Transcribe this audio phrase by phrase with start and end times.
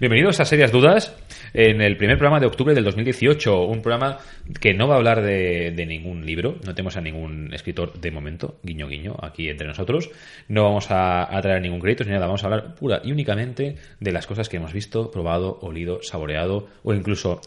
[0.00, 1.16] Bienvenidos a Serias Dudas
[1.54, 3.62] en el primer programa de octubre del 2018.
[3.64, 4.18] Un programa
[4.60, 6.56] que no va a hablar de, de ningún libro.
[6.64, 10.10] No tenemos a ningún escritor de momento, guiño guiño, aquí entre nosotros.
[10.46, 12.26] No vamos a, a traer ningún crédito ni nada.
[12.26, 16.68] Vamos a hablar pura y únicamente de las cosas que hemos visto, probado, olido, saboreado
[16.84, 17.40] o incluso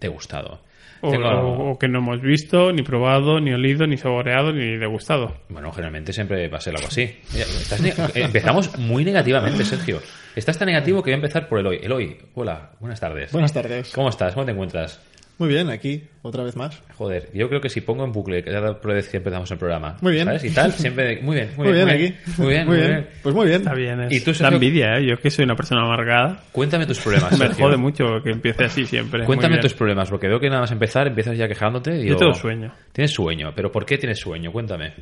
[0.00, 0.62] degustado.
[1.02, 4.76] O, Tengo- o- o que no hemos visto, ni probado, ni olido, ni saboreado, ni
[4.78, 5.36] degustado.
[5.50, 7.10] Bueno, generalmente siempre va a ser algo así.
[7.34, 10.00] Mira, estás ne- empezamos muy negativamente, Sergio.
[10.36, 11.80] Estás tan negativo que voy a empezar por Eloy.
[11.82, 13.32] Eloy, hola, buenas tardes.
[13.32, 13.92] Buenas tardes.
[13.94, 14.32] ¿Cómo estás?
[14.34, 15.00] ¿Cómo te encuentras?
[15.38, 16.82] Muy bien, aquí, otra vez más.
[16.96, 20.12] Joder, yo creo que si pongo en bucle cada vez que empezamos el programa, Muy
[20.12, 20.26] bien.
[20.26, 20.44] ¿sabes?
[20.44, 22.14] Y tal, siempre muy bien, muy, Muy bien, muy aquí.
[22.36, 23.08] Muy bien, muy bien.
[23.22, 23.60] Pues muy bien.
[23.62, 24.54] Está bien, es ¿Y tú, Sergio?
[24.56, 25.06] envidia, ¿eh?
[25.06, 26.42] Yo que soy una persona amargada.
[26.52, 29.24] Cuéntame tus problemas, Me jode mucho que empiece así siempre.
[29.24, 29.62] Cuéntame bien.
[29.62, 31.96] tus problemas, porque veo que nada más empezar empiezas ya quejándote.
[32.02, 32.70] Y Yo tengo sueño.
[32.92, 34.52] Tienes sueño, pero ¿por qué tienes sueño?
[34.52, 34.92] Cuéntame.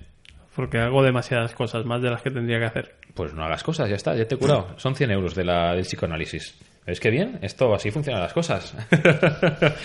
[0.58, 2.96] Porque hago demasiadas cosas, más de las que tendría que hacer.
[3.14, 4.74] Pues no hagas cosas, ya está, ya te he curado.
[4.76, 6.52] Son 100 euros de la, del psicoanálisis.
[6.88, 7.38] ¿Es que bien?
[7.42, 8.74] Esto así funcionan las cosas.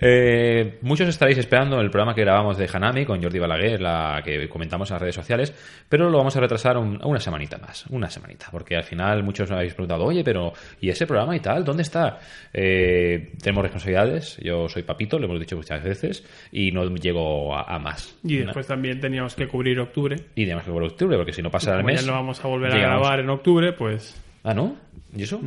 [0.00, 4.48] Eh, muchos estaréis esperando el programa que grabamos de Hanami con Jordi Balaguer, la que
[4.48, 5.54] comentamos en las redes sociales,
[5.88, 9.50] pero lo vamos a retrasar un- una semanita más, una semanita, porque al final muchos
[9.50, 11.64] me habéis preguntado, oye, pero ¿y ese programa y tal?
[11.64, 12.18] ¿Dónde está?
[12.52, 17.62] Eh, tenemos responsabilidades, yo soy papito, lo hemos dicho muchas veces, y no llego a,
[17.74, 18.16] a más.
[18.24, 20.16] Y después también teníamos que cubrir octubre.
[20.34, 22.00] Y tenemos que a octubre, porque si no pasa el mes...
[22.00, 24.20] ya no vamos a volver llegamos- a grabar en octubre, pues...
[24.42, 24.76] Ah, ¿no?
[25.14, 25.40] ¿Y eso?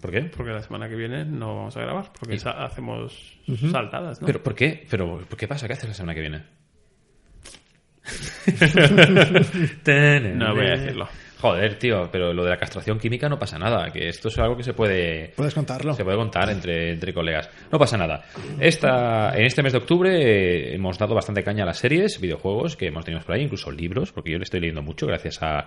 [0.00, 0.22] ¿Por qué?
[0.22, 3.38] Porque la semana que viene no vamos a grabar, porque hacemos
[3.70, 4.26] saltadas, ¿no?
[4.26, 4.86] ¿Pero por qué?
[4.88, 5.66] ¿Pero por qué pasa?
[5.66, 6.42] ¿Qué haces la semana que viene?
[10.34, 11.08] No voy a decirlo.
[11.40, 14.56] Joder, tío, pero lo de la castración química no pasa nada, que esto es algo
[14.56, 15.94] que se puede Puedes contarlo.
[15.94, 17.48] se puede contar entre, entre colegas.
[17.72, 18.24] No pasa nada.
[18.58, 22.76] Esta, en este mes de octubre eh, hemos dado bastante caña a las series, videojuegos
[22.76, 25.66] que hemos tenido por ahí, incluso libros, porque yo le estoy leyendo mucho gracias a,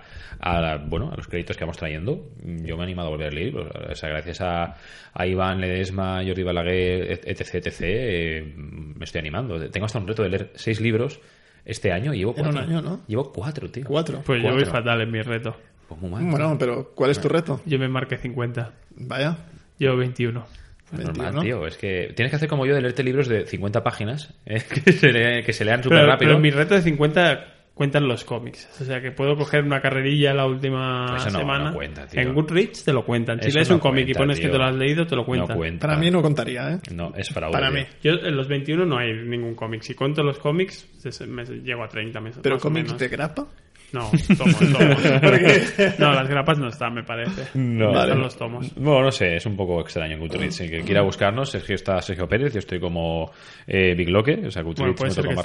[0.86, 2.30] bueno, a los créditos que vamos trayendo.
[2.44, 3.56] Yo me he animado a volver a leer.
[3.56, 4.76] O sea, gracias a,
[5.12, 9.58] a Iván Ledesma, Jordi Balaguer, etc, etc, eh, me estoy animando.
[9.70, 11.20] Tengo hasta un reto de leer seis libros
[11.64, 12.70] este año y llevo En un cuatro.
[12.70, 13.00] año, ¿no?
[13.06, 13.84] Llevo cuatro, tío.
[13.86, 14.22] Cuatro.
[14.24, 14.72] Pues yo voy Cuatro.
[14.72, 15.56] fatal en mi reto.
[15.88, 16.24] Pues muy mal.
[16.24, 17.60] Bueno, pero ¿cuál es tu reto?
[17.66, 18.72] Yo me marqué 50.
[18.96, 19.36] Vaya.
[19.78, 20.46] Yo 21.
[20.90, 21.42] Pues normal, 21.
[21.42, 21.66] tío.
[21.66, 24.92] Es que tienes que hacer como yo de leerte libros de 50 páginas eh, que,
[24.92, 26.30] se que se lean súper rápido.
[26.30, 28.68] pero mi reto de 50 cuentan los cómics.
[28.80, 31.64] O sea que puedo coger una carrerilla la última Eso no- semana.
[31.70, 32.20] no cuenta, tío.
[32.20, 33.40] en Goodreads te lo cuentan.
[33.42, 35.24] Si Eso lees no un cómic y pones que te lo has leído, te lo
[35.24, 35.48] cuentan.
[35.50, 35.86] No cuenta.
[35.88, 36.78] Para mí no contaría, ¿eh?
[36.94, 37.30] No, es.
[37.32, 37.70] Para tío.
[37.72, 37.80] mí.
[38.02, 39.82] Yo en los 21 no hay ningún cómic.
[39.82, 40.88] Si cuento los cómics,
[41.26, 42.40] me llego a 30 meses.
[42.42, 43.46] ¿Pero cómics de grapa?
[43.92, 44.98] No, tomos, tomos.
[45.98, 47.42] No, las grapas no están, me parece.
[47.54, 47.90] No.
[47.90, 48.14] Están Vale.
[48.16, 48.74] los tomos.
[48.74, 50.60] Bueno, no sé, es un poco extraño en Goodreads.
[50.62, 53.30] El que quiera buscarnos, Sergio está Sergio Pérez, yo estoy como
[53.66, 55.42] eh, Big Loque, o sea, Bueno, Goodreads puede ser como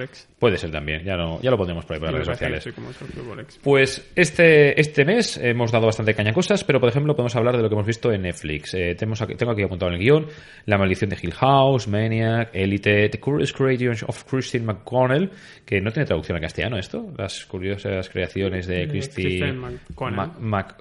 [0.00, 0.28] ex.
[0.38, 2.64] Puede ser también, ya, no, ya lo pondremos por ahí por las redes sociales.
[2.74, 2.90] como.
[3.62, 7.56] Pues este, este mes hemos dado bastante caña a cosas, pero por ejemplo podemos hablar
[7.56, 8.74] de lo que hemos visto en Netflix.
[8.74, 10.26] Eh, tenemos aquí- tengo aquí apuntado en el guion
[10.66, 15.30] La maldición de Hill House, Maniac, Elite, The Curious Creations of Christine McConnell,
[15.64, 20.16] que no tiene traducción al castellano esto, las curiosas creaciones de Christine McConnell.
[20.40, 20.76] Ma-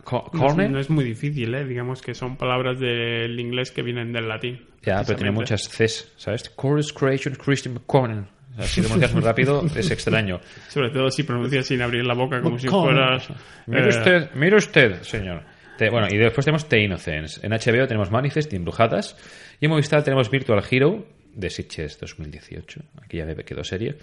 [0.72, 1.66] No es, muy difícil, ¿eh?
[1.66, 4.62] Digamos que son palabras del inglés que vienen del latín.
[4.84, 6.44] Ya, pero tiene muchas Cs, ¿sabes?
[6.44, 8.24] The Curious Creations Christine McConnell.
[8.54, 10.40] O sea, si pronuncias muy rápido es extraño.
[10.70, 13.28] Sobre todo si pronuncias sin abrir la boca, como si fueras...
[13.68, 15.44] Mire eh, usted, mire usted, señor.
[15.92, 17.46] Bueno, y después tenemos The Innocence.
[17.46, 19.18] En HBO tenemos Manifest y Embrujadas.
[19.60, 22.82] Y en Movistar tenemos Virtual Hero de Sitges 2018.
[23.04, 23.98] Aquí ya me quedó serie.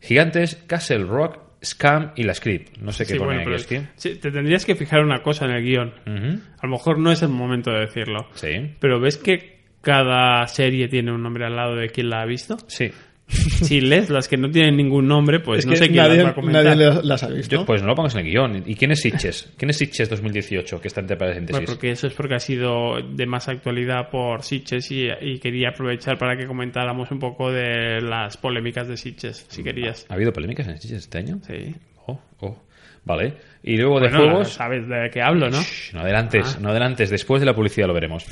[0.00, 2.78] Gigantes, Castle Rock, Scam y La Script.
[2.78, 3.66] No sé qué sí, pone bueno, aquí.
[3.76, 5.94] pero sí, te tendrías que fijar una cosa en el guion.
[6.06, 6.40] Ujú.
[6.60, 8.28] A lo mejor no es el momento de decirlo.
[8.34, 12.26] Sí, Pero ¿ves que cada serie tiene un nombre al lado de quien la ha
[12.26, 12.56] visto?
[12.68, 12.90] sí.
[13.62, 16.26] Si lees las que no tienen ningún nombre, pues es no sé quién nadie, las
[16.26, 16.64] va a comentar.
[16.64, 17.56] nadie las- las ha visto.
[17.56, 18.62] Yo- pues no lo pongas en el guion.
[18.66, 19.52] ¿Y quién es Sitges?
[19.56, 21.64] ¿Quién es Sitges 2018 que está entre Bueno, paréntesis?
[21.66, 26.18] porque eso es porque ha sido de más actualidad por Sitges y, y quería aprovechar
[26.18, 30.06] para que comentáramos un poco de las polémicas de Sitges, si querías.
[30.08, 31.40] ¿Ha habido polémicas en Sitges este año?
[31.46, 31.74] Sí.
[32.06, 32.62] Oh, oh.
[33.04, 33.34] Vale.
[33.64, 34.52] Y luego de Bueno, juegos...
[34.54, 35.60] sabes de qué hablo, ¿no?
[35.60, 38.24] Shh, No adelantes, no adelantes, después de la publicidad lo veremos.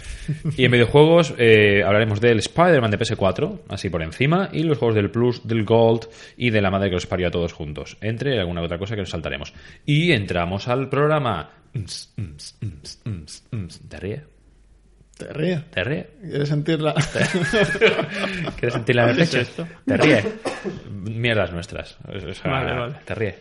[0.56, 4.94] Y en videojuegos eh, hablaremos del Spider-Man de PS4, así por encima, y los juegos
[4.96, 8.38] del Plus, del Gold y de la madre que los parió a todos juntos, entre
[8.40, 9.52] alguna otra cosa que nos saltaremos.
[9.86, 11.50] Y entramos al programa.
[13.88, 14.22] ¿Te ríe?
[15.16, 15.60] Te ríe.
[15.70, 16.06] ¿Te ríe?
[16.22, 16.94] ¿Quieres sentirla?
[18.56, 19.40] ¿Quieres sentir la ¿Qué es pecho?
[19.40, 19.68] esto?
[19.86, 20.24] ¿Te ríe?
[20.90, 21.98] Mierdas nuestras.
[22.08, 22.94] O sea, Vale, vale.
[23.04, 23.34] ¿Te ríe?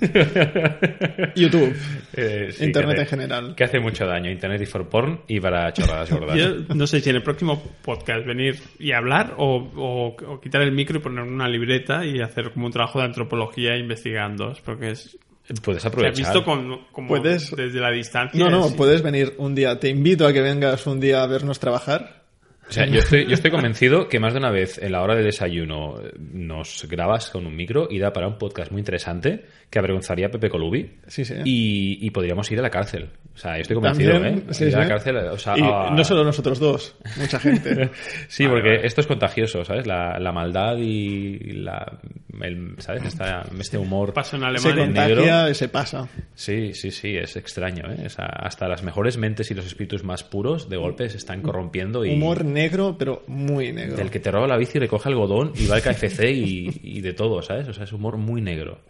[1.34, 1.74] YouTube.
[2.14, 3.54] Eh, sí, Internet que en general.
[3.54, 4.30] Que hace mucho daño.
[4.30, 6.36] Internet y for porn y para chorradas gordas.
[6.36, 10.62] Yo no sé si en el próximo podcast venir y hablar o, o- o quitar
[10.62, 14.90] el micro y poner una libreta y hacer como un trabajo de antropología investigando, porque
[14.92, 15.18] es,
[15.62, 16.16] Puedes Se ha aprovechar.
[16.18, 18.38] visto con, como Puedes- desde la distancia.
[18.38, 18.74] No, no, sí.
[18.76, 19.80] puedes venir un día.
[19.80, 22.24] Te invito a que vengas un día a vernos trabajar.
[22.68, 25.14] O sea, yo estoy, yo estoy convencido que más de una vez en la hora
[25.14, 29.46] de desayuno eh, nos grabas con un micro y da para un podcast muy interesante
[29.70, 30.98] que avergonzaría a Pepe Colubi.
[31.06, 31.34] Sí, sí.
[31.44, 33.08] Y, y podríamos ir a la cárcel.
[33.34, 34.42] O sea, yo estoy convencido, También, ¿eh?
[34.54, 37.90] sí, ir a la cárcel, o sea, Y a- no solo nosotros dos, mucha gente.
[38.28, 39.86] Sí, porque esto es contagioso, ¿sabes?
[39.86, 41.98] La, la maldad y la...
[42.42, 43.04] el- ¿Sabes?
[43.04, 44.12] Esta- este humor...
[44.12, 44.84] Pasó en se Alemania.
[44.86, 46.08] contagia y se pasa.
[46.34, 48.04] Sí, sí, sí, es extraño, ¿eh?
[48.06, 51.40] O sea, hasta las mejores mentes y los espíritus más puros de golpe se están
[51.42, 52.10] corrompiendo y...
[52.14, 52.57] Humor negro,
[52.98, 53.96] pero muy negro.
[53.96, 57.12] Del que te roba la bici, recoge algodón y va al KFC y, y de
[57.12, 57.68] todo, ¿sabes?
[57.68, 58.80] O sea, es humor muy negro.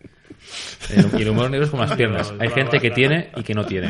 [0.91, 2.33] El- Y el humor negro es como las piernas.
[2.39, 3.89] Hay gente que tiene y que no tiene.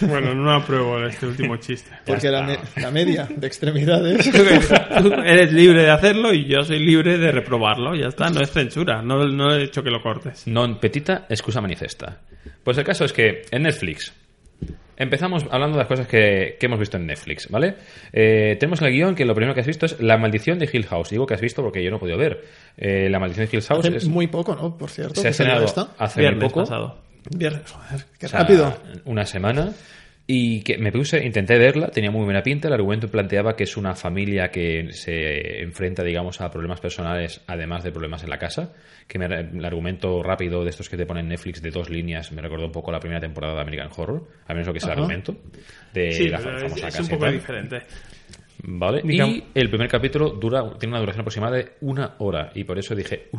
[0.00, 1.90] Bueno, no apruebo este último chiste.
[2.06, 4.30] Porque la, me- la media de extremidades.
[5.02, 7.94] Tú eres libre de hacerlo y yo soy libre de reprobarlo.
[7.96, 9.02] Ya está, no es censura.
[9.02, 10.46] No, no he hecho que lo cortes.
[10.46, 12.20] Non petita, excusa manifesta.
[12.62, 14.14] Pues el caso es que en Netflix
[14.96, 17.74] empezamos hablando de las cosas que, que hemos visto en Netflix, ¿vale?
[18.12, 20.68] Eh, tenemos en el guion que lo primero que has visto es La maldición de
[20.72, 21.10] Hill House.
[21.10, 22.44] Digo que has visto porque yo no he podido ver.
[22.76, 24.76] Eh, la maldición de Hill House Hace es- muy poco, ¿no?
[24.76, 25.20] Por cierto.
[25.20, 25.88] se ha estrenado esta.
[25.98, 26.60] hace muy Viernes poco.
[26.60, 26.98] pasado.
[27.36, 28.76] Viernes, joder, qué O sea, rápido.
[29.04, 29.72] Una semana.
[30.28, 32.66] Y que me puse, intenté verla, tenía muy buena pinta.
[32.66, 37.84] El argumento planteaba que es una familia que se enfrenta, digamos, a problemas personales, además
[37.84, 38.72] de problemas en la casa.
[39.06, 42.42] Que me- el argumento rápido de estos que te ponen Netflix de dos líneas me
[42.42, 44.90] recordó un poco la primera temporada de American Horror, al menos lo que es el
[44.90, 45.00] Ajá.
[45.00, 45.36] argumento
[45.94, 47.78] de Sí, la es, famosa es casa un y poco diferente.
[48.64, 49.02] Vale.
[49.04, 52.50] Y el primer capítulo dura, tiene una duración aproximada de una hora.
[52.54, 53.38] Y por eso dije, uh,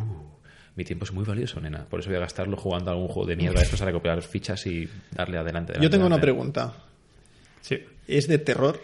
[0.78, 1.84] mi tiempo es muy valioso, nena.
[1.84, 4.22] Por eso voy a gastarlo jugando a algún juego de mierda de estos a recopilar
[4.22, 5.72] fichas y darle adelante.
[5.72, 6.72] Yo adelante, tengo una pregunta.
[7.60, 7.78] Sí.
[8.06, 8.80] ¿Es de terror?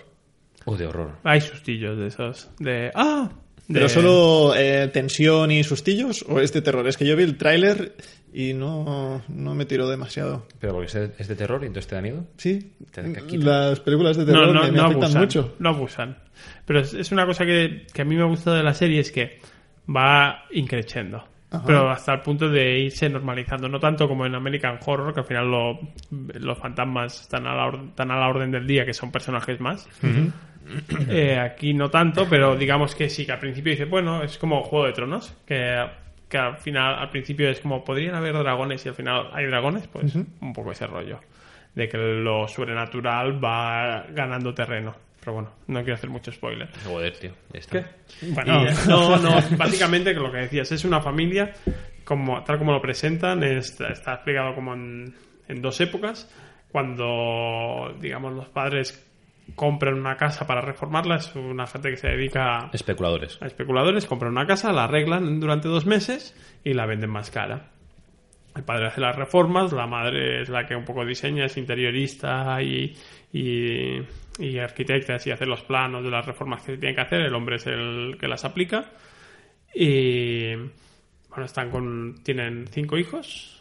[0.67, 1.13] Oh, de horror.
[1.23, 2.51] Hay sustillos de esos.
[2.59, 2.91] De.
[2.95, 3.31] ¡Ah!
[3.69, 6.25] De- ¿Pero solo eh, tensión y sustillos?
[6.29, 6.87] ¿O es de terror?
[6.87, 7.95] Es que yo vi el tráiler
[8.33, 10.47] y no, no me tiró demasiado.
[10.59, 12.27] Pero porque es de, es de terror y entonces te da miedo.
[12.37, 13.69] Sí, Te da caquita.
[13.71, 15.23] las películas de No, terror no, me, me no afectan abusan.
[15.23, 15.55] mucho.
[15.61, 16.19] No abusan.
[16.67, 19.01] Pero es, es una cosa que, que a mí me ha gustado de la serie
[19.01, 19.39] es que
[19.89, 21.25] va increciendo.
[21.57, 21.63] Ajá.
[21.67, 23.69] Pero hasta el punto de irse normalizando.
[23.69, 25.79] No tanto como en American Horror, que al final lo-
[26.11, 29.61] los fantasmas están a, la or- están a la orden del día, que son personajes
[29.61, 29.89] más.
[31.09, 34.63] Eh, aquí no tanto, pero digamos que sí, que al principio dice, bueno, es como
[34.63, 35.85] Juego de Tronos, que,
[36.29, 39.87] que al final, al principio es como, podrían haber dragones y al final hay dragones,
[39.89, 41.21] pues un poco ese rollo,
[41.75, 44.95] de que lo sobrenatural va ganando terreno.
[45.25, 46.69] Pero bueno, no quiero hacer mucho spoiler.
[46.85, 47.33] Joder, tío.
[47.53, 47.91] ya está.
[48.21, 51.55] Bueno, no, no, básicamente que lo que decías, es una familia,
[52.05, 55.15] como, tal como lo presentan, está, está explicado como en,
[55.49, 56.31] en dos épocas,
[56.71, 59.03] cuando, digamos, los padres
[59.55, 63.41] compran una casa para reformarla, es una gente que se dedica Especuladores.
[63.41, 66.35] a especuladores, compran una casa, la arreglan durante dos meses
[66.65, 67.71] y la venden más cara.
[68.57, 72.63] El padre hace las reformas, la madre es la que un poco diseña, es interiorista
[72.63, 72.95] y,
[73.33, 73.99] y,
[74.39, 77.35] y arquitecta y hace los planos de las reformas que se tienen que hacer, el
[77.35, 78.93] hombre es el que las aplica.
[79.75, 82.23] Y bueno, están con.
[82.23, 83.61] tienen cinco hijos.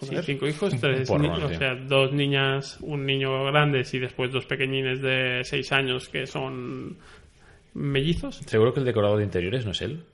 [0.00, 4.32] Sí, cinco hijos, tres porrón, ni- o sea, dos niñas, un niño grandes y después
[4.32, 6.96] dos pequeñines de seis años que son
[7.74, 8.36] mellizos.
[8.46, 10.04] Seguro que el decorado de interiores no es él.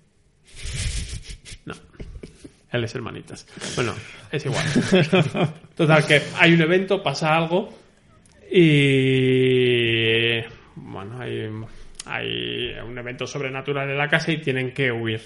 [2.75, 2.79] No.
[2.79, 3.47] Él es hermanitas.
[3.77, 3.95] Bueno,
[4.31, 4.65] es igual.
[5.77, 7.73] Total, que hay un evento, pasa algo
[8.51, 10.41] y.
[10.77, 11.49] Bueno, hay,
[12.07, 15.21] hay un evento sobrenatural en la casa y tienen que huir.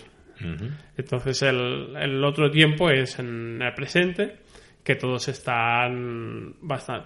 [0.96, 4.36] Entonces, el, el otro tiempo es en el presente,
[4.84, 6.54] que todos están,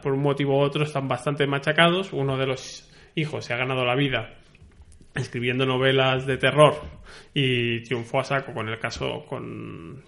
[0.02, 2.12] por un motivo u otro, están bastante machacados.
[2.12, 4.34] Uno de los hijos se ha ganado la vida
[5.14, 6.74] escribiendo novelas de terror
[7.34, 10.02] y triunfó a saco con el caso, con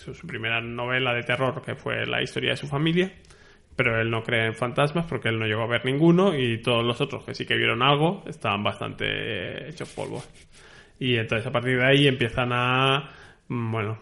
[0.00, 3.12] su, primera novela de terror, que fue la historia de su familia.
[3.76, 6.84] Pero él no cree en fantasmas porque él no llegó a ver ninguno y todos
[6.84, 10.22] los otros que sí que vieron algo estaban bastante eh, hechos polvo.
[10.98, 13.08] Y entonces a partir de ahí empiezan a
[13.48, 13.98] mm, bueno,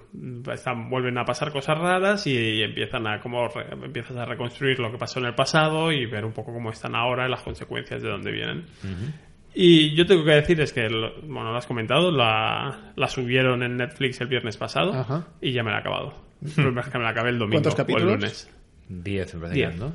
[0.52, 4.90] están, vuelven a pasar cosas raras y, empiezan a como re- empiezas a reconstruir lo
[4.90, 8.02] que pasó en el pasado y ver un poco cómo están ahora y las consecuencias
[8.02, 8.64] de dónde vienen.
[9.55, 10.88] Y yo tengo que decir es que,
[11.25, 15.26] bueno, lo has comentado, la, la subieron en Netflix el viernes pasado Ajá.
[15.40, 16.14] y ya me la he acabado.
[16.55, 18.50] Problema es que me la acabé el domingo ¿Cuántos o el lunes.
[18.88, 19.93] Diez, que es, ¿no?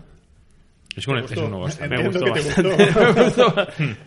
[0.96, 1.96] Es un, es un nuevo estreno.
[1.96, 2.70] Me gustó bastante.
[2.70, 3.14] gustó.
[3.16, 3.98] Me gustó bastante.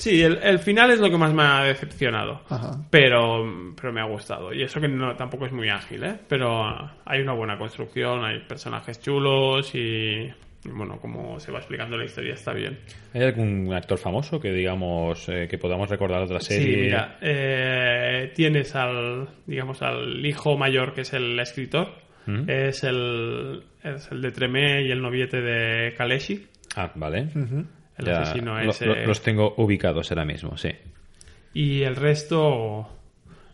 [0.00, 2.40] Sí, el, el final es lo que más me ha decepcionado.
[2.48, 2.78] Ajá.
[2.88, 4.50] Pero, pero me ha gustado.
[4.54, 6.18] Y eso que no, tampoco es muy ágil, ¿eh?
[6.26, 6.64] Pero
[7.04, 10.26] hay una buena construcción, hay personajes chulos y,
[10.64, 12.78] bueno, como se va explicando la historia está bien.
[13.14, 16.74] ¿Hay algún actor famoso que, digamos, eh, que podamos recordar otra serie?
[16.76, 21.88] Sí, mira, eh, tienes al, digamos, al hijo mayor que es el escritor,
[22.26, 22.44] Ujú.
[22.46, 26.46] es, el, es el de Tremé y el noviete de Kaleshi.
[26.76, 27.28] Ah, vale.
[27.98, 28.86] El Ya asesino lo- ese.
[28.86, 30.70] lo- los tengo ubicados ahora mismo, sí.
[31.54, 32.88] Y el resto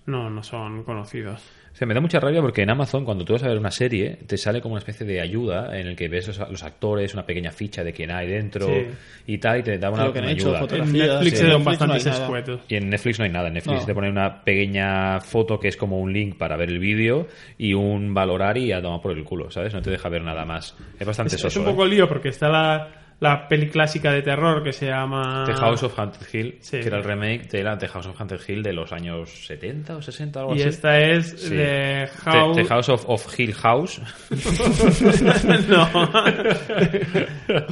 [0.07, 1.43] no, no son conocidos.
[1.76, 3.71] O sea, me da mucha rabia porque en Amazon, cuando tú vas a ver una
[3.71, 7.12] serie, te sale como una especie de ayuda en el que ves los, los actores,
[7.12, 8.87] una pequeña ficha de quién hay dentro Sí.
[9.26, 10.75] y tal, y te da una, Lo que han una hecho, ayuda.
[10.78, 11.45] En Netflix sí.
[11.45, 12.61] se Netflix no.
[12.66, 13.49] Y en Netflix no hay nada.
[13.49, 13.85] En Netflix No.
[13.85, 17.26] te pone una pequeña foto que es como un link para ver el vídeo
[17.59, 19.75] y un valorar y a tomar por el culo, ¿sabes?
[19.75, 20.75] No te deja ver nada más.
[20.99, 21.90] Es bastante Es, es un poco ¿eh?
[21.90, 22.88] lío porque está la,
[23.19, 25.45] la peli clásica de terror que se llama...
[25.47, 26.81] The House of Haunted Hill, Sí.
[26.81, 29.97] que era el remake de la The House of Haunted Hill de los años 70
[29.97, 30.69] o 60 algo Y así.
[30.69, 31.49] esta es Sí.
[31.51, 32.57] The- House...
[32.57, 34.01] The, House of, of Hill House.
[35.69, 35.89] no.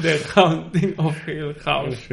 [0.01, 2.09] The Haunting of Hill House.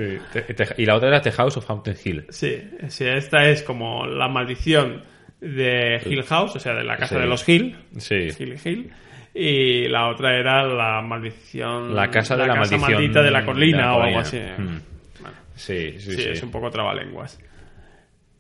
[0.78, 2.26] Y la otra era The House of Haunted Hill.
[2.30, 5.04] Sí, sí, esta es como la maldición
[5.40, 7.76] de Hill House, o sea, de la casa de los Hill.
[7.98, 8.28] Sí.
[8.38, 8.92] Hill Hill.
[9.34, 11.96] Y la otra era la maldición.
[11.96, 14.38] La casa de la, maldición maldita de la colina de la o algo así.
[14.40, 14.80] Mm.
[15.22, 16.30] Bueno, Sí, sí, sí, sí.
[16.30, 17.40] es un poco trabalenguas.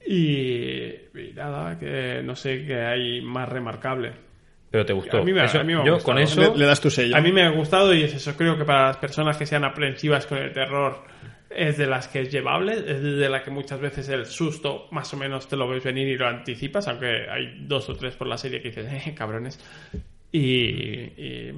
[0.06, 4.12] Y, y nada, que no sé qué hay más remarcable.
[4.70, 5.18] Pero te gustó.
[5.20, 6.14] A mí me- Eso- a mí me ha yo gustado.
[6.14, 6.54] con eso...
[6.54, 7.16] Le, le das tu sello.
[7.16, 8.36] A mí me ha gustado y es eso.
[8.36, 11.04] Creo que para las personas que sean aprensivas con el terror
[11.50, 15.14] es de las que es llevable, es de la que muchas veces el susto más
[15.14, 18.28] o menos te lo ves venir y lo anticipas, aunque hay dos o tres por
[18.28, 19.60] la serie que dices, eh, cabrones.
[20.32, 21.52] Y, y,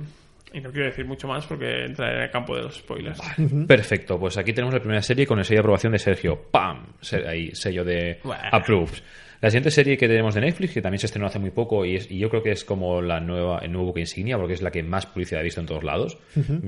[0.54, 3.20] y no quiero decir mucho más porque entra en el campo de los spoilers.
[3.68, 6.42] Perfecto, pues aquí tenemos la primera serie con el sello de aprobación de Sergio.
[6.52, 6.86] ¡Pam!
[7.02, 8.42] Se- Ahí, sello de Bueno.
[8.52, 8.98] Approved.
[9.42, 11.98] La siguiente serie que tenemos de Netflix, que también se estrenó hace muy poco y,
[11.98, 14.62] es- y yo creo que es como la nueva, el nuevo buque insignia, porque es
[14.62, 16.18] la que más publicidad he visto en todos lados.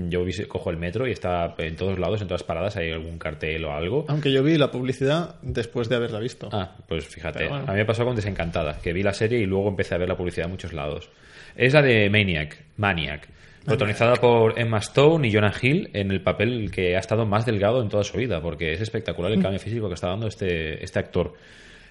[0.10, 3.18] Yo vi- cojo el metro y está en todos lados, en todas paradas, hay algún
[3.18, 4.04] cartel o algo.
[4.10, 6.50] Aunque yo vi la publicidad después de haberla visto.
[6.52, 7.48] Ah, pues fíjate.
[7.48, 7.64] Bueno.
[7.66, 10.10] A mí me pasó con Desencantada, que vi la serie y luego empecé a ver
[10.10, 11.10] la publicidad en muchos lados.
[11.56, 13.28] Es la de Maniac, Maniac,
[13.66, 17.82] protagonizada por Emma Stone y Jonah Hill en el papel que ha estado más delgado
[17.82, 21.00] en toda su vida, porque es espectacular el cambio físico que está dando este, este
[21.00, 21.34] actor.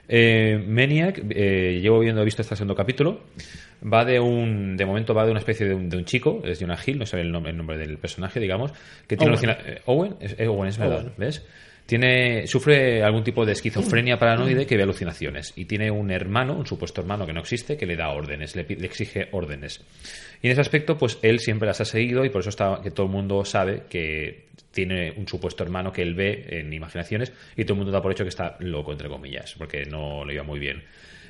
[0.06, 3.22] Eh, Maniac, eh, llevo viendo, he visto este segundo capítulo.
[3.82, 6.58] Va de un, de momento va de una especie de un, de un chico, es
[6.60, 8.72] Jonah Hill, no sé el nombre, el nombre del personaje, digamos,
[9.06, 9.50] que tiene Owen.
[9.50, 11.12] alucina- eh, Owen, es, Owen, es verdad.
[11.18, 11.44] ¿ves?
[11.86, 16.66] Tiene, sufre algún tipo de esquizofrenia paranoide que ve alucinaciones y tiene un hermano, un
[16.66, 19.82] supuesto hermano que no existe, que le da órdenes, le, le exige órdenes.
[20.40, 22.90] Y en ese aspecto, pues él siempre las ha seguido y por eso está que
[22.90, 27.64] todo el mundo sabe que tiene un supuesto hermano que él ve en imaginaciones y
[27.64, 30.42] todo el mundo da por hecho que está loco, entre comillas, porque no le iba
[30.42, 30.82] muy bien.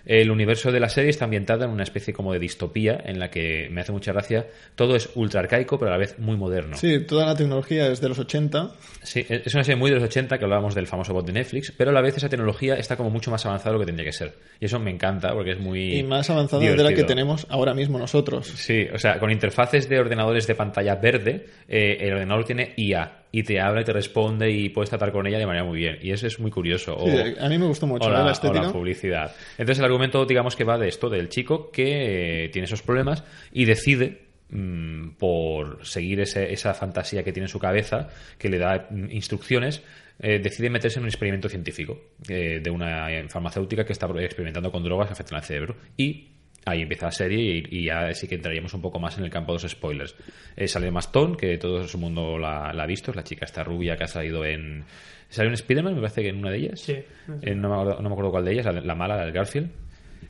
[0.06, 3.30] El universo de la serie está ambientado en una especie como de distopía en la
[3.30, 4.46] que me hace mucha gracia.
[4.74, 6.76] Todo es ultra arcaico, pero a la vez muy moderno.
[6.76, 8.72] Sí, toda la tecnología es de los 80.
[9.02, 11.72] Sí, es una serie muy de los 80 que hablábamos del famoso bot de Netflix,
[11.76, 14.06] pero a la vez esa tecnología está como mucho más avanzada de lo que tendría
[14.06, 14.34] que ser.
[14.60, 15.98] Y eso me encanta porque es muy.
[15.98, 18.46] Y más avanzada de la que tenemos ahora mismo nosotros.
[18.46, 23.23] Sí, o sea, con interfaces de ordenadores de pantalla verde, eh, el ordenador tiene IA
[23.36, 25.98] y te habla y te responde y puedes tratar con ella de manera muy bien.
[26.00, 26.94] Y eso es muy curioso.
[26.96, 28.12] O- Sí, a mí me gustó mucho o ¿eh?
[28.12, 28.72] la, o la estética.
[28.72, 29.32] publicidad.
[29.58, 33.24] Entonces el argumento, digamos que va de esto, del chico que eh, tiene esos problemas
[33.52, 38.58] y decide mm, por seguir ese- esa fantasía que tiene en su cabeza, que le
[38.58, 39.82] da mm, instrucciones,
[40.20, 41.98] eh, decide meterse en un experimento científico
[42.28, 45.74] eh, de una eh, farmacéutica que está experimentando con drogas que afectan al cerebro.
[45.96, 46.28] Y
[46.64, 47.40] ahí empieza la serie
[47.70, 50.14] y, y ya sí que entraríamos un poco más en el campo de los spoilers.
[50.56, 53.64] Eh, sale Mastón, que todo su mundo la, la ha visto, es la chica esta
[53.64, 54.84] rubia que ha salido en...
[55.28, 55.94] ¿Salió en Spider-Man?
[55.94, 56.80] Me parece que en una de ellas.
[56.80, 56.96] Sí.
[57.42, 59.32] Eh, no, me acuerdo, no me acuerdo cuál de ellas, la, la mala, la del
[59.32, 59.68] Garfield.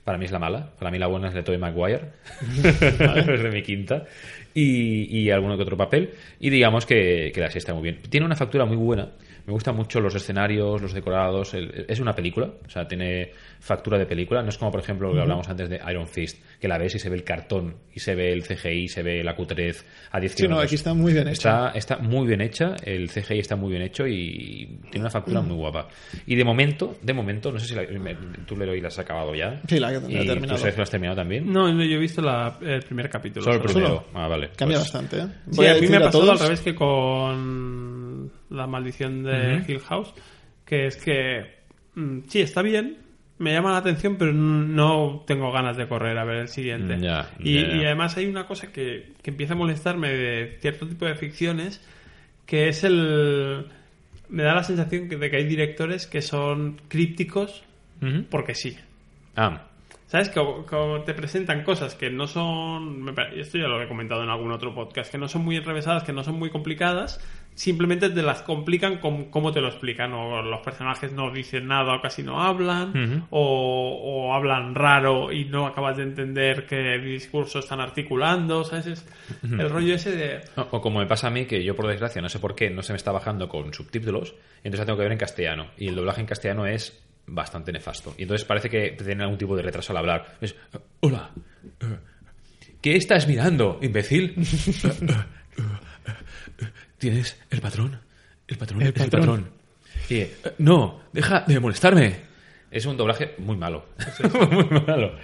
[0.02, 0.70] Para mí es la mala.
[0.78, 2.00] Para mí la buena es la de Tobey Maguire.
[2.64, 4.04] es de mi quinta.
[4.54, 6.10] Y, y alguno que otro papel.
[6.40, 8.00] Y digamos que, que la serie está muy bien.
[8.08, 9.10] Tiene una factura muy buena.
[9.46, 11.52] Me gustan mucho los escenarios, los decorados.
[11.54, 12.50] el- es una película.
[12.66, 14.42] O sea, tiene factura de película.
[14.42, 16.94] No es como, por ejemplo, lo que hablamos antes de Iron Fist, que la ves
[16.94, 20.18] y se ve el cartón, y se ve el CGI, se ve la cutrez a
[20.18, 21.68] 10 Sí, no, aquí está muy bien hecha.
[21.68, 25.40] Está, está muy bien hecha, el CGI está muy bien hecho y tiene una factura
[25.42, 25.88] muy guapa.
[26.26, 28.14] Y de momento, de momento, no sé si la- me-
[28.46, 29.60] tú Leroy la has acabado ya.
[29.68, 30.56] Sí, la- la he ¿Y terminado.
[30.56, 31.52] ¿Tú Sergio, la has terminado también?
[31.52, 33.44] No, no, yo he visto la- el primer capítulo.
[33.44, 33.72] Solo el solo.
[33.74, 34.04] primero.
[34.14, 34.50] Ah, vale.
[34.56, 35.26] Cambia Pues- bastante, ¿eh?
[35.50, 39.72] Sí, a mí me ha pasado todos- al revés que con la maldición de Ujú.
[39.72, 40.14] Hill House,
[40.64, 41.56] que es que
[41.94, 42.98] mm, sí, está bien,
[43.38, 46.98] me llama la atención, pero no tengo ganas de correr a ver el siguiente.
[47.00, 47.76] Ya, y, ya.
[47.76, 51.80] y además hay una cosa que, que empieza a molestarme de cierto tipo de ficciones,
[52.46, 53.66] que es el...
[54.28, 57.62] Me da la sensación de que hay directores que son crípticos
[58.00, 58.24] Ujú.
[58.30, 58.76] porque sí.
[59.36, 59.66] Ah,
[60.06, 60.28] ¿Sabes?
[60.28, 63.14] Como, como te presentan cosas que no son.
[63.34, 66.12] Esto ya lo he comentado en algún otro podcast, que no son muy enrevesadas, que
[66.12, 67.20] no son muy complicadas,
[67.54, 70.12] simplemente te las complican como, como te lo explican.
[70.12, 75.44] O los personajes no dicen nada o casi no hablan, o, o hablan raro y
[75.44, 78.64] no acabas de entender qué discurso están articulando.
[78.64, 78.86] ¿sabes?
[78.86, 79.06] Es
[79.42, 80.40] El rollo ese de.
[80.70, 82.82] O como me pasa a mí, que yo por desgracia, no sé por qué, no
[82.82, 85.66] se me está bajando con subtítulos, entonces la tengo que ver en castellano.
[85.76, 88.14] Y el doblaje en castellano es bastante nefasto.
[88.18, 90.36] Y entonces parece que tiene algún tipo de retraso al hablar.
[90.40, 90.54] Es,
[91.00, 91.30] hola,
[91.80, 91.98] eh,
[92.80, 94.34] ¿qué estás mirando, imbécil?
[96.98, 98.00] ¿Tienes el patrón?
[98.48, 99.20] El patrón El es el patrón.
[99.20, 99.50] patrón.
[100.08, 102.16] Y, eh, no, deja de molestarme.
[102.70, 103.86] Es un doblaje muy malo.
[104.50, 105.14] muy malo.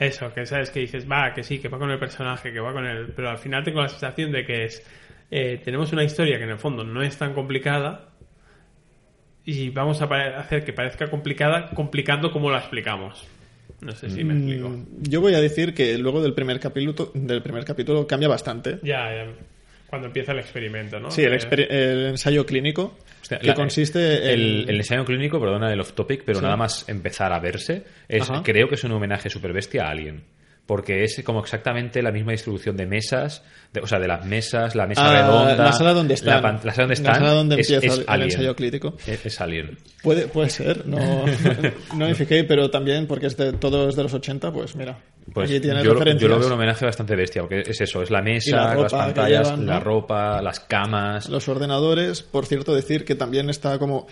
[0.00, 2.72] Eso, que sabes que dices, va, que sí, que va con el personaje, que va
[2.72, 3.06] con el.
[3.08, 4.84] Pero al final tengo la sensación de que es.
[5.30, 8.08] eh, tenemos una historia que en el fondo no es tan complicada
[9.44, 10.06] y vamos a
[10.38, 13.24] hacer que parezca complicada complicando como la explicamos.
[13.80, 14.68] No sé si me explico.
[14.70, 18.80] Mm, Yo voy a decir que luego del primer capítulo, del primer capítulo cambia bastante.
[18.82, 19.26] Ya, ya,
[19.86, 21.10] cuando empieza el experimento, ¿no?
[21.10, 24.40] Sí, el, exper- el ensayo clínico Hostia, que la- consiste en...
[24.40, 26.44] el, el ensayo clínico, perdona el off topic, pero Sí.
[26.44, 28.42] nada más empezar a verse, es, Ajá.
[28.44, 30.22] creo que es un homenaje super bestia a Alien.
[30.66, 34.74] Porque es como exactamente la misma distribución de mesas, de- o sea, de las mesas,
[34.74, 35.64] la mesa Ah, redonda.
[35.64, 36.42] la sala donde están.
[36.42, 37.12] La, sala donde están.
[37.12, 38.94] La sala donde es, empieza es el- ensayo clínico.
[39.06, 39.78] Es, es Alien.
[40.02, 40.98] Puede, puede ser, no,
[41.96, 44.98] no me fijé, pero también porque es de, todo es de los 80, pues mira,
[45.32, 46.22] Pues aquí tienes yo, referencias.
[46.22, 48.74] yo lo veo un homenaje bastante bestia, porque es eso, es la mesa, Y la
[48.74, 51.28] ropa las pantallas, llevan, la ropa, las camas.
[51.28, 54.08] Los ordenadores, por cierto, decir que también está como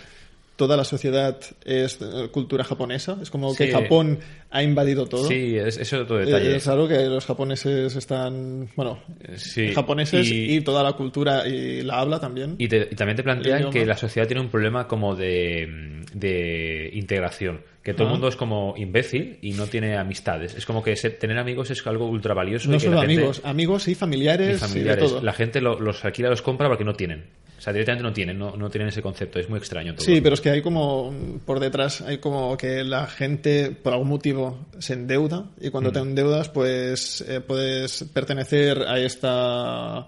[0.55, 3.71] toda la sociedad es eh, cultura japonesa, es como que.
[3.71, 4.19] Japón
[4.51, 5.27] ha invadido todo.
[5.27, 6.55] Sí, es, es otro Eh, detalle.
[6.55, 8.99] Es raro que los japoneses están, bueno,
[9.35, 12.55] Sí, japoneses y- y, toda la cultura y la habla también.
[12.57, 16.89] Y, te- y también te plantean que la sociedad tiene un problema como de, de
[16.93, 17.61] integración.
[17.83, 18.11] Que todo el Ah.
[18.13, 20.55] mundo es como imbécil y no tiene amistades.
[20.55, 22.67] Es como que tener amigos es algo ultra valioso.
[22.69, 24.97] no y que solo la gente- amigos, amigos y familiares, y familiares.
[24.97, 25.21] y de todo.
[25.21, 27.25] La gente lo- los alquila, los compra porque no tienen.
[27.65, 29.39] O sea, directamente no tienen, no, no tienen ese concepto.
[29.39, 30.05] Es muy extraño todo.
[30.05, 33.93] Sí, pero es que hay como mm, por detrás hay como que la gente por
[33.93, 35.71] algún motivo se endeuda y Mm.
[35.71, 40.05] cuando te endeudas pues eh, puedes pertenecer a esta a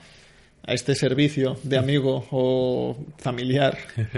[0.67, 3.75] este servicio de amigo o familiar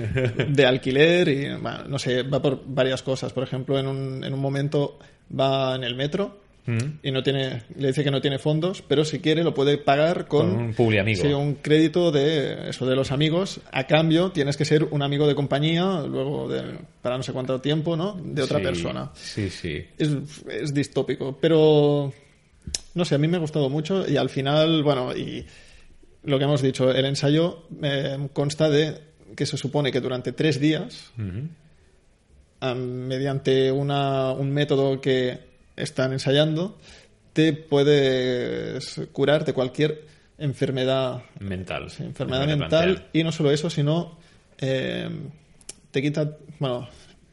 [0.49, 3.31] de alquiler y bueno, no sé, va por varias cosas.
[3.31, 4.99] Por ejemplo, en un, en un momento
[5.31, 6.99] va en el metro Mm.
[7.01, 10.27] y no tiene le dice que no tiene fondos, pero si quiere lo puede pagar
[10.27, 11.21] con, Con un publiamigo.
[11.21, 13.59] Sí, un crédito de eso de los amigos.
[13.71, 16.61] A cambio tienes que ser un amigo de compañía luego de
[17.01, 18.13] para no sé cuánto tiempo, ¿no?
[18.23, 19.11] De otra Sí, persona.
[19.15, 19.83] Sí, sí.
[19.97, 20.09] Es,
[20.47, 22.13] es distópico, pero
[22.93, 25.45] no sé, a mí me ha gustado mucho y al final, bueno, y
[26.23, 28.99] lo que hemos dicho, el ensayo eh, consta de
[29.35, 31.11] que se supone que durante tres días,
[32.75, 35.48] mediante una, un método que
[35.81, 36.77] están ensayando,
[37.33, 40.05] te puedes curar de cualquier
[40.37, 41.89] enfermedad, Mental.
[41.89, 44.17] sí, enfermedad Me mental y no solo eso, sino
[44.57, 45.09] eh,
[45.91, 46.87] te quita, bueno,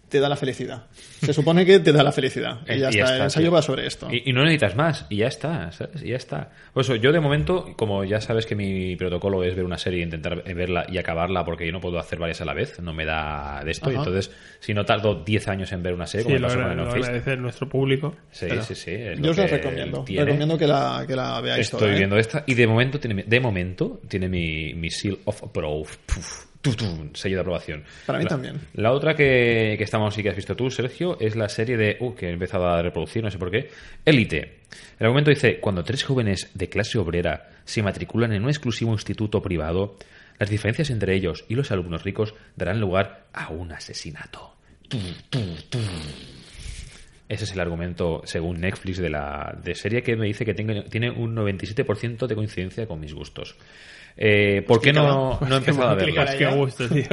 [0.08, 0.86] te da la felicidad.
[1.20, 2.60] Se supone que te da la felicidad.
[2.66, 3.52] Y Eh, ya y ya está, el está, ensayo tío.
[3.52, 4.08] va sobre esto.
[4.12, 6.02] Y, y no necesitas más, y ya está, ¿sabes?
[6.02, 6.50] Y ya está.
[6.72, 10.00] Por eso, yo de momento, como ya sabes que mi protocolo es ver una serie
[10.00, 12.92] e intentar verla y acabarla, porque yo no puedo hacer varias a la vez, no
[12.92, 13.90] me da de esto.
[13.90, 16.58] Y entonces, si no tardo 10 años en ver una serie, Sí, como lo, pasó
[16.60, 18.14] con lo el Office, agradece nuestro público.
[18.30, 18.90] Sí, Pero- sí, sí.
[18.92, 20.04] es Yo lo os la recomiendo.
[20.04, 20.24] tiene.
[20.24, 21.96] Recomiendo que la, que la veáis Estoy toda, ¿eh?
[21.98, 26.44] viendo esta y de momento tiene, de momento tiene mi, mi seal of approve, puf,
[27.14, 27.84] sello de aprobación.
[28.06, 28.60] Para mí La- también.
[28.74, 31.96] La otra que, que estamos y que has visto tú, Sergio, es la serie de
[32.00, 33.70] uh, que he empezado a reproducir, no sé por qué,
[34.04, 34.60] Elite.
[34.98, 39.42] El argumento dice, cuando tres jóvenes de clase obrera se matriculan en un exclusivo instituto
[39.42, 39.96] privado,
[40.38, 44.54] las diferencias entre ellos y los alumnos ricos darán lugar a un asesinato.
[47.28, 51.10] Ese es el argumento, según Netflix, de la de serie que me dice que tiene
[51.10, 53.56] un 97% de coincidencia con mis gustos.
[54.18, 56.24] Eh, ¿Por qué no, no he empezado a verla?
[56.26, 57.04] Qué, qué gusto, tío.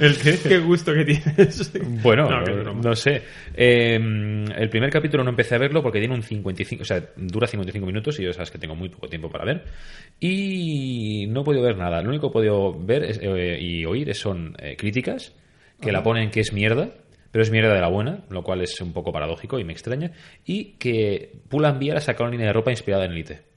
[0.00, 0.38] ¿El qué?
[0.46, 1.72] qué gusto que tienes.
[2.02, 2.28] Bueno,
[2.74, 3.22] No, sé.
[3.54, 7.46] Eh, el primer capítulo no empecé a verlo porque tiene un 55, o sea, dura
[7.46, 9.64] 55 minutos y yo sabes que tengo muy poco tiempo para ver.
[10.18, 12.02] Y no he podido ver nada.
[12.02, 15.34] Lo único que he podido ver es- eh, y oír son eh, críticas
[15.80, 16.90] que la ponen que es mierda,
[17.32, 20.10] pero es mierda de la buena, lo cual es un poco paradójico y me extraña.
[20.44, 23.49] Y que Pull&Bear ha sacado una línea de ropa inspirada en Elite.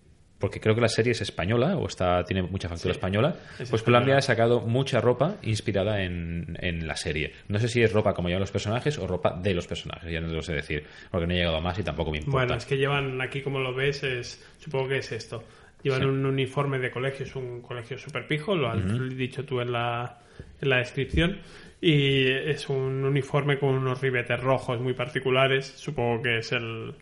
[0.43, 3.33] Porque creo que la serie es española o está tiene mucha factura española.
[3.57, 3.81] es Pues.
[3.81, 7.31] Pull&Bear ha sacado mucha ropa inspirada en, en la serie.
[7.47, 10.19] No sé si es ropa como llevan los personajes o ropa de los personajes, ya
[10.19, 12.39] no te lo sé decir, porque no he llegado a más y tampoco me importa.
[12.39, 15.41] Bueno, es que llevan aquí, como lo ves, es supongo que es esto.
[15.81, 16.05] Llevan Sí.
[16.07, 18.81] un uniforme de colegio, es un colegio super pijo, lo has
[19.15, 20.17] dicho tú en la,
[20.61, 21.39] en la descripción.
[21.85, 25.65] Y es un uniforme con unos ribetes rojos muy particulares.
[25.65, 26.93] Supongo que es el,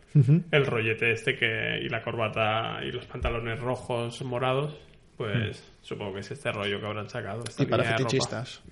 [0.52, 4.74] el rollete este que y la corbata y los pantalones rojos morados.
[5.17, 7.44] pues supongo que es este rollo que habrán sacado.
[7.48, 8.63] esta Y para fetichistas.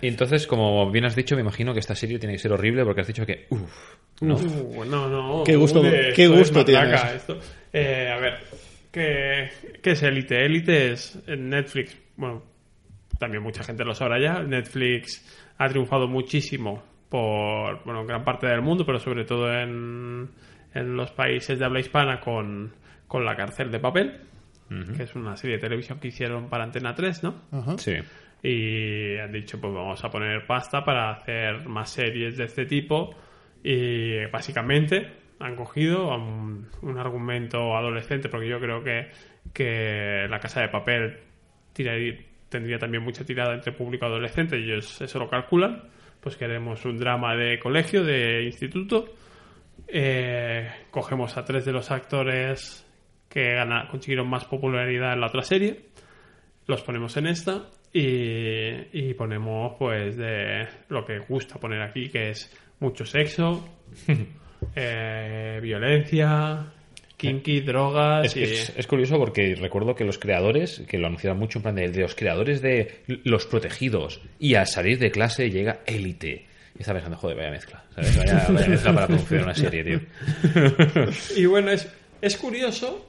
[0.00, 2.82] Y entonces, como bien has dicho, me imagino que esta serie tiene que ser horrible
[2.84, 3.46] porque has dicho que.
[3.50, 3.94] Uff.
[4.22, 4.36] ¿no?
[4.36, 5.44] Uh, no, no.
[5.44, 7.04] Qué gusto- qué es gusto tienes.
[7.14, 7.38] esto.
[7.74, 8.38] Eh, a ver,
[8.90, 9.50] ¿qué,
[9.82, 10.46] ¿qué es Elite?
[10.46, 11.94] Elite es en Netflix.
[12.16, 12.42] Bueno,
[13.20, 14.42] también mucha gente lo sabrá ya.
[14.42, 20.28] Netflix ha triunfado muchísimo por bueno, gran parte del mundo, pero sobre todo en,
[20.74, 22.72] en los países de habla hispana con,
[23.06, 24.20] con La Cárcel de Papel,
[24.96, 27.42] que es una serie de televisión que hicieron para Antena 3, ¿no?
[27.52, 27.76] Ajá.
[27.78, 27.96] Sí.
[28.42, 33.14] y han dicho pues vamos a poner pasta para hacer más series de este tipo
[33.64, 39.08] y básicamente han cogido un, un argumento adolescente porque yo creo que,
[39.52, 41.18] que la casa de papel
[41.74, 45.84] tiraría- tendría también mucha tirada entre público adolescente ellos eso lo calculan.
[46.20, 49.14] Pues queremos un drama de colegio de instituto.
[49.88, 52.86] Eh, cogemos a tres de los actores
[53.28, 55.86] que gana- consiguieron más popularidad en la otra serie.
[56.66, 62.30] Los ponemos en esta y, y ponemos pues de lo que gusta poner aquí que
[62.30, 63.66] es mucho sexo
[64.76, 66.72] eh, violencia
[67.20, 71.38] kinky drogas Es, y es- es curioso porque recuerdo que los creadores, que lo anunciaban
[71.38, 75.50] mucho en plan de, de los creadores de Los Protegidos y al salir de clase
[75.50, 76.46] llega Élite.
[76.76, 77.82] Y estaba pensando, joder, vaya mezcla.
[77.94, 78.16] ¿sabes?
[78.16, 80.00] Vaya, vaya mezcla para producir una serie, tío.
[81.36, 81.88] Y bueno, es,
[82.22, 83.06] es curioso.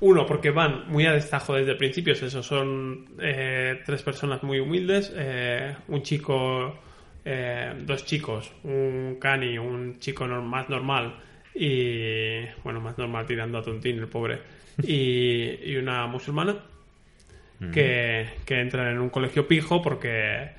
[0.00, 2.12] Uno, porque van muy a destajo desde el principio.
[2.12, 5.12] Eso son eh, tres personas muy humildes.
[5.16, 6.78] eh, un chico,
[7.24, 11.16] eh, dos chicos, un cani, un chico más normal
[11.58, 14.38] y, bueno, más normal tirando a tontín, el pobre,
[14.82, 16.56] y, y una musulmana
[17.72, 20.50] que, que entran en un colegio pijo porque,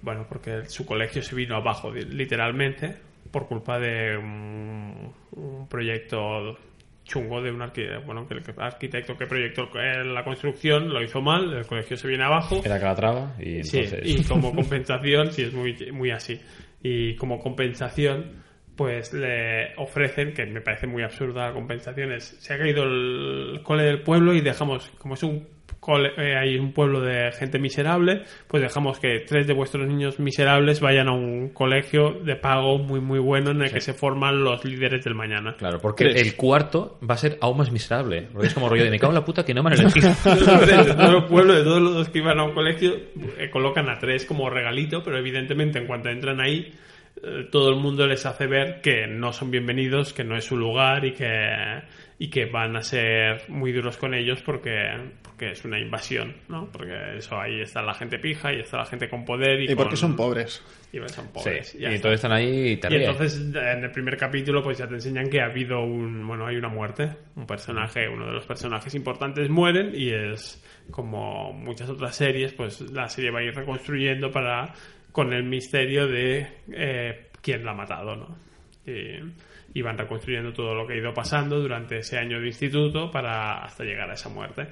[0.00, 2.96] bueno, porque su colegio se vino abajo, literalmente,
[3.30, 6.58] por culpa de un, un proyecto
[7.04, 11.52] chungo de un arquitecto, bueno, que el arquitecto que proyectó la construcción lo hizo mal,
[11.52, 12.60] el colegio se viene abajo.
[12.64, 16.40] Era Calatrava y Sí, y como compensación, sí, es muy, muy así.
[16.82, 18.41] Y como compensación,
[18.76, 23.60] pues le ofrecen, que me parece muy absurda la compensación, es, se ha caído el
[23.62, 25.46] cole del pueblo y dejamos, como es un
[25.82, 30.20] cole, eh, hay un pueblo de gente miserable, pues dejamos que tres de vuestros niños
[30.20, 34.44] miserables vayan a un colegio de pago muy, muy bueno en el que se forman
[34.44, 35.56] los líderes del mañana.
[35.58, 36.22] Claro, porque Tres.
[36.22, 38.28] el cuarto va a ser aún más miserable.
[38.32, 40.08] Porque es como rollo de me cago en la puta que no me han elegido.
[40.24, 42.94] de todo el pueblo, de todos los que iban a un colegio,
[43.38, 46.72] eh, colocan a tres como regalito, pero evidentemente en cuanto entran ahí,
[47.50, 51.04] todo el mundo les hace ver que no son bienvenidos, que no es su lugar
[51.04, 51.82] y que,
[52.18, 54.88] y que van a ser muy duros con ellos porque,
[55.22, 56.68] porque es una invasión, ¿no?
[56.72, 59.74] Porque eso ahí está la gente pija y está la gente con poder y, Y
[59.74, 60.62] porque con- son pobres.
[60.92, 61.74] Y son Sí, pobres.
[61.74, 64.94] y entonces están ahí y te Y entonces en el primer capítulo pues ya te
[64.94, 68.94] enseñan que ha habido un, bueno, hay una muerte, un personaje, uno de los personajes
[68.94, 74.30] importantes mueren y es como muchas otras series, pues la serie va a ir reconstruyendo
[74.30, 74.74] para
[75.12, 78.36] con el misterio de eh, quién la ha matado, ¿no?
[78.86, 79.20] Y,
[79.74, 83.62] y van reconstruyendo todo lo que ha ido pasando durante ese año de instituto para
[83.64, 84.66] hasta llegar a esa muerte.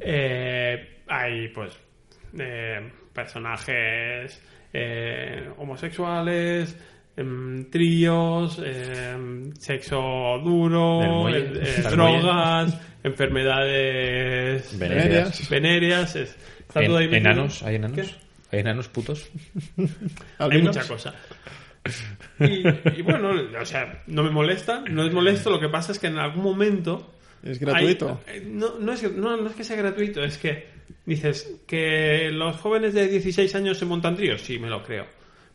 [0.00, 1.78] Eh, hay pues
[2.38, 4.42] eh, personajes
[5.56, 6.76] homosexuales,
[7.16, 11.00] em, tríos, em, sexo duro,
[11.90, 15.48] drogas, enfermedades Venéreas.
[15.50, 17.08] venéreas, es- está En- todo ahí.
[17.10, 17.62] ¿Enanos?
[17.62, 17.96] ¿Hay enanos?
[17.96, 18.25] ¿Qué?
[18.56, 19.28] ¿Hay enanos putos?
[20.38, 21.14] Hay mucha cosa.
[22.40, 22.64] Y,
[22.98, 26.08] y bueno, o sea, no me molesta, no es molesto, lo que pasa es que
[26.08, 27.14] en algún momento
[27.44, 28.20] Es gratuito.
[28.26, 30.66] hay- no, no, es, que- no, no es que sea gratuito, es que
[31.04, 35.06] dices que los jóvenes de 16 años se montan tríos, sí, me lo creo.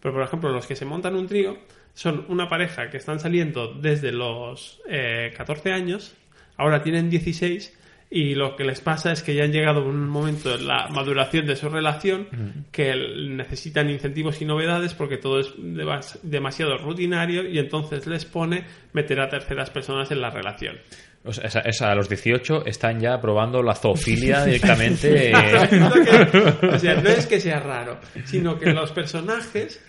[0.01, 1.57] Pero por ejemplo, los que se montan un trío
[1.93, 6.15] son una pareja que están saliendo desde los eh, 14 años,
[6.55, 7.77] ahora tienen 16
[8.13, 10.89] y lo que les pasa es que ya han llegado a un momento en la
[10.89, 12.27] maduración de su relación
[12.71, 12.93] que
[13.29, 19.21] necesitan incentivos y novedades porque todo es demas- demasiado rutinario y entonces les pone meter
[19.21, 20.75] a terceras personas en la relación.
[21.23, 25.31] O sea, a los 18 están ya probando la zoofilia directamente.
[25.31, 29.81] que- o sea, no es que sea raro, sino que los personajes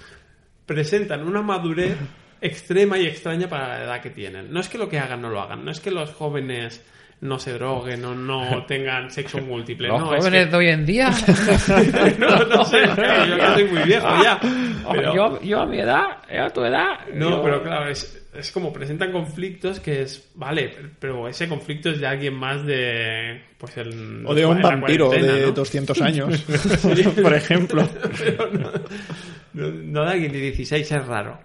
[0.66, 1.96] presentan una madurez
[2.40, 4.52] extrema y extraña para la edad que tienen.
[4.52, 6.84] No es que lo que hagan no lo hagan, no es que los jóvenes
[7.22, 9.88] no se droguen o no tengan sexo múltiple.
[9.88, 11.10] los no, es jóvenes que- de hoy en día.
[12.18, 12.94] no, no sé, yo
[13.36, 14.38] que soy muy viejo ya.
[14.92, 17.06] Pero- yo, yo a mi edad, a tu edad.
[17.14, 21.90] no, yo- pero claro, es, es como presentan conflictos que es, vale, pero ese conflicto
[21.90, 23.42] es de alguien más de...
[23.58, 25.52] Pues el, O de un vampiro de ¿no?
[25.52, 26.44] 200 años,
[27.22, 27.88] por ejemplo.
[28.18, 28.70] Pero no,
[29.52, 31.38] no, no de alguien de 16 es raro.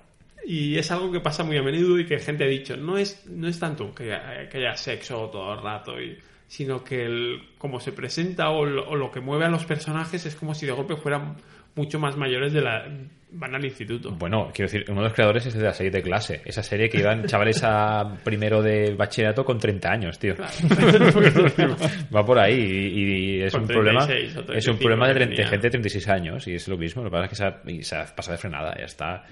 [0.49, 3.25] Y es algo que pasa muy a menudo y que gente ha dicho, no es,
[3.27, 4.17] no es tanto que,
[4.49, 8.87] que haya sexo todo el rato, y, sino que el, como se presenta o lo,
[8.87, 11.35] o lo que mueve a los personajes es como si de golpe fueran
[11.75, 12.87] mucho más mayores de la
[13.29, 14.11] van al instituto.
[14.11, 16.41] Bueno, quiero decir, uno de los creadores es de la serie de clase.
[16.45, 20.35] Esa serie que iban chavales a primero de bachillerato con 30 años, tío.
[22.15, 25.07] Va por ahí y, y es Con un problema 36 o es un 35 problema
[25.07, 25.49] de, que 30 tenía.
[25.49, 27.03] gente de 36 años y es lo mismo.
[27.03, 29.25] Lo que pasa es que se ha, y se ha pasado de frenada, ya está.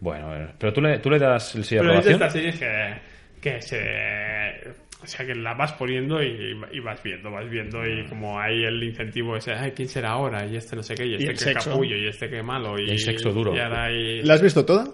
[0.00, 2.14] Bueno, pero tú le, tú le das el sí de Pero aprobación.
[2.14, 3.00] estas series que,
[3.40, 4.88] que se...
[5.00, 8.64] O sea, que la vas poniendo y, y vas viendo, vas viendo y como hay
[8.64, 10.44] el incentivo ese, ay, ¿quién será ahora?
[10.44, 11.70] Y este no sé qué, y este el que sexo.
[11.70, 12.76] capullo, y este que malo.
[12.78, 13.54] Y, Y el sexo duro.
[13.54, 14.22] Y ahora hay...
[14.24, 14.88] ¿La has visto toda?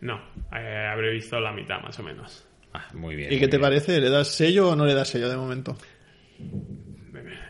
[0.00, 0.20] No,
[0.56, 2.46] eh, habré visto la mitad más o menos.
[2.72, 3.32] Ah, muy bien.
[3.32, 4.00] ¿Y muy qué te parece?
[4.00, 5.76] ¿Le das sello o no le das sello de momento?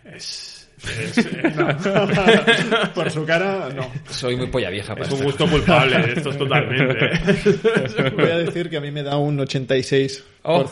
[0.05, 0.56] Es...
[0.85, 2.93] eh, no.
[2.95, 3.91] Por su cara, no.
[4.11, 8.11] Soy muy polla vieja para Es un gusto culpable, esto es totalmente.
[8.17, 10.63] Voy a decir que a mí me da un 86% Oh,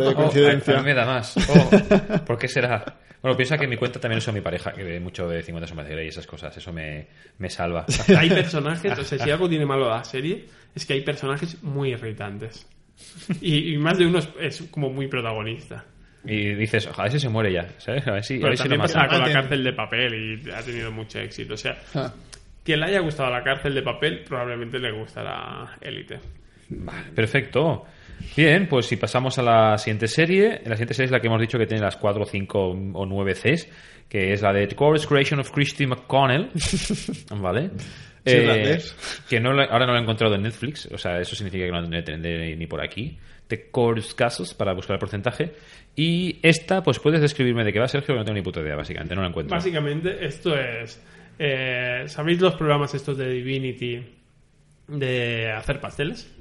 [0.00, 0.74] de oh, coincidencia.
[0.74, 1.34] a mí me da más.
[1.36, 2.98] Oh, ¿Por qué será?
[3.20, 5.42] Bueno, piensa que en mi cuenta también uso a mi pareja, que ve mucho de
[5.42, 6.56] 50 sombras de Grey y esas cosas.
[6.56, 7.84] Eso me, me salva.
[8.16, 11.90] hay personajes, o sea, si algo tiene malo la serie, es que hay personajes muy
[11.90, 12.66] irritantes.
[13.40, 15.84] Y, y más de uno es, es como muy protagonista.
[16.24, 17.68] Y dices, ojalá ese se muere ya.
[17.78, 18.06] ¿sabes?
[18.06, 19.32] A ver si, a Pero ver si pasa con la Maten.
[19.34, 20.14] cárcel de papel
[20.46, 21.54] y ha tenido mucho éxito.
[21.54, 22.12] O sea, Ah.
[22.64, 26.18] quien le haya gustado la cárcel de papel, probablemente le gustará Élite.
[26.70, 27.84] Vale, perfecto.
[28.36, 31.40] Bien, pues si pasamos a la siguiente serie, la siguiente serie es la que hemos
[31.40, 33.68] dicho que tiene las 4, 5 o 9 Cs,
[34.08, 36.50] que es la de Course Creation of Christy McConnell.
[37.40, 37.70] ¿Vale?
[38.24, 39.24] Irlandés.
[39.30, 41.70] que no la- ahora no lo he encontrado en Netflix, o sea, eso significa que
[41.70, 43.16] no la tendré ni por aquí.
[43.48, 45.54] The Course Casos para buscar el porcentaje.
[45.96, 48.76] Y esta, pues puedes describirme de qué va, Sergio, que no tengo ni puta idea,
[48.76, 49.56] básicamente, no la encuentro.
[49.56, 51.02] Básicamente, esto es.
[51.38, 54.06] eh, ¿Sabéis los programas estos de Divinity
[54.86, 56.32] de hacer pasteles?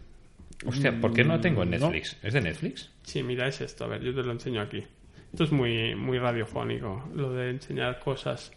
[0.66, 1.78] Hostia, ¿por qué no la tengo en No.
[1.78, 2.18] Netflix?
[2.24, 2.92] ¿Es de Netflix?
[3.04, 3.86] Sí, mira, es esto.
[3.86, 4.84] A ver, yo te lo enseño aquí.
[5.32, 8.52] Esto es muy, muy radiofónico, lo de enseñar cosas.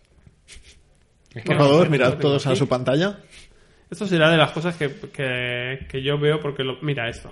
[1.35, 3.19] Es que Por no- favor, no mirad todos a su pantalla.
[3.91, 7.31] Esto será de las cosas que, que, que yo veo porque lo, mira esto.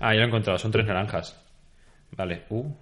[0.00, 1.40] Ah, ya lo he encontrado, son tres naranjas.
[2.16, 2.44] Vale.
[2.48, 2.72] Uh.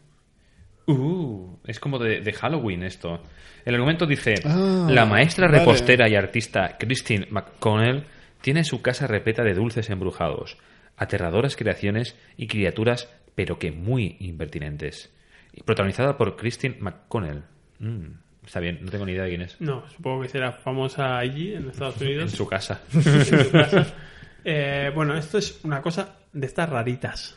[0.88, 3.20] Uh, es como de, de Halloween esto.
[3.64, 5.58] El argumento dice, Ah, la maestra vale.
[5.58, 8.04] repostera y artista Christine McConnell
[8.40, 10.56] tiene su casa repleta de dulces embrujados,
[10.96, 15.12] aterradoras creaciones y criaturas, pero que muy impertinentes.
[15.52, 17.42] Y Protagonizada por Christine McConnell.
[17.80, 18.06] Mm,
[18.46, 19.60] está bien, no tengo ni idea de quién es.
[19.60, 22.30] No, supongo que será famosa allí, en Estados En Unidos.
[22.30, 22.80] su casa.
[22.94, 23.86] en su casa.
[24.48, 27.36] Eh, bueno, esto es una cosa de estas raritas.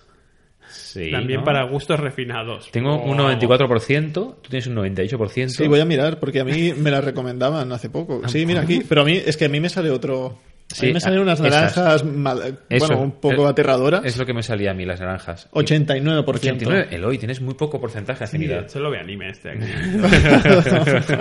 [0.72, 1.46] Sí, También ¿no?
[1.46, 2.70] para gustos refinados.
[2.70, 5.50] Tengo O- un 94%, tú tienes un 98%.
[5.50, 8.22] Sí, voy a mirar, porque a mí me la recomendaban hace poco.
[8.28, 8.84] Sí, mira aquí.
[8.88, 10.38] Pero a mí, es que a mí me sale otro.
[10.72, 11.52] A Sí, mí me salen ah, unas esas.
[11.52, 14.06] naranjas, mal- Eso, bueno, un poco es- aterradoras.
[14.06, 15.50] Es lo que me salía a mí, las naranjas.
[15.52, 16.30] 89%.
[16.30, 16.88] 89.
[16.92, 18.68] Eloy, tienes muy poco porcentaje de Sí, afinidad.
[18.68, 19.66] se lo ve anime este aquí.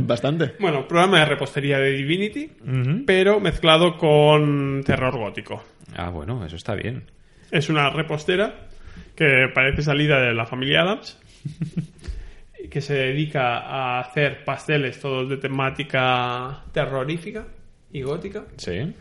[0.00, 0.52] Bastante.
[0.58, 2.50] bueno, programa de repostería de Divinity,
[3.06, 5.62] pero mezclado con terror gótico.
[5.96, 7.04] Ah, bueno, eso está bien.
[7.50, 8.68] Es una repostera
[9.16, 11.18] que parece salida de la familia Adams,
[12.70, 17.46] que se dedica a hacer pasteles todos de temática terrorífica
[17.92, 18.44] y gótica.
[18.56, 18.94] Sí.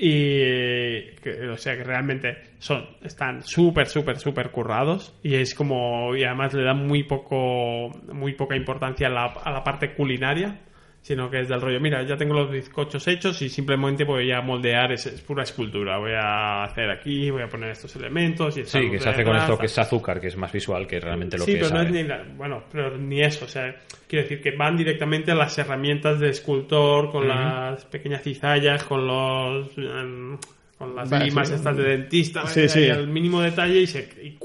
[0.00, 6.14] Y que, o sea que realmente son están súper súper súper currados y es como
[6.14, 10.60] y además le dan muy poco muy poca importancia a la, a la parte culinaria
[11.08, 14.42] sino que es del rollo mira ya tengo los bizcochos hechos y simplemente voy a
[14.42, 15.96] moldear es, es pura escultura.
[15.98, 19.34] Voy a hacer aquí voy a poner estos elementos y Sí, que se hace con
[19.36, 21.80] esto que es azúcar, que es más visual que realmente lo sí, que pero no
[21.82, 23.74] es ni la- bueno, pero ni eso, o sea,
[24.06, 29.06] quiero decir que van directamente a las herramientas de escultor con las pequeñas cizallas, con
[29.06, 30.36] los em,
[30.76, 31.54] con las Vale, limas sí.
[31.54, 34.36] estas de dentista, Sí, al mínimo detalle y se y,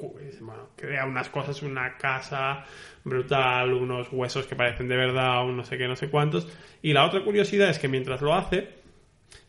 [0.42, 2.66] bueno, crea unas cosas, una casa
[3.04, 6.48] brutal, unos huesos que parecen de verdad, un no sé qué, no sé cuántos.
[6.82, 8.70] Y la otra curiosidad es que mientras lo hace,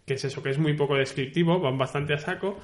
[0.07, 2.61] que es eso, que es muy poco descriptivo, van bastante a saco.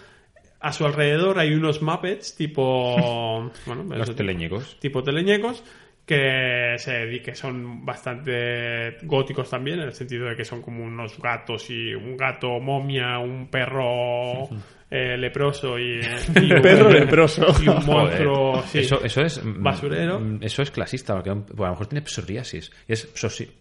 [0.61, 3.51] A su alrededor hay unos Muppets tipo.
[3.67, 4.79] bueno, Los eso, teleñecos.
[4.79, 5.65] tipo teleñecos
[6.05, 11.17] que se que son bastante góticos también en el sentido de que son como unos
[11.21, 14.49] gatos y un gato momia un perro
[14.91, 16.01] eh, leproso y,
[16.43, 17.47] y un Perro leproso.
[17.63, 18.69] y un monstruo Joder.
[18.69, 18.79] sí.
[18.81, 19.45] Eso, eso es.
[19.45, 20.19] mm, Basurero.
[20.21, 22.73] mm, Eso es clasista, porque bueno, a lo mejor tiene psoriasis.
[22.89, 23.09] Y es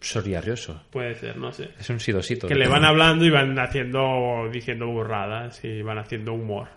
[0.01, 0.81] psoriarioso.
[0.89, 2.47] puede ser no sé Es un sidosito.
[2.47, 6.67] que le van hablando y van haciendo diciendo burradas y van haciendo humor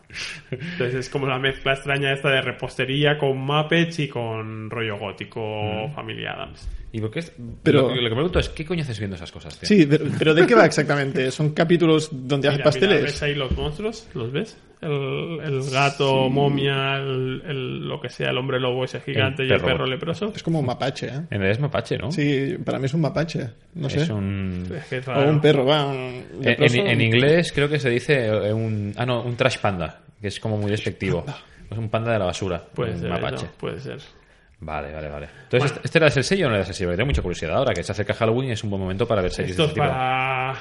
[0.51, 5.91] entonces es como la mezcla extraña esta de repostería con Muppets y con rollo gótico
[5.95, 8.83] familia Adams ¿Y por qué es- Pero- lo, lo que me pregunto es, ¿qué coño
[8.83, 9.67] haces viendo esas cosas, tío?
[9.67, 11.31] Sí, pero, pero ¿de qué va exactamente?
[11.31, 13.03] ¿Son capítulos donde hace Mira, mira, pasteles?
[13.03, 14.07] ¿Ves ahí los monstruos?
[14.15, 14.59] ¿Los ves?
[14.83, 19.51] El, el gato, momia, el, el- lo que sea, el hombre lobo ese gigante El
[19.51, 19.87] y el perro.
[19.87, 20.33] leproso.
[20.35, 21.11] Es como un mapache, ¿eh?
[21.13, 22.11] En realidad es mapache, ¿no?
[22.13, 23.49] Sí, para mí es un mapache.
[23.75, 24.03] No sé.
[24.03, 24.67] Es un...
[24.77, 25.87] Es que es O un perro, va.
[25.87, 26.75] un En, leproso.
[26.77, 28.93] en- en inglés creo que se dice eh, un...
[28.97, 31.25] Ah, no, un trash panda, que es como muy despectivo.
[31.71, 32.63] Es un panda de la basura.
[32.75, 33.37] Puede un ser, mapache.
[33.47, 33.99] eso, puede ser.
[34.65, 35.29] Vale, vale, vale.
[35.51, 36.89] Entonces, ¿este das el sello o no das el sello?
[36.91, 39.33] Porque tengo mucha curiosidad ahora, que se acerca Halloween es un buen momento para ver
[39.33, 39.89] series Esto de es este tipo.
[39.93, 40.59] para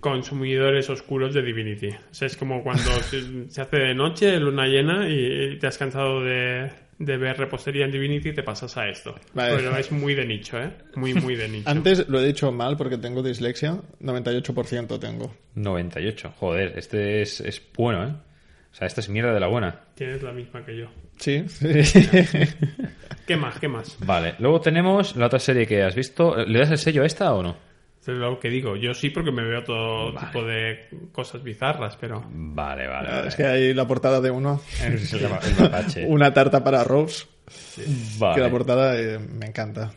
[0.00, 1.88] consumidores oscuros de Divinity.
[1.88, 5.76] O sea, es como cuando se, se hace de noche, luna llena, y te has
[5.76, 9.14] cansado de, de ver repostería en Divinity y te pasas a esto.
[9.34, 9.56] Vale.
[9.56, 10.70] Pero es muy de nicho, ¿eh?
[10.94, 11.68] Muy, muy de nicho.
[11.70, 13.78] Antes lo he dicho mal porque tengo dislexia.
[14.00, 15.34] 98% tengo.
[15.56, 16.34] 98.
[16.38, 18.12] Joder, este es, es bueno, ¿eh?
[18.74, 19.82] O sea, esta es mierda de la buena.
[19.94, 20.88] Tienes la misma que yo.
[21.16, 21.44] Sí.
[23.24, 23.60] ¿Qué más?
[23.60, 23.96] ¿Qué más?
[24.00, 26.34] Vale, luego tenemos la otra serie que has visto.
[26.44, 27.56] ¿Le das el sello a esta o no?
[28.00, 28.74] Es lo que digo.
[28.74, 32.24] Yo sí porque me veo todo tipo de cosas bizarras, pero...
[32.28, 33.10] Vale, vale.
[33.10, 33.28] vale.
[33.28, 34.60] es que hay la portada de uno.
[34.82, 36.06] El.
[36.08, 37.26] Una tarta para Rose.
[38.18, 38.34] Vale.
[38.34, 39.92] Que la portada eh, me encanta.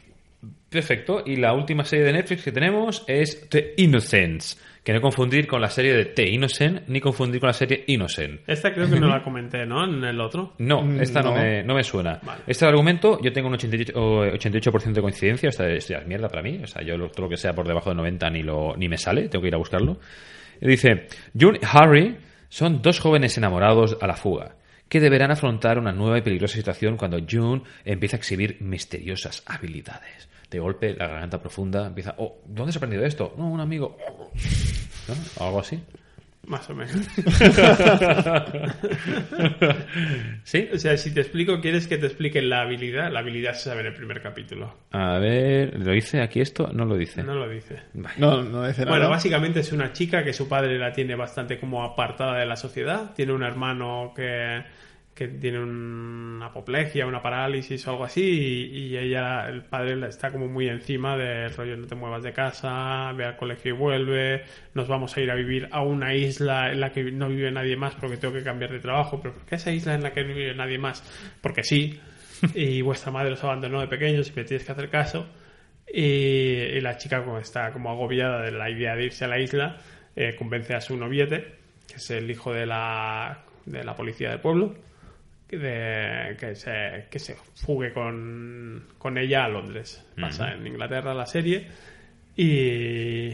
[0.70, 1.24] Perfecto.
[1.26, 4.56] Y la última serie de Netflix que tenemos es The Innocents.
[4.88, 8.40] Que no confundir con la serie de The Innocent ni confundir con la serie Innocent.
[8.48, 9.84] Esta creo que no la comenté, ¿no?
[9.84, 10.54] En el otro.
[10.60, 11.36] No, Mm, esta no, no.
[11.36, 12.22] me, no me suena.
[12.24, 12.44] Vale.
[12.48, 15.50] Este argumento, yo tengo un 88%, o 88% de coincidencia.
[15.50, 16.62] Esta es, ya es mierda para mí.
[16.64, 18.88] O sea, yo lo, todo lo que sea por debajo de 90 ni, lo, ni
[18.88, 19.28] me sale.
[19.28, 20.00] Tengo que ir a buscarlo.
[20.62, 22.16] Y dice: June y Harry
[22.48, 24.56] son dos jóvenes enamorados a la fuga
[24.88, 30.30] que deberán afrontar una nueva y peligrosa situación cuando June empieza a exhibir misteriosas habilidades.
[30.50, 32.16] De golpe, la garganta profunda empieza.
[32.18, 33.34] Oh, ¿Dónde has aprendido esto?
[33.38, 33.98] No, un amigo.
[35.08, 35.16] ¿No?
[35.44, 35.82] O algo así.
[36.48, 36.96] Más o menos.
[40.44, 40.70] ¿Sí?
[40.74, 43.12] O sea, si te explico, ¿quieres que te explique la habilidad?
[43.12, 44.74] La habilidad se sabe en el primer capítulo.
[44.92, 46.70] A ver, ¿lo dice aquí esto?
[46.72, 47.22] No lo dice.
[47.22, 47.82] No lo dice.
[47.94, 48.92] No, no dice nada.
[48.92, 52.56] Bueno, básicamente es una chica que su padre la tiene bastante como apartada de la
[52.56, 53.14] sociedad.
[53.14, 54.64] Tiene un hermano que,
[55.18, 58.22] que tiene una apoplejia, una parálisis o algo así.
[58.72, 62.24] Y, y ella, el padre la- está como muy encima del rollo, no te muevas
[62.24, 64.44] de casa, ve al colegio y vuelve.
[64.76, 67.76] Nos vamos a ir a vivir a una isla en la que no vive nadie
[67.76, 69.20] más porque tengo que cambiar de trabajo.
[69.22, 71.04] ¿Pero por qué esa isla en la que no vive nadie más?
[71.42, 72.00] Porque sí.
[72.54, 75.28] Y vuestra madre os abandonó de pequeños y me tienes que hacer caso.
[75.92, 79.40] Y, y la chica como está como agobiada de la idea de irse a la
[79.40, 79.78] isla,
[80.16, 81.56] eh, convence a su noviete,
[81.88, 84.76] que es el hijo de la, de la policía del pueblo,
[85.50, 90.04] de- que, se, que se fugue con, con ella a Londres.
[90.20, 91.68] Pasa en Inglaterra la serie
[92.36, 93.32] y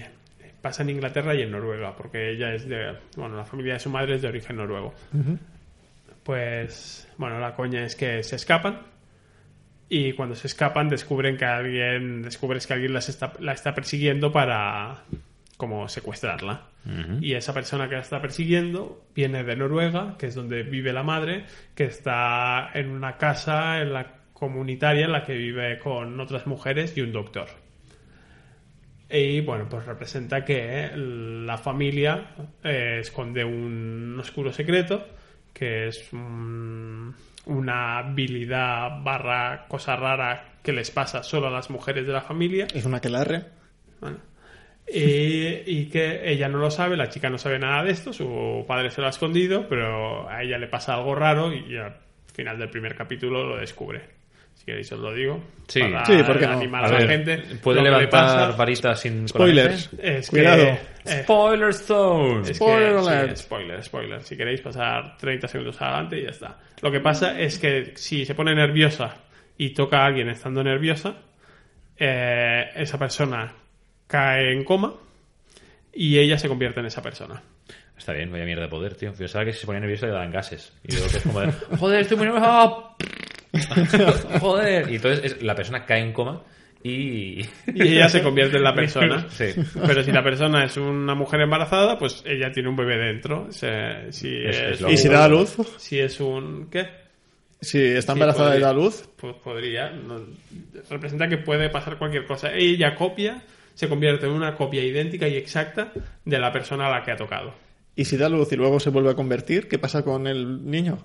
[0.61, 3.89] pasa en Inglaterra y en Noruega, porque ella es de, bueno, la familia de su
[3.89, 4.93] madre es de origen noruego.
[6.23, 8.79] Pues, bueno, la coña es que se escapan
[9.89, 14.31] y cuando se escapan descubren que alguien descubres que alguien las está, la está persiguiendo
[14.31, 15.03] para
[15.63, 16.67] como secuestrarla
[17.21, 21.03] y esa persona que la está persiguiendo viene de Noruega que es donde vive la
[21.03, 21.45] madre
[21.75, 26.97] que está en una casa en la comunitaria en la que vive con otras mujeres
[26.97, 27.47] y un doctor
[29.09, 32.31] y bueno, pues representa que la familia
[32.63, 35.05] eh, esconde un oscuro secreto,
[35.53, 37.13] que es un-
[37.45, 42.65] una habilidad barra cosa rara que les pasa solo a las mujeres de la familia.
[42.73, 43.45] Es una quelarre.
[44.01, 44.17] Bueno.
[44.87, 48.65] Y, y que ella no lo sabe, la chica no sabe nada de esto, su
[48.67, 51.95] padre se lo ha escondido, pero a ella le pasa algo raro y al
[52.33, 54.01] final del primer capítulo lo descubre.
[54.55, 55.43] Si queréis os lo digo.
[55.67, 55.79] Sí.
[55.81, 56.53] para Sí, ¿por qué no?
[56.53, 57.37] animar A a, la ver, gente.
[57.61, 59.89] ¿Puede levantar varitas sin Spoilers.
[59.99, 60.63] es Cuidado.
[60.63, 60.69] que...
[61.11, 62.41] eh, Spoiler Zone.
[62.41, 63.37] es que- Spoiler sí, alert.
[63.37, 64.21] spoiler, spoiler.
[64.23, 66.59] Si queréis pasar 30 segundos adelante y ya está.
[66.81, 69.15] Lo que pasa es que si se pone nerviosa
[69.57, 71.15] y toca a alguien estando nerviosa,
[71.97, 73.51] eh, esa persona
[74.13, 74.93] cae en coma
[75.91, 77.41] y ella se convierte en esa persona.
[77.97, 79.11] Está bien, vaya mierda de poder, tío.
[79.13, 80.71] Pensaba que si se ponía nervioso le daban gases.
[80.87, 82.95] Y luego que es como de, joder, estoy muy nervioso.
[84.39, 84.91] joder.
[84.91, 86.43] Y entonces es- la persona cae en coma
[86.83, 87.39] y...
[87.73, 89.25] Y ella se convierte en la persona.
[89.31, 89.45] Sí.
[89.87, 93.51] Pero si la persona es una mujer embarazada, pues ella tiene un bebé dentro.
[93.51, 96.69] Se- si, Es- es, es lo Y si da a luz, si es un...
[96.69, 97.01] ¿Qué?
[97.61, 99.89] si está Sí, embarazada y da luz, Pues podría.
[99.91, 100.19] no-
[100.89, 102.51] representa que puede pasar cualquier cosa.
[102.53, 103.41] Ella copia,
[103.73, 105.91] se convierte en una copia idéntica y exacta
[106.25, 107.53] de la persona a la que ha tocado.
[107.95, 110.97] y si da luz y luego se vuelve a convertir, ¿qué pasa con el niño?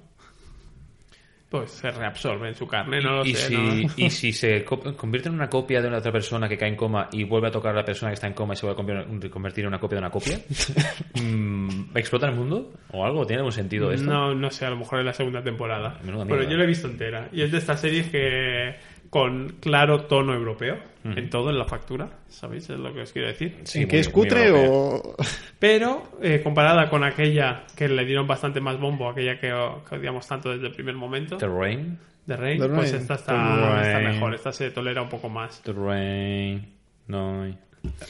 [1.51, 3.49] Pues se reabsorbe en su carne, no lo y, sé.
[3.49, 3.91] si, ¿no?
[3.97, 6.77] y si se co- convierte en una copia de una otra persona que cae en
[6.77, 8.83] coma y vuelve a tocar a la persona que está en coma y se vuelve
[8.83, 10.39] a conver- convertir en una copia de una copia,
[11.23, 12.75] mm, ¿explota el mundo?
[12.93, 13.25] ¿O algo?
[13.27, 14.11] ¿Tiene algún sentido esto?
[14.11, 15.99] No, no sé, a lo mejor en la segunda temporada.
[16.05, 17.31] Pero yo la he visto entera.
[17.33, 18.75] Y es de estas series que,
[19.11, 22.68] con claro tono europeo en todo, en la factura, ¿sabéis?
[22.68, 23.56] Es lo que os quiero decir.
[23.64, 25.16] Sí, ¿En qué muy- es cutre o...?
[25.59, 29.48] Pero eh, comparada con aquella que le dieron bastante más bombo, aquella que,
[29.88, 31.98] que odiamos tanto desde el primer momento, The Rain.
[32.26, 33.00] de Rain, The pues Rain.
[33.02, 35.62] esta The está, está mejor, esta se tolera un poco más.
[35.62, 36.74] The Rain.
[37.06, 37.46] No.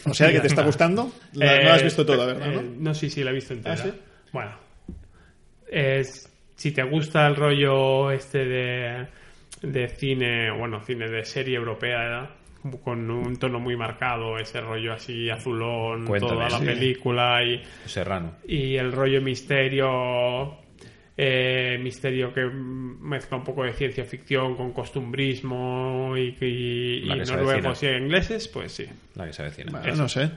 [0.06, 1.12] O sea, que te está gustando.
[1.34, 2.48] La- no la has Eh, visto toda, ¿verdad?
[2.52, 2.62] eh, no?
[2.80, 3.74] no, sí, sí, la he visto entera.
[3.74, 3.92] ¿Ah, sí?
[4.32, 4.50] Bueno,
[5.70, 9.06] es, si te gusta el rollo este de,
[9.62, 12.78] de cine, bueno, cine de serie europea, ¿eh?
[12.82, 16.64] con un tono muy marcado, ese rollo así azulón, Cuéntame, toda la sí.
[16.64, 18.32] película y, Serrano.
[18.46, 20.58] y el rollo misterio
[21.20, 27.86] eh, misterio que mezcla un poco de ciencia ficción con costumbrismo y, y, noruegos y
[27.88, 28.86] ingleses, pues sí.
[29.16, 29.72] La que se avecina.
[29.72, 30.30] Bueno, no sé.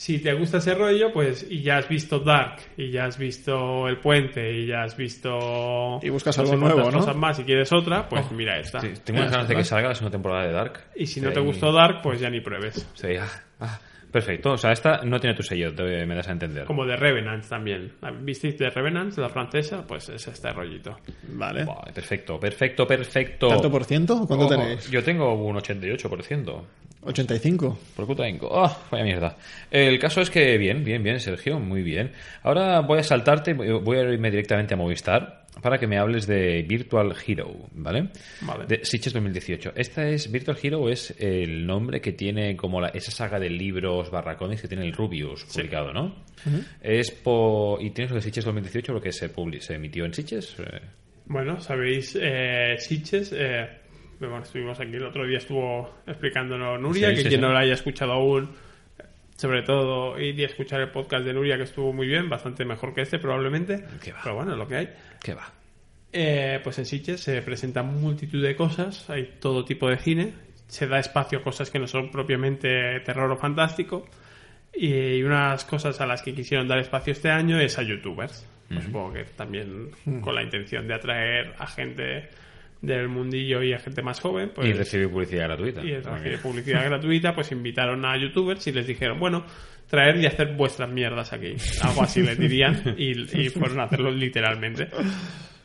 [0.00, 3.86] Si te gusta ese rollo, pues y ya has visto Dark, y ya has visto
[3.86, 6.00] El Puente, y ya has visto...
[6.00, 7.00] Y buscas no sé algo nuevo, ¿no?
[7.00, 8.80] cosas más, y quieres otra, pues mira esta.
[8.80, 10.84] Sí, tengo ganas de que salga la segunda temporada de Dark.
[10.96, 12.88] Y si no te gustó Dark, pues ya ni pruebes.
[12.94, 13.28] Sí, ah,
[13.60, 13.78] ah,
[14.10, 14.52] perfecto.
[14.52, 16.64] O sea, esta no tiene tu sello, te- me das a entender.
[16.64, 17.92] Como The Revenant también.
[18.22, 19.86] ¿Visteis The Revenant, la francesa?
[19.86, 20.98] Pues es este rollito.
[21.28, 21.64] Vale.
[21.64, 23.48] Buah, perfecto, perfecto, perfecto.
[23.48, 24.26] ¿Tanto por ciento?
[24.26, 24.90] ¿Cuánto tenéis?
[24.90, 26.62] Yo tengo un 88%.
[27.02, 27.78] 85.
[27.96, 28.50] Por puta inco.
[28.62, 29.36] Ah, vaya mierda.
[29.70, 32.12] El caso es que bien, bien, bien, Sergio, muy bien.
[32.42, 36.62] Ahora voy a saltarte, voy a irme directamente a Movistar para que me hables de
[36.62, 38.08] Virtual Hero, ¿vale?
[38.42, 38.66] Vale.
[38.66, 39.72] De Sitges 2018.
[39.76, 44.10] Esta es Virtual Hero es el nombre que tiene como la, esa saga de libros
[44.10, 46.14] barra cómics que tiene el Rubius publicado, ¿no?
[46.80, 50.14] Es por y tienes lo de Sitges 2018 lo que se publi- se emitió en
[50.14, 50.56] Sitges.
[50.60, 50.80] Eh,
[51.26, 53.68] Bueno, sabéis, eh, Sitges, eh,
[54.18, 57.60] bueno, estuvimos aquí el otro día, estuvo explicándonos Nuria, Sí, que sí, quien no la
[57.60, 58.50] haya escuchado aún,
[59.36, 62.94] sobre todo ir y escuchar el podcast de Nuria, que estuvo muy bien, bastante mejor
[62.94, 63.84] que este probablemente,
[64.22, 64.88] pero bueno, es lo que hay.
[65.22, 65.52] ¿Qué va?
[66.12, 70.32] Eh, pues en Sitges se presentan multitud de cosas, hay todo tipo de cine,
[70.66, 74.06] se da espacio a cosas que no son propiamente terror o fantástico,
[74.74, 78.46] y unas cosas a las que quisieron dar espacio este año es a youtubers.
[78.68, 79.90] Pues Supongo que también
[80.20, 82.28] con la intención de atraer a gente
[82.80, 84.52] del mundillo y a gente más joven.
[84.54, 85.82] Pues, y recibir publicidad gratuita.
[85.82, 89.44] y recibir publicidad gratuita, pues invitaron a youtubers y les dijeron, bueno,
[89.90, 91.56] traer y hacer vuestras mierdas aquí.
[91.82, 94.88] Algo así les dirían y, y fueron a hacerlo literalmente.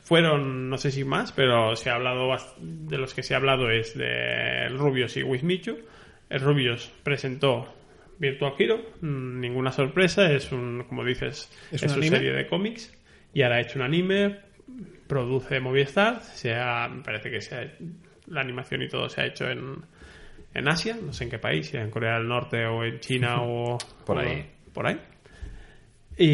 [0.04, 3.72] Fueron, no sé si más, pero se ha hablado de los que se ha hablado
[3.72, 5.78] es de Rubius y Wismichu.
[6.30, 7.74] El Rubius presentó
[8.20, 12.18] Virtual Hero, mm, ninguna sorpresa, es un, como dices, ¿Es es, un su anime?
[12.18, 12.94] serie de cómics
[13.34, 14.38] y ahora ha hecho un anime,
[15.08, 17.72] produce Movistar, se ha- me parece que se ha-
[18.28, 19.76] la animación y todo se ha hecho en,
[20.56, 23.42] en Asia, no sé en qué país, si en Corea del Norte o en China
[23.44, 24.46] o Por o ahí.
[24.74, 25.00] por ahí.
[26.18, 26.26] Y,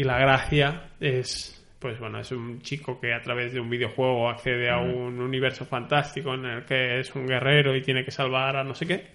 [0.00, 4.28] y la gracia es, pues bueno, es un chico que a través de un videojuego
[4.28, 8.56] accede a un universo fantástico en el que es un guerrero y tiene que salvar
[8.56, 9.06] a no sé qué.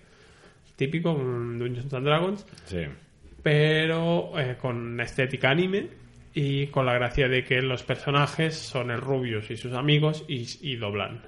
[0.75, 2.86] Típico, un Dungeons and Dragons Sí.
[3.43, 5.88] pero eh, con estética anime
[6.34, 10.47] y con la gracia de que los personajes son el Rubius y sus amigos y,
[10.61, 11.21] y doblan.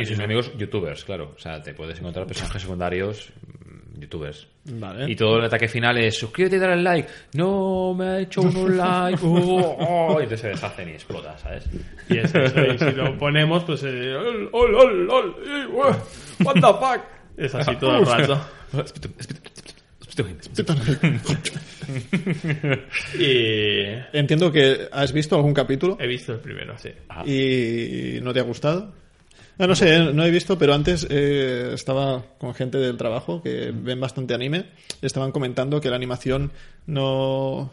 [0.00, 1.34] Y sus amigos youtubers, claro.
[1.36, 3.30] O sea, te puedes encontrar personajes secundarios
[3.64, 4.46] mm, youtubers.
[4.64, 5.10] Vale.
[5.10, 7.08] Y todo el ataque final es suscríbete y dale al like.
[7.34, 9.18] No, me ha hecho un like.
[9.22, 10.10] Oh, oh.
[10.20, 11.64] Y entonces se deshacen y explota, ¿sabes?
[12.08, 13.82] Y es eso, y si lo ponemos, pues.
[13.84, 15.96] eh, ol, ol, ol, ol, eh, what
[16.44, 17.00] what the fuck.
[17.36, 18.40] Es así todo el rato.
[23.18, 23.84] Y.
[24.12, 26.90] Entiendo que has visto algún capítulo He visto el primero, sí.
[27.26, 28.92] y no te ha gustado.
[29.58, 33.70] Ah, no sé, no he visto, pero antes eh, estaba con gente del trabajo que
[33.74, 34.64] ven bastante anime.
[35.02, 36.50] Estaban comentando que la animación
[36.86, 37.70] no,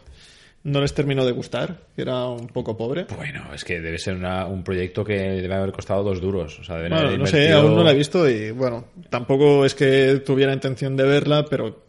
[0.62, 3.06] no les terminó de gustar, que era un poco pobre.
[3.16, 6.58] Bueno, es que debe ser una- un proyecto que debe haber costado dos duros.
[6.60, 9.64] O sea, deben Bueno, haber no sé, aún no la he visto y bueno, tampoco
[9.64, 11.84] es que tuviera intención de verla, pero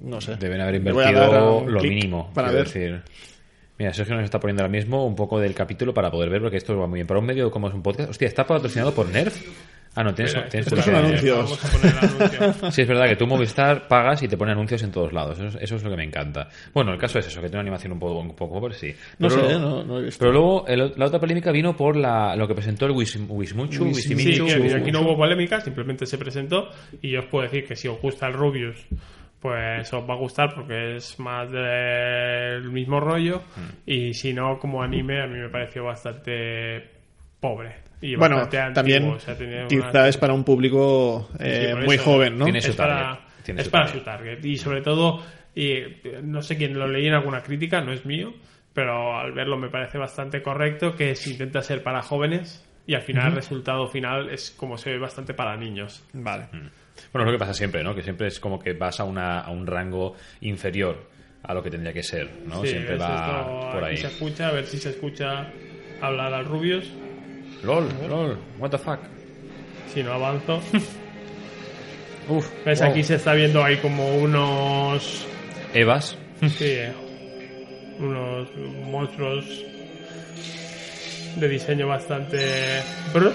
[0.00, 0.36] no sé.
[0.36, 2.30] Deben haber invertido lo mínimo.
[2.32, 2.64] para ver.
[2.64, 3.02] decir.
[3.78, 6.56] Mira, Sergio nos está poniendo ahora mismo un poco del capítulo para poder ver, porque
[6.58, 7.06] esto va muy bien.
[7.06, 8.10] Para un medio como es un podcast.
[8.10, 9.34] Hostia, ¿está patrocinado por Nerf?
[9.94, 11.36] Ah, no, tienes, Espera, tienes esto es un anuncio.
[11.36, 12.70] Vamos a poner el anuncio.
[12.70, 15.38] Sí, es verdad que tú Movistar pagas y te pone anuncios en todos lados.
[15.38, 16.48] Eso, es- eso es lo que me encanta.
[16.72, 18.94] Bueno, el caso es eso, que tiene una animación un poco, un poco pobre, sí.
[19.18, 20.18] No Pero sé, luego- no, no he visto.
[20.20, 23.84] Pero luego el- la otra polémica vino por la, lo que presentó el Wis, Wismuchu,
[23.84, 24.46] Wis- Sí, Wisimichu.
[24.46, 26.70] que aquí no hubo polémica, simplemente se presentó
[27.02, 28.76] y yo os puedo decir que si os gusta el Rubius,
[29.42, 33.42] pues os va a gustar porque es más del mismo rollo
[33.84, 36.88] y si no, como anime a mí me pareció bastante
[37.40, 37.74] pobre.
[38.00, 41.72] Y Bueno, bastante antiguo, también o sea, tenía una- quizá es para un público eh,
[41.76, 42.04] Sí, muy eso.
[42.04, 42.44] joven, ¿no?
[42.44, 43.98] Tiene es su para, target, tiene es su para target.
[44.00, 45.22] su target y sobre todo
[45.54, 45.74] y
[46.22, 48.32] no sé quién lo leí en alguna crítica no es mío
[48.72, 53.02] pero al verlo me parece bastante correcto que si intenta ser para jóvenes y al
[53.02, 56.02] final el resultado final es como se ve bastante para niños.
[56.14, 56.46] Vale.
[57.12, 57.94] Bueno, es lo que pasa siempre, ¿no?
[57.94, 61.10] Que siempre es como que vas a, una, a un rango inferior
[61.42, 62.62] a lo que tendría que ser, ¿no?
[62.62, 63.96] Sí, siempre va esto por ahí.
[63.96, 65.46] se escucha, a ver si se escucha
[66.00, 66.88] hablar al Rubius.
[67.64, 69.00] LOL, LOL, what the fuck.
[69.92, 70.60] Si no avanzo.
[72.28, 72.80] Uf, ¿Ves?
[72.80, 72.90] wow.
[72.90, 75.26] Aquí se está viendo ahí como unos.
[75.74, 76.16] Evas.
[76.42, 76.92] Sí, eh,
[78.00, 78.48] unos
[78.90, 79.44] monstruos
[81.36, 82.82] de diseño bastante.
[83.14, 83.32] brr.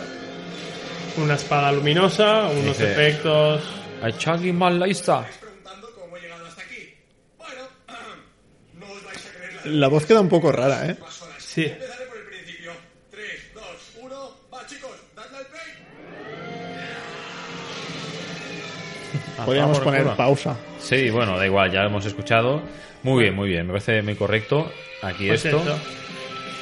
[1.17, 3.63] Una espada luminosa, unos Dice- efectos.
[4.03, 5.25] A Chucky Malaista.
[5.39, 6.93] preguntando cómo he llegado hasta aquí.
[7.37, 7.61] Bueno,
[8.75, 10.97] no os vais a creer la La voz queda un poco rara, ¿eh?
[11.39, 11.63] Sí.
[11.65, 12.71] Empezaré por el principio.
[13.09, 13.63] 3, 2,
[14.03, 14.37] 1.
[14.53, 15.61] Va, chicos, dadle al play.
[19.45, 20.55] Podríamos poner pausa.
[20.79, 22.61] Sí, bueno, da igual, ya lo hemos escuchado.
[23.03, 24.71] Muy bien, muy bien, me parece muy correcto.
[25.01, 25.57] Aquí Pues esto.
[25.61, 25.79] eso.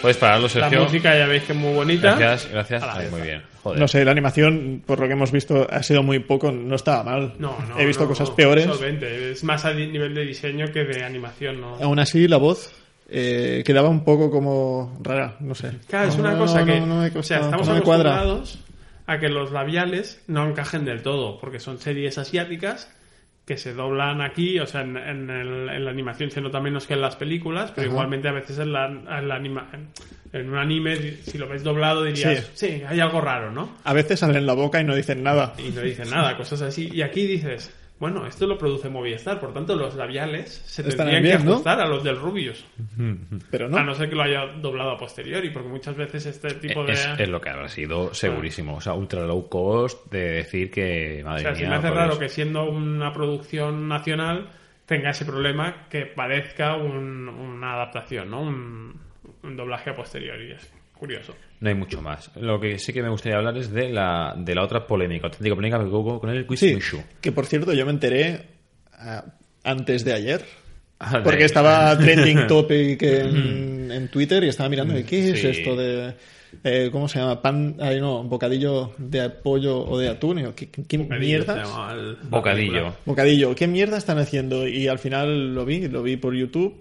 [0.06, 2.16] Puedes pararlo, La música ya veis que es muy bonita.
[2.16, 2.84] Gracias, gracias.
[2.84, 3.41] Ay, muy bien.
[3.64, 3.80] Joder.
[3.80, 7.03] No sé, la animación, por lo que hemos visto, ha sido muy poco, no estaba
[7.03, 7.34] mal.
[7.39, 7.80] No, no.
[7.80, 8.66] He visto no, cosas no, peores.
[8.66, 9.32] solvente.
[9.32, 11.78] Es más a nivel de diseño que de animación, ¿no?
[11.82, 12.72] Aún así, la voz
[13.10, 15.72] eh, quedaba un poco como rara, no sé.
[15.88, 16.80] Claro, es No, una no, cosa no, que.
[16.82, 18.60] no, no me o sea, estamos acostumbrados
[19.08, 22.91] a que los labiales no encajen del todo, porque son series asiáticas
[23.46, 26.88] que se doblan aquí, o sea, en, en el- en la animación se nota menos
[26.88, 27.93] que en las películas, pero Ajá.
[27.93, 29.68] igualmente a veces en, la, en, la anima-
[30.34, 32.82] en un anime, si lo ves doblado, dirías, sí.
[32.88, 33.78] hay algo raro, ¿no?
[33.84, 35.54] A veces salen la boca y no dicen nada.
[35.60, 36.89] Y no dicen nada, cosas así.
[36.91, 41.38] Y aquí dices, bueno, esto lo produce Movistar, por tanto los labiales se tendrían bien,
[41.38, 41.52] que ¿no?
[41.54, 42.66] ajustar a los del Rubius.
[43.52, 43.78] Pero no.
[43.78, 46.93] A no ser que lo haya doblado a posteriori, porque muchas veces este tipo de...
[46.93, 48.76] Es, es lo que habrá sido segurísimo.
[48.76, 51.22] O sea, ultra low cost de decir que.
[51.24, 54.50] O Madre sea, si mía, me hace raro que siendo una producción nacional
[54.86, 58.41] tenga ese problema que parezca un- una adaptación, ¿no?
[58.41, 59.00] Un,
[59.43, 60.52] un doblaje a posteriori.
[60.52, 61.34] Es curioso.
[61.66, 62.30] No hay mucho más.
[62.36, 65.55] Lo que sí que me gustaría hablar es de la, de la otra polémica, auténtica
[65.55, 67.01] polémica que hubo con el Quiz Sí, Mushu.
[67.20, 68.39] que por cierto yo me enteré
[68.93, 69.26] ah,
[69.63, 70.45] antes de ayer.
[70.99, 75.41] Ah, de- Porque estaba trending topic en, en Twitter y estaba mirando, ¿y ¿qué es
[75.41, 75.47] Sí.
[75.47, 76.13] esto de...
[76.63, 77.41] eh, ¿Cómo se llama?
[77.41, 80.53] Pan, ay, no, bocadillo de pollo o de atún.
[80.55, 81.68] ¿Qué, qué mierdas?
[82.30, 82.95] Bocadillo.
[83.05, 84.68] Bocadillo, ¿qué mierda están haciendo?
[84.68, 86.76] Y al final lo vi, lo vi por YouTube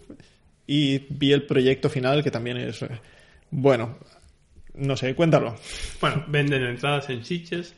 [0.66, 2.82] y vi el proyecto final que también es...
[2.82, 2.88] eh,
[3.50, 3.96] Bueno,
[4.74, 5.56] no sé, cuéntalo.
[6.00, 7.74] Bueno, venden entradas en Sitges.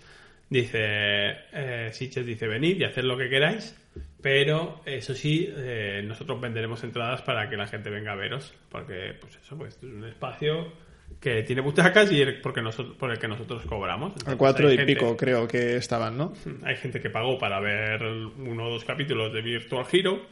[0.49, 3.77] Dice, eh, Sitges dice, venid y haced lo que queráis.
[4.23, 8.55] Pero, eso sí, eh, nosotros venderemos entradas para que la gente venga a veros.
[8.71, 10.73] Porque, pues eso, pues es un espacio
[11.21, 14.13] que tiene butacas y porque nosotros, por el que nosotros cobramos.
[14.27, 16.33] A cuatro y gente- pico creo que estaban, ¿no?
[16.65, 20.27] Hay gente que pagó para ver uno o dos capítulos de Virtual Hero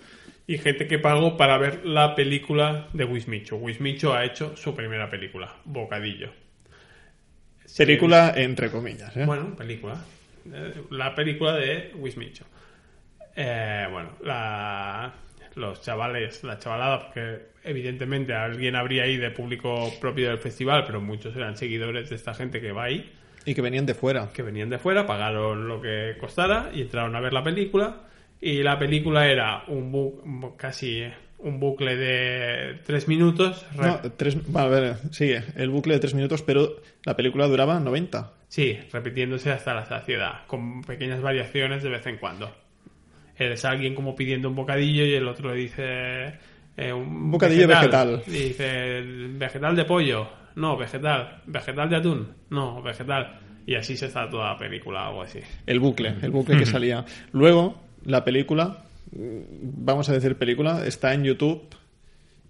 [0.47, 3.57] y gente que pagó para ver la película de Wismicho.
[3.57, 6.31] Wismicho ha hecho su primera película, Bocadillo.
[7.77, 9.25] Película entre comillas, ¿eh?
[9.25, 9.97] Bueno, película.
[10.53, 12.45] Eh, La película de Wismicho.
[13.37, 15.13] Eh, bueno, la-
[15.57, 21.01] los chavales, la chavalada, porque evidentemente alguien habría ahí de público propio del festival, pero
[21.01, 23.13] muchos eran seguidores de esta gente que va ahí,
[23.47, 24.29] Y que venían de fuera.
[24.33, 28.03] que venían de fuera, pagaron lo que costara y entraron a ver la película.
[28.41, 31.05] Y la película era un bu- casi
[31.45, 33.65] un bucle de tres minutos.
[33.77, 38.33] No, tres, a ver, sigue, el bucle de tres minutos, pero la película duraba 90.
[38.49, 42.51] Sí, repitiéndose hasta la saciedad, con pequeñas variaciones de vez en cuando.
[43.37, 46.35] Eres alguien como pidiendo un bocadillo y el otro le dice
[46.77, 48.23] eh, un Bocadillo vegetal.
[48.27, 53.41] Y dice vegetal de pollo, no, vegetal, vegetal de atún, no, vegetal.
[53.67, 55.41] Y así se está toda la película, algo así.
[55.67, 57.05] El bucle, el bucle que salía.
[57.33, 58.84] Luego, la película, mm,
[59.17, 61.63] vamos a decir película, está en YouTube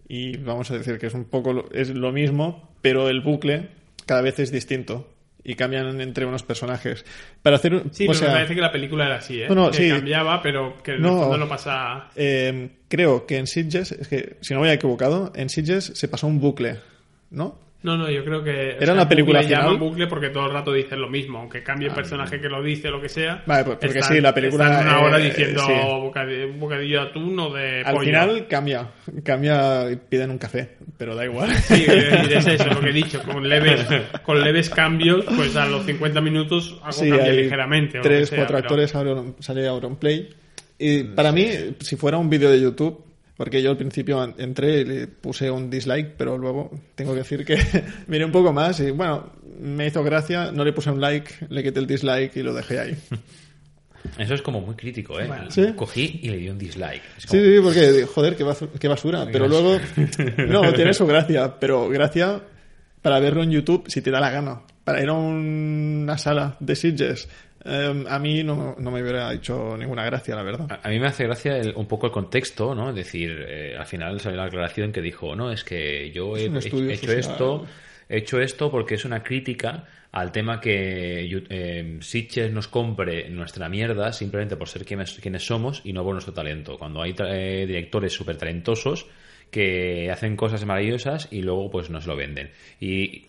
[0.08, 3.68] y vamos a decir que es un poco lo, es lo mismo, pero el bucle
[4.06, 5.10] cada vez es distinto
[5.42, 7.04] y cambian entre unos personajes.
[7.42, 9.46] Para hacer un- Sí, o pero sea, me parece que la película era así, ¿eh?
[9.48, 9.88] No, no, que sí.
[9.90, 11.36] cambiaba, pero que No.
[11.36, 12.08] no pasa...
[12.16, 16.08] eh, creo que en Sitges, es que si no me he equivocado, en Sitges se
[16.08, 16.78] pasó un bucle,
[17.30, 17.58] ¿no?
[17.84, 18.78] No, no, yo creo que...
[18.80, 19.76] ¿Era una película bucle, final?
[19.76, 22.88] bucle porque todo el rato dicen lo mismo, aunque cambie el personaje que lo dice,
[22.88, 23.42] lo que sea.
[23.44, 25.72] Vale, pues porque están- sí, la película, están una hora eh, diciendo sí.
[26.00, 28.06] bocadillo, bocadillo de atún o de Al pollo.
[28.06, 28.88] final cambia,
[29.22, 31.50] cambia y piden un café, pero da igual.
[31.56, 33.86] Sí, es es eso lo que he dicho, con leves,
[34.22, 37.98] con leves cambios, pues a los 50 minutos algo Sí, cambia ligeramente.
[37.98, 40.30] o Tres, sea, cuatro pero- actores Auron- sale Auronplay.
[40.78, 41.46] Y para mí,
[41.80, 43.04] si fuera un vídeo de YouTube,
[43.36, 47.44] porque yo al principio entré y le puse un dislike, pero luego tengo que decir
[47.44, 47.56] que
[48.06, 51.62] miré un poco más y bueno, me hizo gracia, no le puse un like, le
[51.62, 52.96] quité el dislike y lo dejé ahí.
[54.18, 55.28] Eso es como muy crítico, ¿eh?
[55.48, 55.72] Sí.
[55.74, 57.02] Cogí y le di un dislike.
[57.16, 59.26] Sí, sí, porque joder, qué basura.
[59.32, 59.78] Pero luego,
[60.46, 62.42] no, tiene su gracia, pero gracia
[63.00, 64.60] para verlo en YouTube si te da la gana.
[64.84, 67.28] para ir a una sala de Sitges,
[67.64, 70.66] eh, a mí no, no me hubiera hecho ninguna gracia, la verdad.
[70.70, 72.90] A, a mí me hace gracia el- un poco el contexto, ¿no?
[72.90, 76.48] Es decir, eh, al final salió la aclaración que dijo, no, es que yo he,
[76.94, 77.66] hecho esto,
[78.08, 83.68] he hecho esto porque es una crítica al tema que eh, Sitges nos compre nuestra
[83.68, 86.78] mierda simplemente por ser quienes, quienes somos y no por nuestro talento.
[86.78, 89.06] Cuando hay tra- eh, directores súper talentosos
[89.50, 92.50] que hacen cosas maravillosas y luego pues nos lo venden.
[92.80, 93.26] Y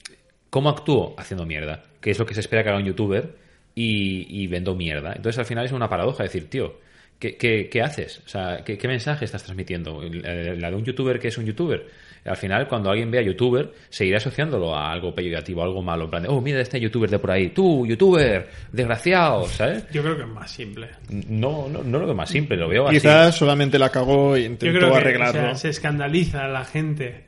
[0.49, 1.15] ¿Cómo actúo?
[1.17, 1.83] Haciendo mierda.
[1.99, 3.35] Que es lo que se espera que haga un youtuber
[3.75, 5.13] y, y vendo mierda.
[5.15, 6.79] Entonces al final es una paradoja decir, tío,
[7.19, 8.21] ¿qué, qué, qué haces?
[8.25, 10.01] O sea, ¿qué, qué mensaje estás transmitiendo?
[10.01, 11.85] La la de un youtuber que es un youtuber.
[12.25, 16.05] Al final, cuando alguien vea youtuber, seguirá asociándolo a algo peyorativo, a algo malo.
[16.05, 17.49] En plan de, oh, mira este youtuber de por ahí.
[17.49, 19.85] Tú, youtuber, desgraciado, ¿sabes?
[19.91, 20.89] Yo creo que es más simple.
[21.29, 22.95] No, no, no lo veo más simple, lo veo así.
[22.95, 25.41] Quizás solamente la cagó e Yo intentó creo que o arreglarlo.
[25.41, 27.25] sea, se escandaliza a la gente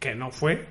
[0.00, 0.66] que no fue.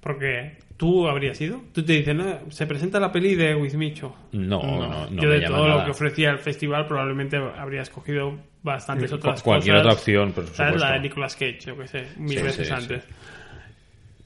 [0.00, 1.60] Porque tú habrías ido.
[1.74, 4.16] Tú te dices, no, se presenta la peli de Wizmicho.
[4.32, 5.84] No, no, no, Yo me de todo lo nada.
[5.84, 9.86] que ofrecía el festival probablemente habría escogido bastantes otras cualquier cosas.
[9.86, 10.58] otra opción, por ¿Sabes?
[10.58, 10.92] La supuesto.
[10.94, 13.04] de Nicolas Cage, yo que sé, mil Sí, veces sí, antes.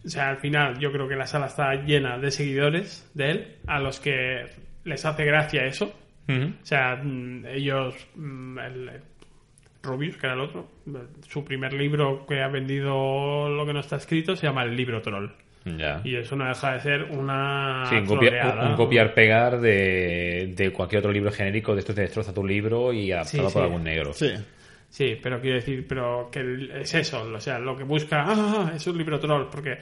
[0.05, 3.57] O sea, al final yo creo que la sala está llena de seguidores de él,
[3.67, 4.47] a los que
[4.85, 5.93] les hace gracia eso.
[6.29, 8.91] O sea, mm, ellos, mm, el,
[9.83, 10.69] Rubius, que era el otro,
[11.29, 15.03] su primer libro que ha vendido lo que no está escrito se llama El libro
[15.03, 15.31] troll.
[15.65, 16.01] Ya.
[16.05, 20.71] Y eso no deja de ser una Sí, un, copia- un- un copiar-pegar de, de
[20.73, 23.67] cualquier otro libro genérico de estos de destroza tu libro y adaptado Sí, por sí.
[23.67, 24.13] algún negro.
[24.13, 24.31] Sí.
[24.91, 28.73] Sí, pero quiero decir, pero que el- es eso, o sea, lo que busca, ah,
[28.77, 29.79] es un libro troll, porque,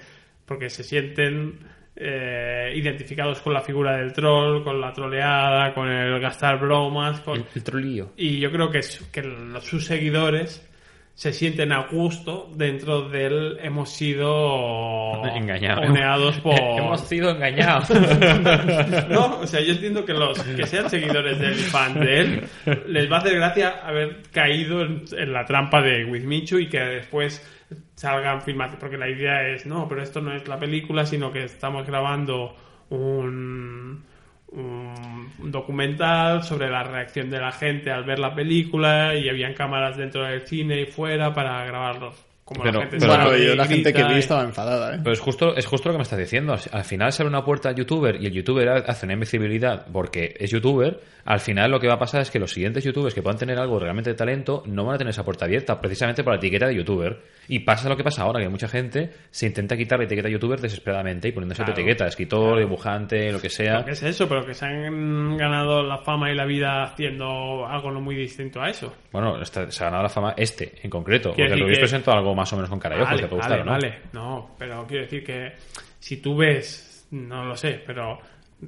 [0.46, 1.58] porque se sienten
[1.94, 7.36] eh, identificados con la figura del troll, con la troleada, con el gastar bromas, con...
[7.40, 8.12] El, el trolillo.
[8.16, 10.66] Y yo creo que, es- que los- sus seguidores
[11.14, 15.88] se sienten a gusto dentro del hemos sido Engañados.
[15.88, 16.54] oneados por...
[16.78, 17.90] Hemos sido engañados.
[19.08, 22.44] No, o sea, yo entiendo que los que sean seguidores del fan de él
[22.86, 26.68] les va a hacer gracia haber caído en, en la trampa de With Michu y
[26.68, 27.46] que después
[27.94, 28.76] salgan filmados.
[28.80, 32.56] Porque la idea es, no, pero esto no es la película, sino que estamos grabando
[32.90, 34.04] un,
[34.53, 39.96] un documental sobre la reacción de la gente al ver la película y habían cámaras
[39.96, 42.31] dentro del cine y fuera para grabarlos.
[42.45, 44.99] Como Pero- la gente pero- bueno, y yo la gente que vi estaba enfadada, ¿eh?
[45.03, 46.53] Pero es justo, es justo lo que me estás diciendo.
[46.53, 49.86] Al- Al final se abre una puerta al youtuber y el youtuber hace una invisibilidad
[49.93, 51.01] porque es youtuber.
[51.24, 53.57] Al final lo que va a pasar es que los siguientes youtubers que puedan tener
[53.61, 56.66] algo realmente de talento no van a tener esa puerta abierta precisamente por la etiqueta
[56.66, 57.20] de youtuber.
[57.47, 60.32] Y pasa lo que pasa ahora, que mucha gente se intenta quitar la etiqueta de
[60.34, 61.88] youtuber desesperadamente y poniéndose otra Claro.
[61.88, 63.78] etiqueta, escritor, dibujante, lo que sea.
[63.80, 67.66] Lo que es eso, pero que se han ganado la fama y la vida haciendo
[67.66, 68.93] algo no muy distinto a eso.
[69.12, 71.30] Bueno, está- se ha ganado la fama este en concreto.
[71.30, 73.28] Porque lo habéis que- presentado algo más o menos con cara y ojos, vale, te
[73.28, 73.70] puede vale, gustar, ¿o ¿no?
[73.72, 74.00] vale.
[74.12, 75.52] No, pero quiero decir que
[75.98, 78.18] si tú ves, no lo sé, pero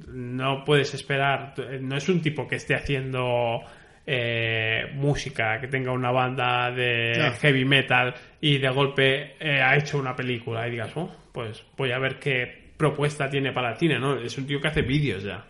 [0.09, 3.61] no puedes esperar, no es un tipo que esté haciendo
[4.07, 7.33] eh, música, que tenga una banda de No.
[7.41, 11.93] heavy metal y de golpe eh, ha hecho una película y digas, oh, pues voy
[11.93, 14.19] a ver qué propuesta tiene para el cine, ¿no?
[14.19, 15.45] Es un tío que hace vídeos ya,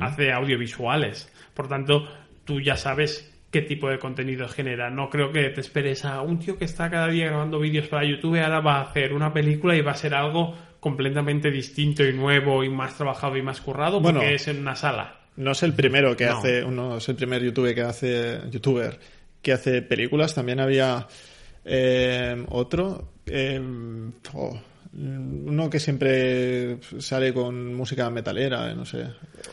[0.00, 2.08] hace audiovisuales, por tanto,
[2.44, 4.90] tú ya sabes qué tipo de contenido genera.
[4.90, 8.04] No creo que te esperes a un tío que está cada día grabando vídeos para
[8.04, 12.12] YouTube ahora va a hacer una película y va a ser algo completamente distinto y
[12.12, 14.30] nuevo y más trabajado y más currado porque Bueno.
[14.34, 15.20] es en una sala.
[15.36, 16.38] No es el primero que No.
[16.38, 18.98] hace, no es el primer youtuber que hace, youtuber
[19.42, 20.34] que hace películas.
[20.34, 21.06] También había
[21.64, 23.60] eh, otro, eh,
[24.34, 24.60] oh,
[24.94, 29.06] uno que siempre sale con música metalera, eh, no sé.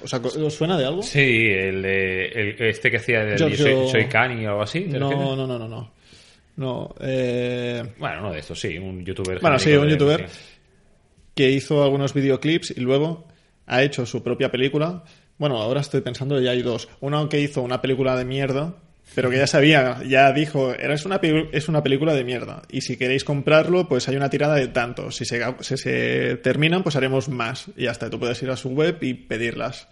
[0.04, 1.02] O sea, ¿os suena de algo?
[1.02, 4.82] Sí, el, el- este que hacía de Giorgio- soy, soy Kanye o algo así.
[4.82, 5.92] ¿te No, no, no, no, no.
[6.58, 9.40] No, eh, Bueno, uno de estos, sí, un youtuber.
[9.40, 10.28] Bueno, sí, un de- youtuber.
[10.30, 10.40] sí.
[11.36, 13.26] que hizo algunos videoclips y luego
[13.66, 15.06] ha hecho su propia película.
[15.38, 16.90] Bueno, ahora estoy pensando ya hay dos.
[17.00, 18.76] Uno que hizo una película de mierda,
[19.16, 21.20] pero que ya sabía, ya dijo, es una,
[21.52, 22.62] es una película de mierda.
[22.70, 25.12] Y si queréis comprarlo, pues hay una tirada de tanto.
[25.12, 27.66] Si se, terminan, pues haremos más.
[27.76, 29.88] Y hasta tú puedes ir a su web y pedirlas.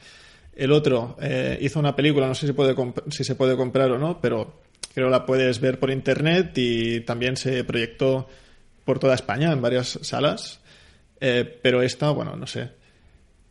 [0.55, 2.76] El otro eh, hizo una película, no sé si, puede
[3.09, 4.61] si se puede comprar o no, pero
[4.93, 8.28] creo la puedes ver por internet y también se proyectó
[8.86, 10.61] por toda España en varias salas.
[11.20, 12.70] Eh, pero esta, bueno, no sé.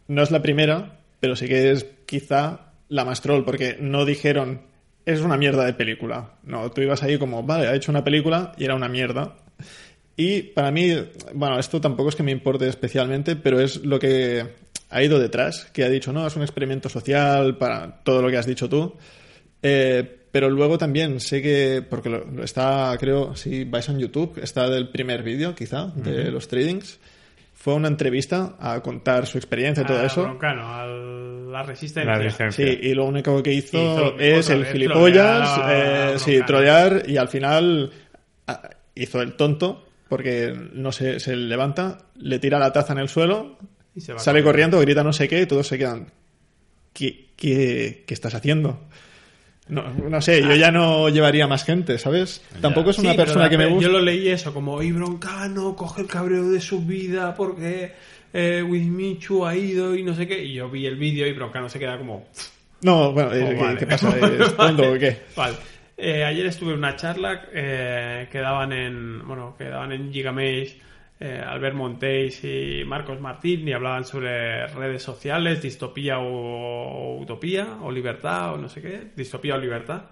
[0.08, 4.62] No es la primera, pero sí que es quizá la más troll, porque no dijeron
[5.06, 6.32] es una mierda de película.
[6.42, 9.36] No, tú ibas ahí como, vale, ha hecho una película y era una mierda.
[10.16, 10.92] Y para mí,
[11.32, 14.44] bueno, esto tampoco es que me importe especialmente, pero es lo que
[14.90, 18.36] ha ido detrás, que ha dicho, no, es un experimento social para todo lo que
[18.36, 18.94] has dicho tú.
[19.62, 24.68] Eh, pero luego también sé que, porque lo, está, creo, si vais a YouTube, está
[24.68, 26.98] del primer vídeo, quizá, de los tradings.
[27.66, 30.22] Fue a una entrevista a contar su experiencia y todo eso.
[30.22, 32.12] Broncano, a la resistencia.
[32.12, 32.64] La resistencia.
[32.64, 37.26] Sí, y lo único que hizo, es el gilipollas, trolear eh, sí, trolear y al
[37.26, 37.90] final
[38.46, 43.08] ah, hizo el tonto porque no sé, se levanta, le tira la taza en el
[43.08, 43.58] suelo,
[43.96, 46.12] Y se va sale corriendo, grita no sé qué y todos se quedan.
[46.92, 48.78] ¿Qué, qué, qué estás haciendo?
[49.68, 52.40] No, no sé, yo ya no llevaría más gente, ¿sabes?
[52.60, 53.88] Tampoco es una Sí, persona que me Yo gusta.
[53.90, 57.92] lo leí eso, como, y Broncano coge el cabreo de su vida porque
[58.32, 60.44] eh, Wismichu ha ido y no sé qué.
[60.44, 62.28] Y yo vi el vídeo y Broncano se queda como...
[62.82, 63.78] No, bueno, eh, Oh, ¿qué, vale.
[63.78, 64.14] qué pasa?
[64.40, 65.16] ¿Es tonto o qué?
[65.34, 65.56] Vale.
[65.96, 70.76] Eh, ayer estuve en una charla eh, que daban en bueno que daban en Gigamesh
[71.20, 77.90] eh, Albert Montéis y Marcos Martín y hablaban sobre redes sociales, distopía o, utopía o
[77.90, 80.04] libertad o no sé qué, distopía o libertad.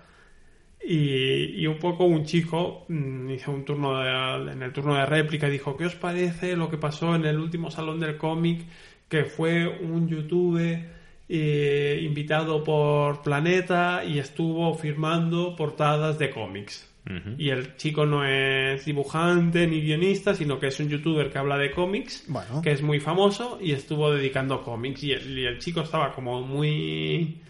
[0.87, 5.07] Y, y un poco un chico mm, hizo un turno de- en el turno de
[5.07, 8.67] réplica y dijo ¿qué os parece lo que pasó en el último salón del cómic
[9.09, 10.91] que fue un youtuber
[11.29, 16.94] eh, invitado por Planeta y estuvo firmando portadas de cómics
[17.37, 21.59] Y el chico no es dibujante ni guionista sino que es un youtuber que habla
[21.59, 22.63] de cómics Bueno.
[22.63, 26.41] que es muy famoso y estuvo dedicando cómics y el, y el chico estaba como
[26.41, 27.41] muy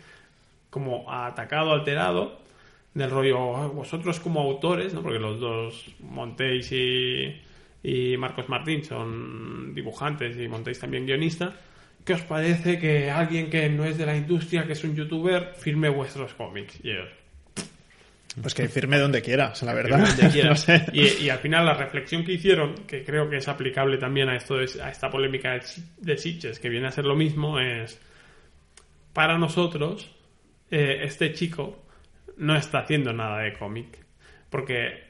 [0.71, 2.41] como atacado, alterado,
[2.95, 5.03] del rollo, "Ah, vosotros como autores, ¿no?
[5.03, 7.41] porque los dos, Montéis y,
[7.83, 11.53] y Marcos Martín, son dibujantes y Montéis también guionista,
[12.05, 15.55] ¿qué os parece que alguien que no es de la industria, que es un youtuber,
[15.57, 16.81] firme vuestros cómics?
[16.83, 17.09] Y ellos,
[18.41, 19.99] Pues que firme donde quiera, o sea, la verdad.
[20.07, 20.51] donde quiera.
[20.51, 20.85] No sé.
[20.93, 24.37] y, y al final la reflexión que hicieron, que creo que es aplicable también a
[24.37, 28.01] esto a esta polémica de, Si- de Sitges, que viene a ser lo mismo, es
[29.13, 30.11] para nosotros
[30.71, 31.85] eh, este chico
[32.37, 33.99] no está haciendo nada de cómic,
[34.51, 35.05] porque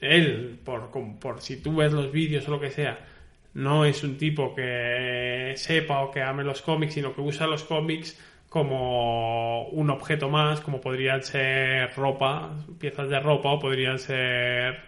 [0.00, 2.98] él, por, por si tú ves los vídeos o lo que sea,
[3.54, 7.64] no es un tipo que sepa o que ame los cómics, sino que usa los
[7.64, 14.80] cómics como un objeto más, como podrían ser ropa, piezas de ropa, o podrían ser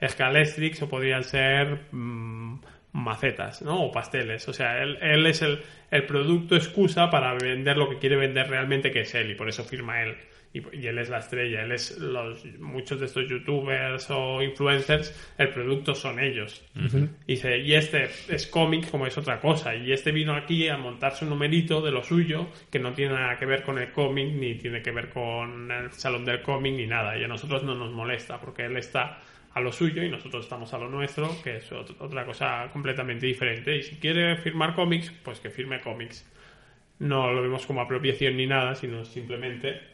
[0.00, 2.60] escalestrix, o podrían ser mm,
[2.92, 3.84] macetas, ¿no?
[3.84, 4.48] O pasteles.
[4.48, 9.00] O sea, él, es el producto excusa para vender lo que quiere vender realmente, que
[9.00, 10.16] es él, y por eso firma él.
[10.54, 15.32] Y, y él es la estrella, él es los muchos de estos youtubers o influencers,
[15.38, 16.62] el producto son ellos.
[17.26, 19.74] Y dice, y este es cómic como es otra cosa.
[19.74, 23.38] Y este vino aquí a montarse un numerito de lo suyo, que no tiene nada
[23.38, 26.86] que ver con el cómic, ni tiene que ver con el salón del cómic, ni
[26.86, 27.16] nada.
[27.16, 29.20] Y a nosotros no nos molesta, porque él está
[29.54, 33.26] a lo suyo y nosotros estamos a lo nuestro, que es ot- otra cosa completamente
[33.26, 33.76] diferente.
[33.76, 36.30] Y si quiere firmar cómics, pues que firme cómics.
[36.98, 39.91] No lo vemos como apropiación ni nada, sino simplemente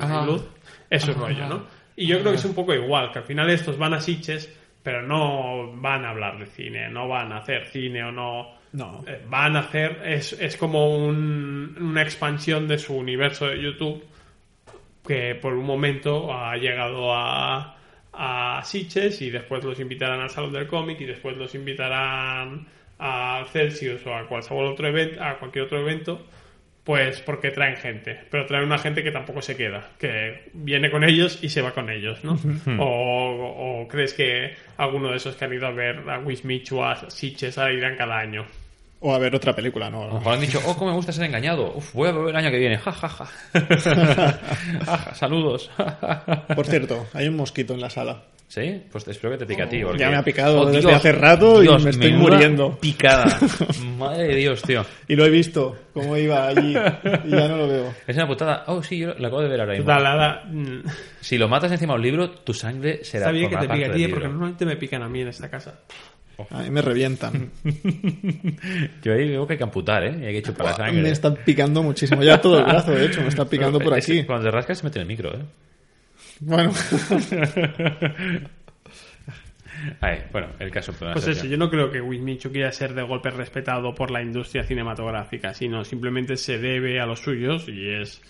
[0.00, 0.44] que no hay luz.
[0.90, 1.64] Es rollo, ¿no?
[1.96, 4.52] Y yo creo que es un poco igual, que al final estos van a Sitges,
[4.82, 8.62] pero no van a hablar de cine, no van a hacer cine o no.
[8.72, 9.04] No.
[9.06, 14.04] Eh, Van a hacer, es, es como un- una expansión de su universo de YouTube
[15.06, 17.76] que por un momento ha llegado a,
[18.12, 22.66] a Sitges y después los invitarán al Salón del Cómic y después los invitarán
[22.98, 26.26] a Celsius o a cualquier otro evento, a cualquier otro evento,
[26.84, 31.02] pues porque traen gente, pero traen una gente que tampoco se queda, que viene con
[31.02, 32.38] ellos y se va con ellos, ¿no?
[32.78, 36.84] o, o crees que alguno de esos que han ido a ver a Wismichu o
[36.84, 38.44] a Sitges a irán cada año.
[39.00, 40.14] O a ver otra película, A lo ¿no?
[40.14, 41.74] mejor han dicho, oh, cómo me gusta ser engañado.
[41.76, 42.78] Uf, voy a beber el año que viene.
[42.78, 43.26] Ja, ja, ja.
[44.86, 45.70] Ja, ja, Saludos.
[46.54, 48.22] Por cierto, hay un mosquito en la sala.
[48.46, 48.82] ¿Sí?
[48.92, 49.82] Pues espero que te pique a ti.
[49.82, 52.78] porque- Ya me ha picado Oh, desde Dios, hace rato y Dios, me estoy muriendo.
[52.78, 53.38] Picada.
[53.98, 54.84] Madre de Dios, tío.
[55.08, 57.94] Y lo he visto, cómo iba allí, y ya no lo veo.
[58.06, 58.62] Es una putada.
[58.68, 59.86] Oh, sí, yo lo acabo de ver ahora mismo.
[60.50, 60.82] Mm,
[61.20, 63.84] Si lo matas encima de un libro, tu sangre será Está bien que te pique
[63.86, 65.80] a ti, porque normalmente me pican a mí en esta casa.
[66.50, 67.50] A mí me revientan.
[69.02, 70.16] Yo ahí veo que hay que amputar, ¿eh?
[70.20, 71.02] Y hay que chupar la sangre.
[71.02, 72.22] Me está picando muchísimo.
[72.22, 74.24] Ya todo el brazo, de hecho, me está picando por Es- aquí.
[74.24, 75.42] Cuando te rascas se mete en el micro, ¿eh?
[76.40, 76.72] Bueno,
[80.32, 80.92] bueno, el caso.
[80.92, 84.64] Pues eso, yo no creo que Wismichu quiera ser de golpe respetado por la industria
[84.64, 88.20] cinematográfica, sino simplemente se debe a los suyos y es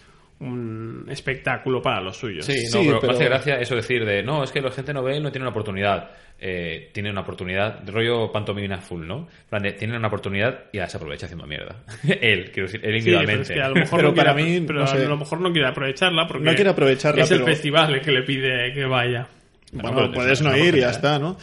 [0.45, 2.45] un espectáculo para los suyos.
[2.45, 4.93] Sí, no, Sí, pero, pero- hace gracia eso decir de no, es que la gente
[4.93, 6.11] novel no tiene una oportunidad.
[6.39, 9.19] Eh, tiene una oportunidad, rollo pantomima full, ¿no?
[9.21, 11.77] En plan de, tiene una oportunidad y la se aprovecha haciendo mierda.
[12.21, 13.43] él, quiero decir, él Sí, pero individualmente.
[13.43, 14.97] es que a lo mejor, Pero no, quiere, para mí, pero no sé.
[15.05, 18.11] a lo mejor no quiere aprovecharla porque No quiere aprovecharla, es el festival el que
[18.11, 19.29] le pide que vaya.
[19.73, 21.37] bueno, puedes es no ir y ya está, ¿no?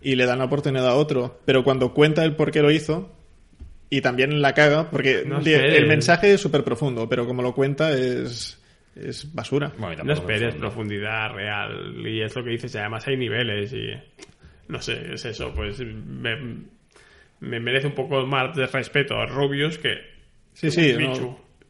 [0.00, 1.40] Y le dan la oportunidad a otro.
[1.44, 3.12] Pero cuando cuenta el por qué lo hizo,
[3.90, 5.74] y también la caga, porque No esperes.
[5.78, 8.58] el mensaje es súper profundo, pero como lo cuenta es,
[8.96, 9.72] es basura.
[9.76, 10.60] Bueno, y No esperes profundo.
[10.68, 13.88] profundidad real y es lo que dices, además hay niveles y
[14.68, 16.62] no sé, es eso, pues me-
[17.40, 19.94] me merece un poco más de respeto a Rubius que
[20.52, 20.94] Sí, sí,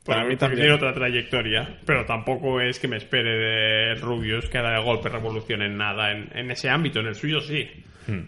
[0.05, 0.61] para mí también.
[0.62, 5.09] tiene otra trayectoria, pero tampoco es que me espere de Rubius que haga de golpe
[5.09, 7.68] revolución en nada en, en ese ámbito, en el suyo sí.
[8.07, 8.25] Pero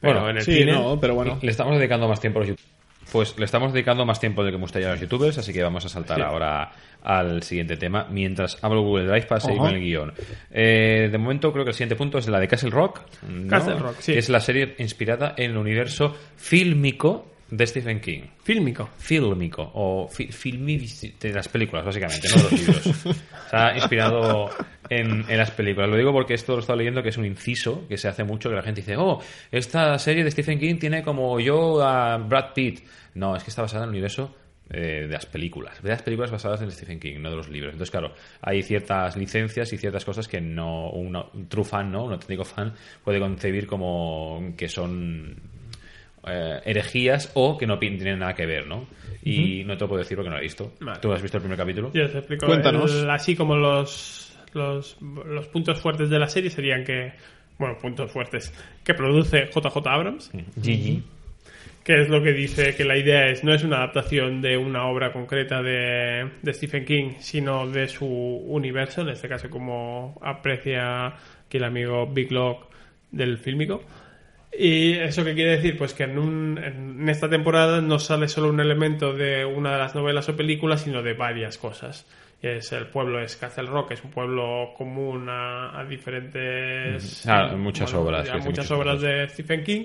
[0.00, 1.38] Bueno, en el Sí, cine, no, pero bueno.
[1.42, 2.79] Le estamos dedicando más tiempo a los youtubers.
[3.12, 5.62] Pues le estamos dedicando más tiempo del que me gustaría a los youtubers, así que
[5.62, 6.22] vamos a saltar Sí.
[6.22, 6.70] ahora
[7.02, 9.68] al siguiente tema, mientras hablo Google Drive para seguir Ajá.
[9.68, 10.12] con el guion.
[10.50, 13.48] Eh, de momento creo que el siguiente punto es la de Castle Rock, ¿no?
[13.48, 14.12] Castle Rock, sí.
[14.12, 18.22] que es la serie inspirada en el universo fílmico de Stephen King.
[18.42, 18.88] fílmico.
[18.98, 20.78] Fílmico, o fi- filmi
[21.20, 22.82] de las películas, básicamente, no de los libros.
[23.50, 24.48] Se ha inspirado
[24.88, 25.90] en, en las películas.
[25.90, 28.22] Lo digo porque esto lo he estado leyendo, que es un inciso que se hace
[28.24, 29.20] mucho, que la gente dice, oh,
[29.50, 32.80] esta serie de Stephen King tiene como yo a Brad Pitt.
[33.14, 34.36] No, es que está basada en el universo
[34.72, 37.72] eh, de las películas, de las películas basadas en Stephen King, no de los libros.
[37.72, 42.04] Entonces, claro, hay ciertas licencias y ciertas cosas que no un, un true fan, ¿no?
[42.04, 42.72] Un auténtico fan
[43.02, 45.34] puede concebir como que son
[46.26, 48.86] eh, herejías o que no tienen nada que ver, ¿no?
[49.22, 50.72] Y no te lo puedo decir porque no lo he visto.
[50.80, 50.98] Vale.
[51.00, 51.90] ¿Tú has visto el primer capítulo?
[51.92, 52.46] Yo te explico.
[52.46, 52.94] Cuéntanos.
[53.02, 57.12] El- así como los, los, los puntos fuertes de la serie serían que,
[57.58, 58.52] bueno, puntos fuertes,
[58.82, 60.30] que produce JJ Abrams,
[60.62, 61.02] Gigi.
[61.84, 64.86] que es lo que dice que la idea es no es una adaptación de una
[64.86, 71.08] obra concreta de, de Stephen King, sino de su universo, en este caso como aprecia
[71.08, 72.68] aquí el amigo Big Lock
[73.10, 73.82] del fílmico.
[74.56, 75.78] ¿Y eso qué quiere decir?
[75.78, 79.78] Pues que en, un- en esta temporada no sale solo un elemento de una de
[79.78, 82.06] las novelas o películas, sino de varias cosas.
[82.42, 87.26] Es el pueblo es Castle Rock, es un pueblo común a, a diferentes...
[87.28, 89.02] Ah, muchas obras, a muchas muchas obras cosas.
[89.10, 89.84] de Stephen King.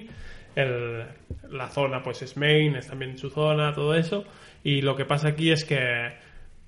[0.56, 1.04] El-
[1.52, 4.26] la zona pues es Maine, es también su zona, todo eso.
[4.64, 6.14] Y lo que pasa aquí es que,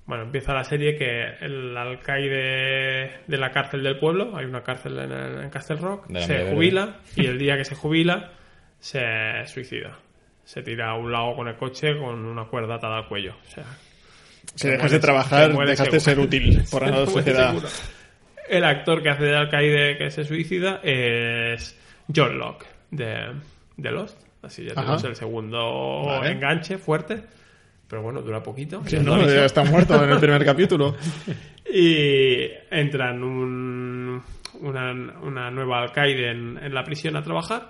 [0.08, 4.98] bueno, empieza la serie que el alcaide de la cárcel del pueblo, hay una cárcel
[4.98, 8.32] en, el- en Castle Rock, De se jubila y el día que se jubila
[8.80, 9.00] se
[9.46, 9.96] suicida.
[10.44, 13.34] Se tira a un lago con el coche con una cuerda atada al cuello.
[13.46, 13.64] O sea,
[14.54, 17.48] Si se dejas de trabajar, se muere dejas de ser útil por la sociedad.
[17.50, 17.68] seguro.
[18.48, 21.78] El actor que hace de alcaide que se suicida es
[22.14, 23.34] John Locke de,
[23.76, 24.18] de Lost.
[24.40, 24.80] Así ya Ajá.
[24.82, 26.30] tenemos el segundo Vale.
[26.30, 27.24] enganche fuerte.
[27.88, 28.82] Pero bueno, dura poquito.
[28.86, 30.94] Sí, Ya no, ya está muerto en el primer capítulo.
[31.70, 34.22] Y entran un,
[34.62, 37.68] una, una nueva alcaide en, en la prisión a trabajar.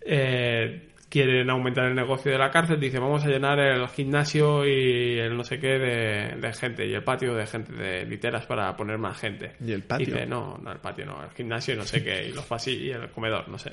[0.00, 2.80] Eh, quieren aumentar el negocio de la cárcel.
[2.80, 6.84] Dice, vamos a llenar el gimnasio y el no sé qué de, de gente.
[6.86, 9.52] Y el patio de gente, de literas para poner más gente.
[9.64, 10.06] ¿Y el patio?
[10.06, 11.22] Dice, no, no, el patio no.
[11.22, 12.26] El gimnasio y no sé qué.
[12.28, 13.72] Y los pasillos y el comedor, no sé.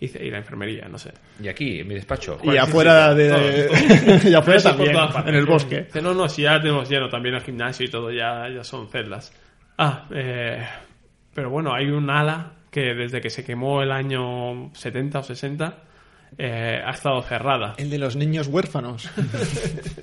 [0.00, 1.12] Dice, y la enfermería, no sé.
[1.42, 2.38] Y aquí, en mi despacho.
[2.44, 3.30] Y afuera de...
[3.30, 4.96] todos, y afuera también,
[5.26, 5.82] en el bosque.
[5.82, 8.88] Dice, no, no, si ya tenemos lleno también el gimnasio y todo, ya, ya son
[8.88, 9.32] celdas.
[9.76, 10.64] Ah, eh,
[11.34, 15.78] pero bueno, hay un ala que desde que se quemó el año 70 o 60
[16.36, 17.74] eh, ha estado cerrada.
[17.78, 19.10] El de los niños huérfanos.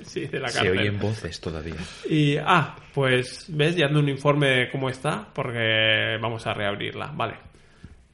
[0.06, 0.78] Sí, de la Se cárcel.
[0.78, 1.74] oyen voces todavía.
[2.08, 3.76] Y, ah, pues, ¿ves?
[3.76, 7.12] Ya ando un informe de cómo está, porque vamos a reabrirla.
[7.14, 7.34] Vale.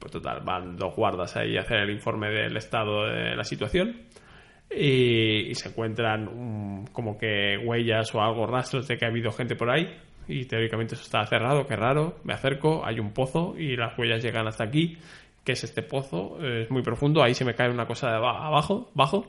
[0.03, 4.01] Pues total, van dos guardas ahí a hacer el informe del estado de la situación.
[4.69, 9.55] Y, se encuentran mm, como que huellas o algo, rastros de que ha habido gente
[9.55, 9.97] por ahí.
[10.27, 12.17] Y teóricamente eso está cerrado, qué raro.
[12.25, 14.97] Me acerco, hay un pozo y las huellas llegan hasta aquí.
[15.45, 16.37] que es este pozo?
[16.45, 19.25] Es muy profundo, ahí se me cae una cosa de aba- abajo, bajo.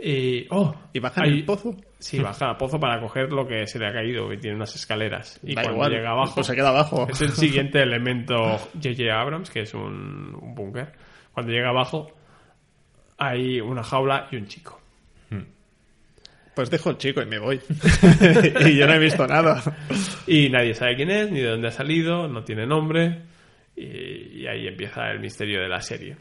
[0.00, 1.76] Y, oh, ¿Y bajan hay- el pozo?
[1.98, 4.72] Sí, baja al pozo para coger lo que se le ha caído, que tiene unas
[4.76, 5.40] escaleras.
[5.42, 7.08] Y Da cuando igual, llega abajo, pues se queda abajo.
[7.10, 8.36] es el siguiente elemento
[8.80, 9.12] J.J.
[9.12, 10.92] Abrams, que es un, un búnker.
[11.32, 12.12] Cuando llega abajo,
[13.16, 14.80] hay una jaula y un chico.
[16.54, 17.60] Pues dejo el chico y me voy.
[18.66, 19.62] y yo no he visto nada.
[20.26, 23.22] Y nadie sabe quién es, ni de dónde ha salido, no tiene nombre.
[23.76, 26.16] Y, y ahí empieza el misterio de la serie.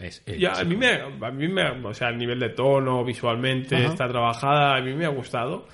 [0.00, 3.04] Es el Ya, a mí me, a mí me, o sea, a nivel de tono,
[3.04, 3.86] visualmente, Ajá.
[3.86, 5.66] está trabajada, a mí me ha gustado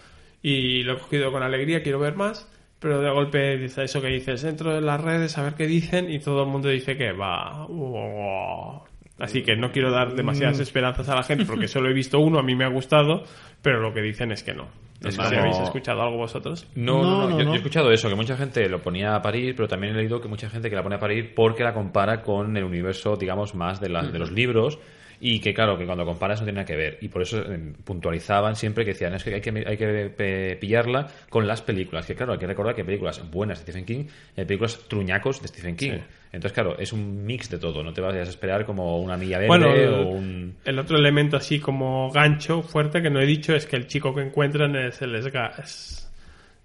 [0.43, 2.49] y lo he cogido con alegría, quiero ver más,
[2.79, 6.11] pero de golpe dice eso que dices dentro de las redes, a ver qué dicen
[6.11, 7.67] y todo el mundo dice que va.
[7.69, 8.85] oh.
[9.19, 10.63] Así que no quiero dar demasiadas Mm.
[10.63, 13.25] esperanzas a la gente porque solo he visto uno, a mí me ha gustado,
[13.61, 14.69] pero lo que dicen es que no.
[15.03, 16.67] No si habéis escuchado algo vosotros.
[16.75, 17.51] No, no, No, no, no, Yo, no.
[17.51, 20.21] yo he escuchado eso, que mucha gente lo ponía a parir, pero también he leído
[20.21, 23.55] que mucha gente que la pone a parir porque la compara con el universo, digamos,
[23.55, 24.79] más de, la- de los libros
[25.21, 26.99] y que, claro, que cuando comparas no tiene nada que ver.
[27.03, 30.57] Y por eso eh, puntualizaban siempre que decían, es que hay que, hay que pe-
[30.57, 32.07] pillarla con las películas.
[32.07, 34.05] Que, claro, hay que recordar que hay películas buenas de Stephen King
[34.37, 35.93] y hay películas truñacos de Stephen King.
[35.93, 36.03] Sí.
[36.33, 37.83] Entonces, claro, es un mix de todo.
[37.83, 40.57] No te vayas a esperar como una milla verde Bueno, o un...
[40.65, 44.15] El otro elemento así como gancho fuerte que no he dicho es que el chico
[44.15, 45.53] que encuentran es el Sgar...
[45.63, 45.97] es-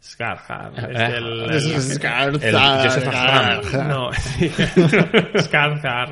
[0.02, 0.78] Scarhard.
[0.92, 3.88] Es el, el- el Joseph Hamm.
[3.88, 4.52] No, sí.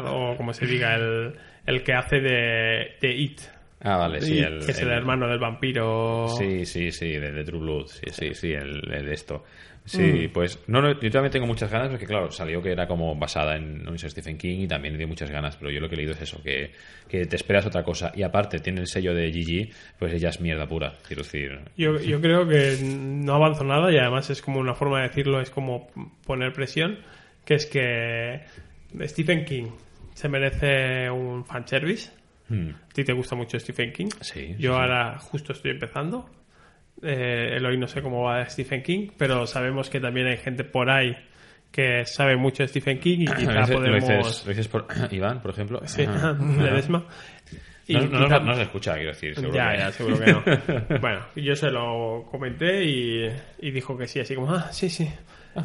[0.06, 1.36] O como se diga, el,
[1.66, 3.42] el que hace de, de It,
[3.86, 4.40] Ah, vale, sí.
[4.40, 6.30] El, que es el, hermano del vampiro.
[6.38, 9.44] Sí, sí, sí, de, de True Blood, sí, sí, sí, el, el de esto.
[9.86, 13.14] Sí, pues, no, no, yo también tengo muchas ganas porque, claro, salió que era como
[13.16, 15.98] basada en un Stephen King y también dio muchas ganas, pero yo lo que he
[15.98, 16.72] leído es eso, que,
[17.10, 18.14] que te esperas otra cosa.
[18.16, 21.60] Y aparte, tiene el sello de GG, pues ella es mierda pura, quiero decir.
[21.76, 25.42] Yo, yo creo que no avanzó nada y además es como una forma de decirlo,
[25.42, 25.90] es como
[26.26, 27.00] poner presión,
[27.44, 28.44] que es que
[29.06, 29.72] Stephen King
[30.14, 32.12] se merece un fanservice.
[32.50, 32.70] Hmm.
[32.70, 34.10] ¿A ti te gusta mucho Stephen King?
[34.22, 34.68] Sí, Yo sí, sí.
[34.68, 36.30] ahora justo estoy empezando.
[37.02, 40.64] Eh, el hoy no sé cómo va Stephen King, pero sabemos que también hay gente
[40.64, 41.16] por ahí
[41.72, 44.04] que sabe mucho de Stephen King y quizá lo podemos...
[44.08, 45.82] dices- lo dices por Iván, por ejemplo.
[45.86, 46.34] Sí, Ajá.
[46.34, 47.06] Ledesma.
[47.88, 49.36] Y No, no, quizá- no, no se escucha, quiero decir.
[49.36, 51.00] seguro ya, que- ya, seguro que no.
[51.02, 55.10] bueno, yo se lo comenté y, y dijo que sí, así como, ah, sí, sí.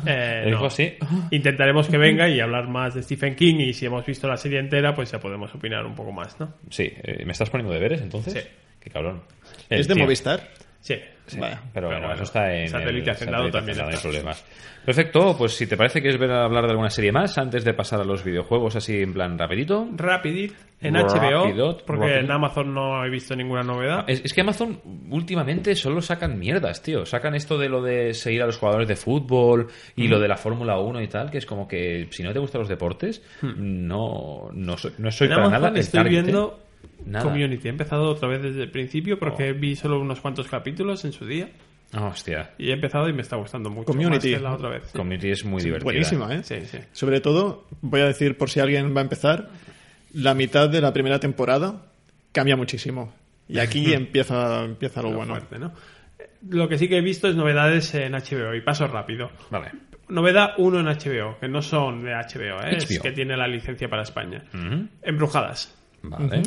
[0.06, 0.66] Eh, ¿Le dijo no.
[0.66, 0.94] así?
[1.30, 4.58] Intentaremos que venga y hablar más de Stephen King y si hemos visto la serie
[4.58, 6.54] entera, pues ya podemos opinar un poco más, ¿no?
[6.70, 8.32] Sí, eh, ¿me estás poniendo deberes entonces?
[8.34, 8.40] Sí.
[8.80, 9.22] Qué cabrón.
[9.70, 10.40] El ¿Es de tío- Movistar?
[10.80, 10.94] Sí.
[11.28, 14.44] Sí, pero, Pero bueno, bueno, eso está en satélite hacendado también no hay problemas.
[14.84, 17.74] Perfecto, pues si te parece que es ver hablar de alguna serie más antes de
[17.74, 19.86] pasar a los videojuegos así en plan rapidito.
[19.94, 24.04] Rapidit en Rapidot, HBO, porque en Amazon no he visto ninguna novedad.
[24.08, 27.04] Es, es que Amazon últimamente solo sacan mierdas, tío.
[27.04, 29.66] Sacan esto de lo de seguir a los jugadores de fútbol
[29.96, 32.38] y lo de la Fórmula 1 y tal, que es como que si no te
[32.38, 36.67] gustan los deportes, no, no, soy, no soy en para Amazon nada estoy viendo
[37.04, 37.24] Nada.
[37.24, 37.68] Community.
[37.68, 39.54] He empezado otra vez desde el principio porque Oh.
[39.54, 41.48] vi solo unos cuantos capítulos en su día.
[41.92, 42.50] Ah, hostia.
[42.58, 43.86] Y he empezado y me está gustando mucho.
[43.86, 44.30] Community.
[44.32, 44.84] Más que la otra vez.
[44.92, 44.98] Sí.
[44.98, 45.84] Community es muy divertida.
[45.84, 46.42] Buenísima, ¿eh?
[46.42, 46.78] Sí, sí.
[46.92, 49.48] Sobre todo, voy a decir por si alguien va a empezar,
[50.12, 51.86] la mitad de la primera temporada
[52.32, 53.14] cambia muchísimo.
[53.48, 55.34] Y aquí empieza, empieza lo Lo bueno.
[55.34, 55.72] fuerte, ¿no?
[56.50, 59.30] Lo que sí que he visto es novedades en HBO y paso rápido.
[59.50, 59.70] Vale.
[60.08, 62.76] Novedad 1 en HBO, que no son de HBO, ¿eh?
[62.76, 64.42] es que tiene la licencia para España.
[65.02, 65.74] Embrujadas.
[66.02, 66.42] Vale.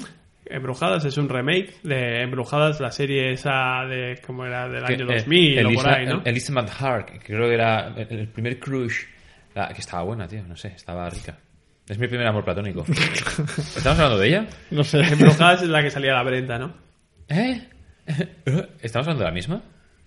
[0.45, 4.67] Embrujadas es un remake de Embrujadas, la serie esa de, ¿cómo era?
[4.67, 6.21] Del Que, año eh, 2000 o por Elisa- ahí, ¿no?
[6.25, 9.03] Elizabeth Hart, que creo que era el, el primer crush.
[9.53, 11.37] La- que estaba buena, tío, no sé, estaba rica.
[11.87, 12.85] Es mi primer amor platónico.
[13.57, 14.47] ¿Estamos hablando de ella?
[14.71, 14.99] No sé.
[15.01, 16.73] Embrujadas es la que salía a la Brenda, ¿no?
[17.27, 17.67] ¿Eh?
[18.81, 19.61] ¿Estamos hablando de la misma?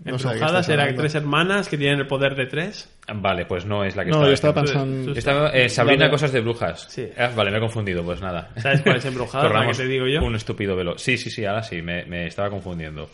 [0.05, 2.93] No Embrujadas era tres hermanas que tienen el poder de tres.
[3.12, 4.28] Vale, pues no es la que No, estaba.
[4.28, 5.12] yo estaba pensando...
[5.12, 6.86] Estaba, eh, Sabrina, La- cosas de brujas.
[6.88, 7.07] Sí.
[7.18, 8.48] Ah, vale, me he confundido, pues nada.
[8.57, 10.22] ¿Sabes cuál es Embrujadas, la que te digo yo?
[10.24, 10.96] Un estúpido velo.
[10.96, 13.11] Sí, sí, sí, ahora sí, me, me estaba confundiendo.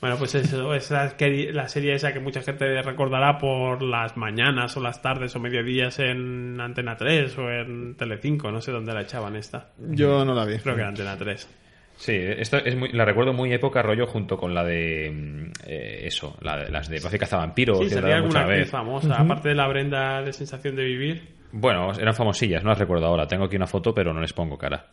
[0.00, 4.16] Bueno, pues eso, es la, que- la serie esa que mucha gente recordará por las
[4.16, 8.92] mañanas o las tardes o mediodías en Antena 3 o en Telecinco, no sé dónde
[8.92, 9.68] la echaban esta.
[9.78, 10.58] Yo no la vi.
[10.58, 11.48] Creo que era Antena 3.
[11.96, 16.00] Sí, esto es muy, la recuerdo muy época rollo junto con la de mm, eh,
[16.04, 18.68] eso, la de, las de Buffy cazavampiros Sí, salía alguna vez.
[18.70, 21.28] famosa, aparte de la Brenda de Sensación de Vivir.
[21.52, 23.28] Bueno, eran famosillas, no las recuerdo ahora.
[23.28, 24.86] Tengo aquí una foto, pero no les pongo cara.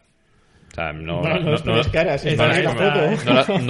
[0.71, 2.23] O sea, no, No, no caras,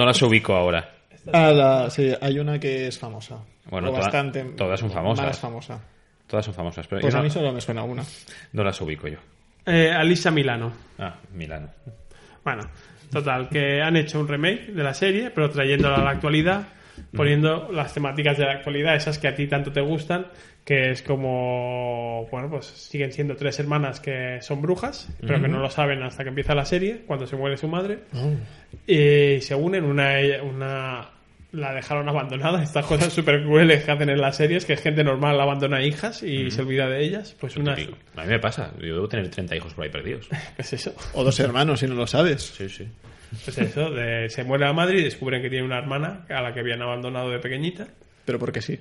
[0.06, 0.28] las foto.
[0.28, 0.88] ubico ahora.
[1.32, 3.38] Ah, la- sí, hay una que es famosa.
[3.70, 4.42] Bueno, toda- bastante.
[4.56, 5.24] todas son famosas.
[5.26, 5.80] Más famosa.
[6.26, 8.02] Todas son famosas, pero Pues a no, mí solo me suena una.
[8.52, 9.18] no las ubico yo.
[9.64, 10.72] Eh, Alisa Milano.
[10.98, 11.68] Ah, Milano.
[12.44, 12.62] Bueno,
[13.12, 16.68] total, que han hecho un remake de la serie, pero trayéndola a la actualidad,
[17.14, 20.26] poniendo las temáticas de la actualidad, esas que a ti tanto te gustan,
[20.64, 25.58] que es como, bueno, pues siguen siendo tres hermanas que son brujas, pero que no
[25.58, 28.00] lo saben hasta que empieza la serie, cuando se muere su madre,
[28.86, 31.10] y se unen, una, una
[31.52, 35.04] la dejaron abandonada, estas cosas súper crueles que hacen en las series, que es gente
[35.04, 37.74] normal abandona hijas y se olvida de ellas, pues una...
[37.74, 37.86] A mí
[38.26, 40.28] me pasa, yo debo tener 30 hijos por ahí perdidos.
[40.56, 40.94] Pues eso.
[41.14, 42.42] O dos hermanos, si no lo sabes.
[42.42, 42.86] Sí, sí.
[43.44, 46.52] Pues eso, de- se muere la madre y descubren que tiene una hermana a la
[46.52, 47.88] que habían abandonado de pequeñita.
[48.24, 48.78] Pero porque sí.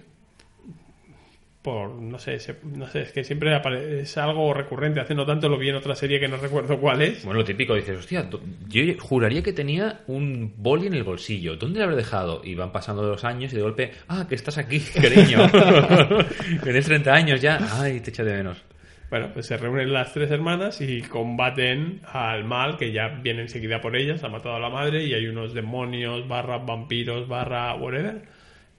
[1.61, 3.55] Por, no sé, se- no sé, es que siempre
[4.01, 4.99] es algo recurrente.
[4.99, 7.23] Hace no tanto lo vi en otra serie que no recuerdo cuál es.
[7.23, 8.27] Bueno, lo típico, dices, hostia,
[8.67, 11.57] yo juraría que tenía un boli en el bolsillo.
[11.57, 12.41] ¿Dónde lo habré dejado?
[12.43, 15.47] Y van pasando los años y de golpe, ah, que estás aquí, cariño.
[16.63, 17.59] Tienes 30 años ya.
[17.79, 18.63] Ay, te echa de menos.
[19.11, 23.81] Bueno, pues se reúnen las tres hermanas y combaten al mal que ya viene enseguida
[23.81, 24.23] por ellas.
[24.23, 28.21] Ha matado a la madre y hay unos demonios, barra vampiros, barra whatever,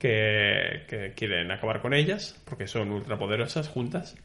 [0.02, 4.16] que, que quieren acabar con ellas porque son ultrapoderosas juntas.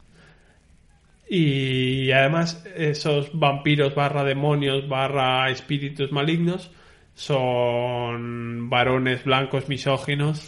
[1.30, 6.72] Y además esos vampiros barra demonios barra espíritus malignos
[7.14, 10.42] son varones blancos misóginos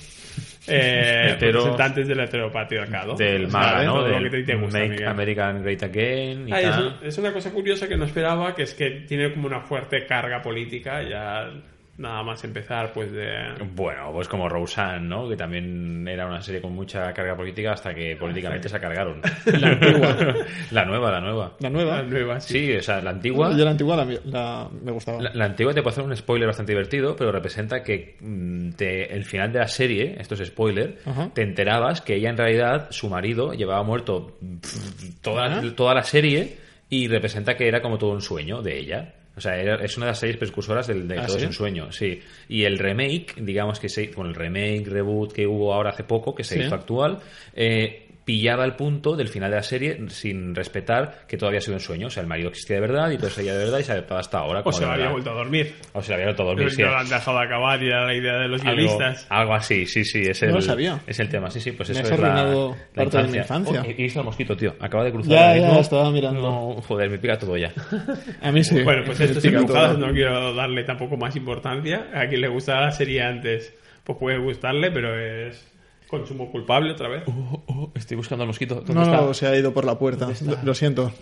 [0.68, 1.64] eh, Heteros.
[1.64, 3.16] representantes del heteropatriarcado.
[3.16, 4.04] Del O sea, MAGA, ¿no?
[4.04, 5.08] Del te gusta, Make Miguel.
[5.08, 8.90] American Great Again y Ah, es una cosa curiosa que no esperaba, que es que
[9.08, 11.04] tiene como una fuerte carga política.
[11.04, 11.52] Ya
[12.00, 13.28] Nada más empezar, pues de...
[13.76, 15.28] Bueno, pues como Roseanne, ¿no?
[15.28, 19.22] Que también era una serie con mucha carga política hasta que políticamente se cargaron.
[19.46, 20.16] La antigua.
[20.72, 21.52] la nueva, la nueva.
[21.60, 21.98] La nueva.
[21.98, 22.54] La nueva, sí.
[22.54, 23.52] Sí, o sea, la antigua...
[23.56, 25.22] Yo la antigua la, la- me gustaba.
[25.22, 29.14] La, la antigua te puede hacer un spoiler bastante divertido, pero representa que mm, te-
[29.14, 31.32] el final de la serie, esto es spoiler, Ajá.
[31.34, 36.56] te enterabas que ella en realidad, su marido, llevaba muerto pff, toda, toda la serie
[36.90, 39.14] y representa que era como todo un sueño de ella.
[39.40, 41.48] O sea, era- es una de las series precursoras del, de ¿Ah, Todo es sí?
[41.48, 42.20] un sueño, sí.
[42.50, 46.36] Y el remake, digamos que se, con el remake, reboot que hubo ahora hace poco,
[46.36, 46.62] que se Sí.
[46.66, 47.20] hizo actual,
[47.56, 51.74] eh, pillaba el punto del final de la serie sin respetar que todavía ha sido
[51.78, 52.08] un sueño.
[52.08, 54.20] O sea, el marido existía de verdad y todo ella de verdad y se adaptaba
[54.20, 54.62] hasta ahora.
[54.64, 55.14] O se de lo había verdad.
[55.14, 55.74] vuelto a dormir.
[55.94, 56.84] O se había vuelto a dormir, sí.
[56.84, 59.26] lo han dejado acabar y era la idea de los Algo, guionistas.
[59.30, 61.00] algo así, sí, sí, es el, No lo sabía.
[61.08, 63.28] es el tema, sí, sí, pues Me eso has es la, arruinado la parte de
[63.30, 63.82] mi infancia.
[63.82, 65.32] Oh, he visto el mosquito, tío, acaba de cruzar.
[65.32, 65.80] Ya, ya, mismo.
[65.80, 66.40] estaba mirando.
[66.42, 67.72] No, joder, me pica todo ya.
[68.44, 68.84] A mí sí.
[68.84, 69.98] Bueno, pues Me esto sin todo.
[69.98, 72.06] no quiero darle tampoco más importancia.
[72.14, 73.74] A quien le gustaba la serie antes,
[74.04, 75.66] pues puede gustarle, pero es
[76.10, 77.24] consumo culpable otra vez.
[77.28, 78.76] Oh, oh, estoy buscando al mosquito.
[78.76, 79.18] ¿Dónde No, está?
[79.22, 80.28] no, se ha ido por la puerta.
[80.46, 81.12] Lo, lo siento.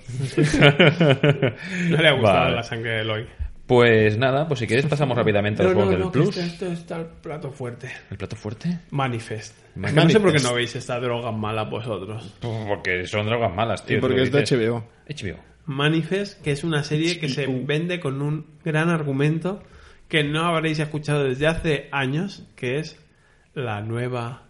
[1.89, 2.55] No le ha gustado Vale.
[2.55, 3.27] la sangre de Eloy.
[3.65, 6.37] Pues nada, pues si quieres pasamos rápidamente a los juegos del que Plus.
[6.37, 7.91] esto, esto está el plato fuerte.
[8.09, 8.79] ¿El plato fuerte?
[8.91, 9.57] Manifest.
[9.75, 9.97] Manifest.
[9.97, 12.33] Que No sé por qué no veis esta droga mala vosotros.
[12.39, 13.97] Porque son drogas malas, tío.
[13.97, 14.43] Y porque es de.
[14.43, 14.85] HBO.
[15.09, 15.37] HBO.
[15.65, 19.61] Manifest, que es una serie que se vende con un gran argumento
[20.07, 22.97] que no habréis escuchado desde hace años, que es
[23.53, 24.43] la nueva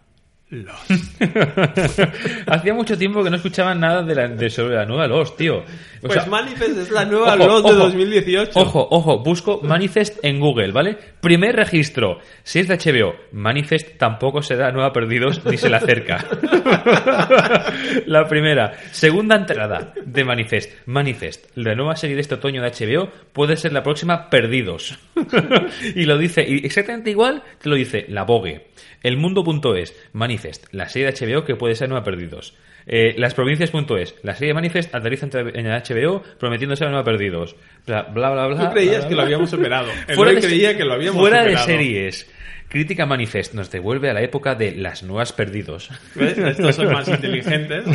[0.50, 0.90] Lost.
[2.46, 5.58] Hacía mucho tiempo que no escuchaban nada de, la, de sobre la nueva Lost, tío.
[5.58, 5.64] O
[6.00, 8.50] Pues sea, Manifest es la nueva Ojo, Lost de ojo, 2018.
[8.58, 10.96] Ojo, ojo, busco Manifest en Google, ¿vale?
[11.20, 12.18] Primer registro.
[12.42, 16.24] Si es de HBO, Manifest tampoco se da nueva perdidos ni se le acerca.
[18.06, 18.74] la primera.
[18.90, 20.72] Segunda entrada de Manifest.
[20.86, 24.98] Manifest, la nueva serie de este otoño de HBO puede ser la próxima Perdidos.
[25.94, 28.68] y lo dice, y exactamente igual te lo dice la Vogue.
[29.02, 32.54] El Mundo.es, Manifest, la serie de HBO que puede ser nueva Perdidos.
[32.90, 37.54] Eh, Lasprovincias.es, la serie de Manifest aterriza en HBO prometiéndose a nueva Perdidos.
[37.86, 38.68] Bla, bla, bla, bla.
[38.68, 39.88] Tú creías bla, bla, que lo habíamos superado.
[40.14, 41.66] Fuera de, creía que lo habíamos fuera de superado.
[41.66, 42.26] series.
[42.68, 45.90] Crítica Manifest nos devuelve a la época de las nuevas perdidos.
[46.14, 46.36] ¿Ves?
[46.38, 47.84] Estos son más inteligentes.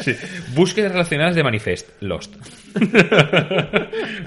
[0.00, 0.14] Sí.
[0.54, 2.34] Búsquedas relacionadas de Manifest, Lost.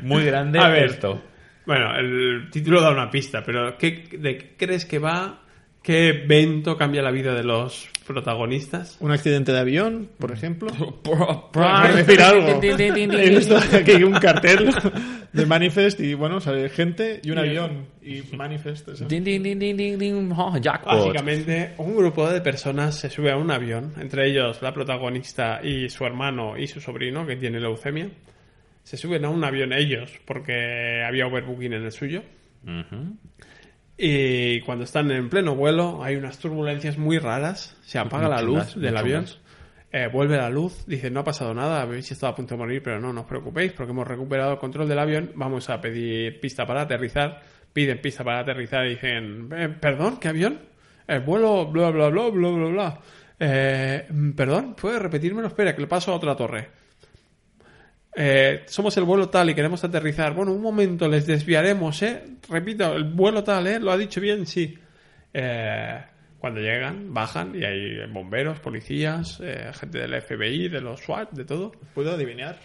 [0.03, 0.85] Muy grande A ver.
[0.85, 1.21] esto.
[1.65, 5.42] Bueno, el título da una pista, pero ¿qué, ¿de qué crees que va?
[5.83, 8.95] ¿Qué evento cambia la vida de los protagonistas?
[9.01, 10.69] Un accidente de avión, por ejemplo.
[11.51, 12.47] Para decir algo.
[12.63, 14.69] He visto aquí hay un cartel
[15.33, 17.87] de Manifest y bueno, sale gente y un avión.
[18.01, 18.87] Y Manifest.
[18.87, 19.05] eso.
[19.09, 20.31] Ding, ding, ding, ding, ding, ding.
[20.31, 20.99] Oh, jackpot.
[20.99, 25.89] Básicamente, un grupo de personas se sube a un avión, entre ellos la protagonista y
[25.89, 28.09] su hermano y su sobrino, que tiene leucemia.
[28.83, 32.23] Se suben a un avión ellos, porque había overbooking en el suyo.
[33.97, 37.77] Y cuando están en pleno vuelo, hay unas turbulencias muy raras.
[37.83, 39.25] Se apaga la luz del avión.
[39.91, 40.83] eh, vuelve la luz.
[40.87, 43.27] Dice, no ha pasado nada, habéis estado a punto de morir, pero no, no os
[43.27, 45.31] preocupéis, porque hemos recuperado el control del avión.
[45.35, 47.41] Vamos a pedir pista para aterrizar.
[47.71, 50.59] Piden pista para aterrizar y dicen, "Eh, perdón, ¿qué avión?
[51.07, 52.99] El vuelo, bla, bla, bla, bla, bla, bla.
[53.39, 55.47] Eh, perdón, ¿puedes repetírmelo?
[55.47, 56.69] Espera, que le paso a otra torre.
[58.15, 60.33] Eh, somos el vuelo tal y queremos aterrizar.
[60.33, 62.23] Bueno, un momento, les desviaremos, ¿eh?
[62.49, 63.79] Repito, el vuelo tal, ¿eh?
[63.79, 64.45] ¿Lo ha dicho bien?
[64.45, 64.77] Sí.
[65.33, 65.99] Eh,
[66.39, 71.45] cuando llegan, bajan y hay bomberos, policías, eh, gente del FBI, de los SWAT, de
[71.45, 71.71] todo.
[71.95, 72.57] ¿Puedo adivinar?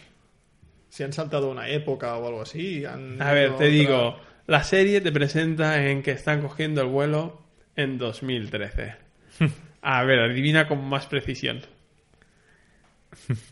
[0.91, 2.85] Si han saltado una época o algo así.
[2.85, 6.89] han A ver, te otra- digo, la serie te presenta en que están cogiendo el
[6.89, 7.41] vuelo
[7.77, 8.95] en 2013.
[9.83, 11.61] A ver, adivina con más precisión.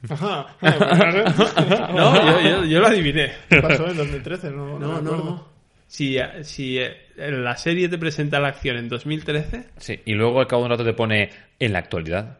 [0.09, 0.47] Ajá.
[1.95, 3.33] No, yo, yo- yo lo adiviné.
[3.49, 4.51] ¿Qué pasó en 2013?
[4.51, 5.57] No, no, No.
[5.89, 10.47] Si, si eh, la serie te presenta la acción en 2013, Sí, y luego al
[10.49, 11.31] cabo de un rato te pone
[11.61, 12.39] en la actualidad.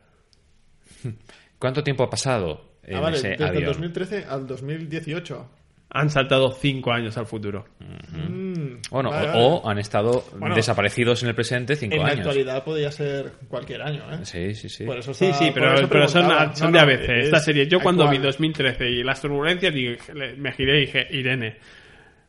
[1.59, 3.65] ¿Cuánto tiempo ha pasado en Ah, vale, ese desde el avión?
[3.67, 5.51] 2013 al 2018.
[5.89, 7.65] Han saltado 5 años al futuro.
[7.81, 9.39] Mm, Bueno, vale, o, vale.
[9.39, 12.19] o han estado Bueno, desaparecidos en el presente cinco En la años.
[12.19, 14.19] actualidad podría ser cualquier año, ¿eh?
[14.25, 14.85] Sí, sí, sí.
[14.85, 17.19] Por eso Sí, está- sí, por pero, eso pero son, No, de no, ABC.
[17.19, 18.23] es Esta serie, yo cuando vi actual.
[18.33, 21.57] 2013 y las turbulencias, dije- me giré y dije, Irene,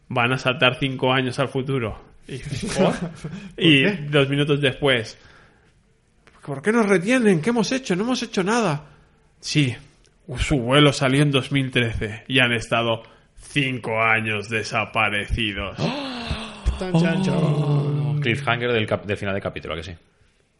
[0.09, 1.99] van a saltar 5 años al futuro.
[2.27, 2.37] Y,
[2.77, 2.93] ¿por?
[3.57, 5.17] y dos minutos después,
[6.45, 7.41] ¿por qué nos retienen?
[7.41, 7.95] ¿Qué hemos hecho?
[7.95, 8.85] No hemos hecho nada.
[9.39, 9.75] Sí,
[10.37, 13.03] su vuelo salió en 2013 y han estado
[13.39, 15.77] 5 años desaparecidos.
[16.79, 18.19] Tan, chan, chan.
[18.21, 19.93] Cliffhanger del, cap- del final del capítulo, ¿a que sí?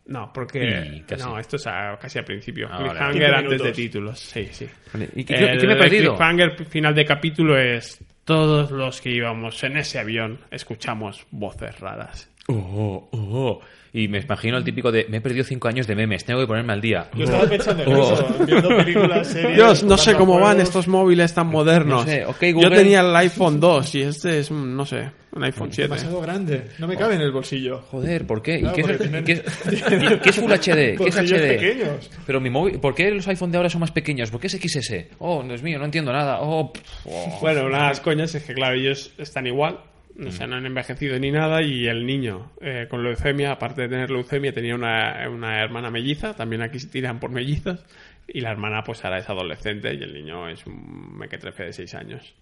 [0.07, 1.03] No, porque.
[1.19, 2.67] No, esto es a- casi al principio.
[2.71, 2.77] Ah.
[2.79, 4.19] Cliffhanger 15 antes de títulos.
[4.19, 4.67] Sí, sí.
[5.15, 6.13] ¿Y qué, qué me he El perdido?
[6.15, 7.99] cliffhanger final de capítulo es.
[8.23, 12.29] todos los que íbamos en ese avión escuchamos voces raras.
[12.47, 13.61] Oh, oh.
[13.93, 16.47] Y me imagino el típico de me he perdido cinco años de memes, tengo que
[16.47, 17.09] ponerme al día.
[17.15, 18.13] Yo estaba pensando en Oh.
[18.13, 19.55] eso, viendo películas, series.
[19.55, 22.05] Dios, no sé cómo van estos móviles tan modernos.
[22.05, 25.43] No sé, ok, Yo tenía el iPhone 2 y este es, un, no sé, un
[25.43, 25.83] iPhone 7.
[25.89, 26.63] Demasiado grande.
[26.79, 27.79] No me cabe en el bolsillo.
[27.89, 28.57] Joder, ¿por qué?
[28.57, 30.97] ¿Y Claro, qué, es, tienen- qué es- y qué es Full HD?
[30.97, 31.57] ¿Qué es HD?
[31.57, 32.09] pequeños.
[32.25, 34.29] Pero mi móvil, ¿por qué los iPhone de ahora son más pequeños?
[34.31, 35.05] ¿Por qué es XS?
[35.19, 36.39] Oh, Dios mío, no entiendo nada.
[36.41, 36.73] Oh,
[37.05, 37.37] oh.
[37.41, 39.79] Bueno, una de las coñas es que, claro, ellos están igual,
[40.25, 43.89] o sea, no han envejecido ni nada, y el niño eh, con leucemia, aparte de
[43.89, 47.85] tener leucemia, tenía una, una hermana melliza, también aquí se tiran por mellizas,
[48.27, 51.95] y la hermana pues ahora es adolescente y el niño es un mequetrefe de 6
[51.95, 52.35] años.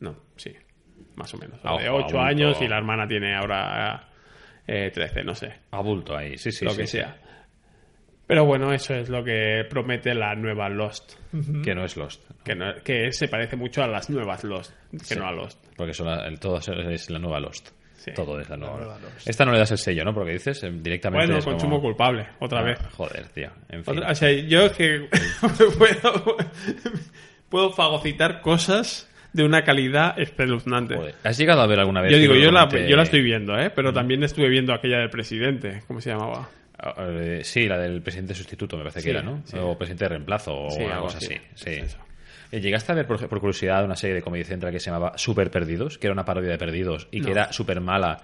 [0.00, 0.52] No, sí,
[1.16, 1.62] más o menos.
[1.62, 2.20] De ojo, 8 adulto.
[2.20, 4.08] años y la hermana tiene ahora
[4.66, 6.64] eh, 13, no sé, Abulto ahí, sí, sí.
[6.64, 6.96] lo sí, que sí.
[6.98, 7.16] sea.
[8.26, 11.14] Pero bueno, eso es lo que promete la nueva Lost.
[11.64, 12.22] Que no es Lost.
[12.44, 14.72] Que, no- que se parece mucho a las nuevas Lost,
[15.08, 15.58] que no a Lost.
[15.80, 17.70] Porque son la- todo es la nueva Lost.
[17.94, 18.12] Sí.
[18.14, 19.28] Todo es la nueva, nueva Lost.
[19.28, 20.14] Esta no le das el sello, ¿no?
[20.14, 21.26] Porque dices eh, directamente.
[21.26, 22.78] Bueno, es como- consumo culpable, otra Ah, vez.
[22.96, 23.50] Joder, tío.
[23.68, 23.98] En fin.
[23.98, 25.08] Otra- o sea, yo es que
[25.78, 26.36] puedo,
[27.48, 30.96] puedo fagocitar cosas de una calidad espeluznante.
[30.96, 31.14] Joder.
[31.24, 32.10] ¿Has llegado a ver alguna vez?
[32.12, 33.70] Yo digo, yo la, yo la estoy viendo, ¿eh?
[33.70, 36.48] Pero también estuve viendo aquella del presidente, ¿cómo se llamaba?
[36.78, 39.42] Ah, eh, sí, la del presidente sustituto, me parece Sí, que era, ¿no?
[39.44, 39.56] sí.
[39.60, 41.34] O presidente de reemplazo o Sí, una algo cosa así.
[41.54, 41.70] Sí.
[41.70, 41.96] Es
[42.50, 45.50] ¿Llegaste a ver, por, por curiosidad, una serie de Comedy Central que se llamaba Super
[45.50, 45.98] Perdidos?
[45.98, 48.22] Que era una parodia de Perdidos y que era súper mala,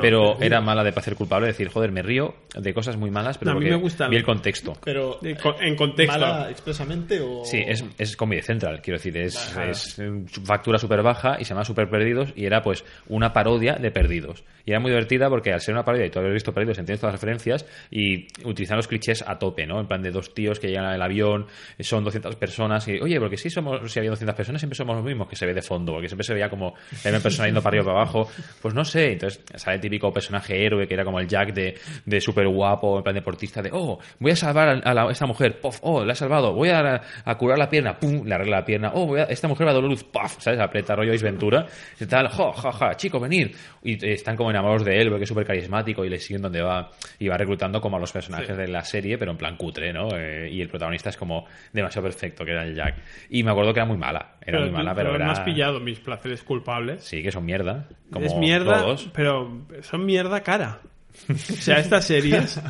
[0.00, 1.46] pero era mala de placer culpable.
[1.48, 4.16] decir, joder, me río de cosas muy malas, pero No, a mí me gusta vi
[4.16, 4.74] el- contexto.
[4.84, 6.18] Pero, en contexto.
[6.18, 7.44] ¿mala expresamente o...?
[7.44, 10.10] Sí, es, es Comedy Central, quiero decir, es, es eh,
[10.44, 14.44] factura súper baja y se llama Super Perdidos y era pues una parodia de Perdidos.
[14.64, 17.00] Y era muy divertida porque al ser una parodia y tú habías visto Perdidos, entiendes
[17.00, 19.80] todas las referencias y utilizan los clichés a tope, ¿no?
[19.80, 21.46] En plan de dos tíos que llegan al avión,
[21.78, 24.96] eh, son 200 personas y, oye, porque si somos, si había 200 personas siempre somos
[24.96, 26.74] los mismos que se ve de fondo, porque siempre se veía como
[27.04, 28.30] la misma persona yendo para arriba o para abajo.
[28.62, 31.74] Pues no sé, entonces sale el típico personaje héroe que era como el Jack de,
[32.04, 35.10] de súper guapo, en plan deportista, de, oh, voy a salvar a, a la- a
[35.12, 38.34] esta mujer, puff, oh, la he salvado, voy a, a curar la pierna, pum, le
[38.34, 40.60] arregla la pierna, oh, voy esta mujer va a dar luz, puff, ¿sabes?
[40.60, 41.66] Aprieta rollo Ace Ventura,
[42.00, 43.54] y tal, jo, ja, ja, chico, venir.
[43.82, 46.90] Y están como enamorados de él, porque es súper carismático y le siguen donde va,
[47.18, 50.08] y va reclutando como a los personajes de la serie, pero en plan cutre, ¿no?
[50.16, 52.96] Eh, y el protagonista es como demasiado perfecto, que era el Jack.
[53.30, 55.30] Y me acuerdo que era muy mala, era muy mala, pero, era...
[55.30, 57.04] has pillado mis placeres culpables.
[57.04, 57.86] Sí, que son mierda.
[58.12, 59.10] Como es mierda, todos.
[59.12, 60.80] pero son mierda cara.
[61.28, 62.60] O sea, estas series.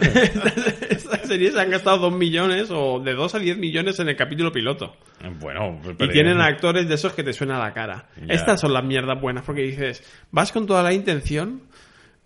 [0.00, 0.56] estas,
[0.90, 4.50] estas series han gastado 2 millones o de 2 a 10 millones en el capítulo
[4.52, 4.96] piloto.
[5.38, 8.06] Bueno, Y pero- tienen actores de esos que te suena la cara.
[8.16, 8.34] Ya.
[8.34, 11.62] Estas son las mierdas buenas porque dices, vas con toda la intención,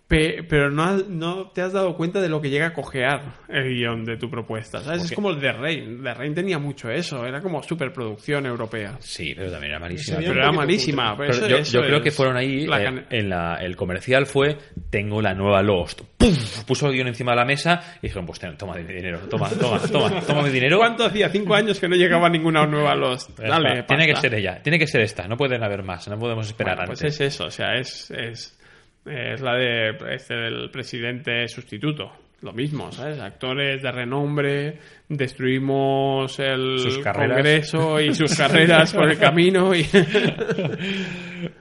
[0.07, 3.21] pe- pero no, has- no te has dado cuenta de lo que llega a cojear
[3.49, 4.81] el guion de tu propuesta.
[4.81, 5.05] ¿sabes?
[5.05, 6.03] Es como el de Rain.
[6.03, 7.25] The Rain tenía mucho eso.
[7.25, 8.97] Era como superproducción europea.
[8.99, 10.17] Sí, pero también era malísima.
[10.19, 11.11] Pero era malísima.
[11.15, 11.27] cutre.
[11.29, 14.25] pero Pero eso- yo, creo es que fueron ahí la eh, en la, el comercial
[14.25, 14.57] fue
[14.89, 16.63] tengo la nueva Lost ¡Puf!
[16.65, 19.79] puso el guion encima de la mesa y dijeron pues toma mi dinero toma toma
[19.79, 21.29] toma toma mi dinero ¿Cuánto hacía?
[21.29, 23.37] Cinco años que no llegaba ninguna nueva Lost.
[23.39, 26.17] Ya Dale, tiene que ser ella tiene que ser esta no pueden haber más no
[26.19, 28.57] podemos esperar Bueno, pues antes es eso, o sea, es, es,
[29.05, 32.11] es la de este del presidente sustituto.
[32.41, 33.19] Lo mismo, ¿sabes?
[33.19, 34.79] Actores de renombre,
[35.09, 36.97] destruimos el Sus.
[36.99, 39.85] Congreso y sus carreras por el camino y...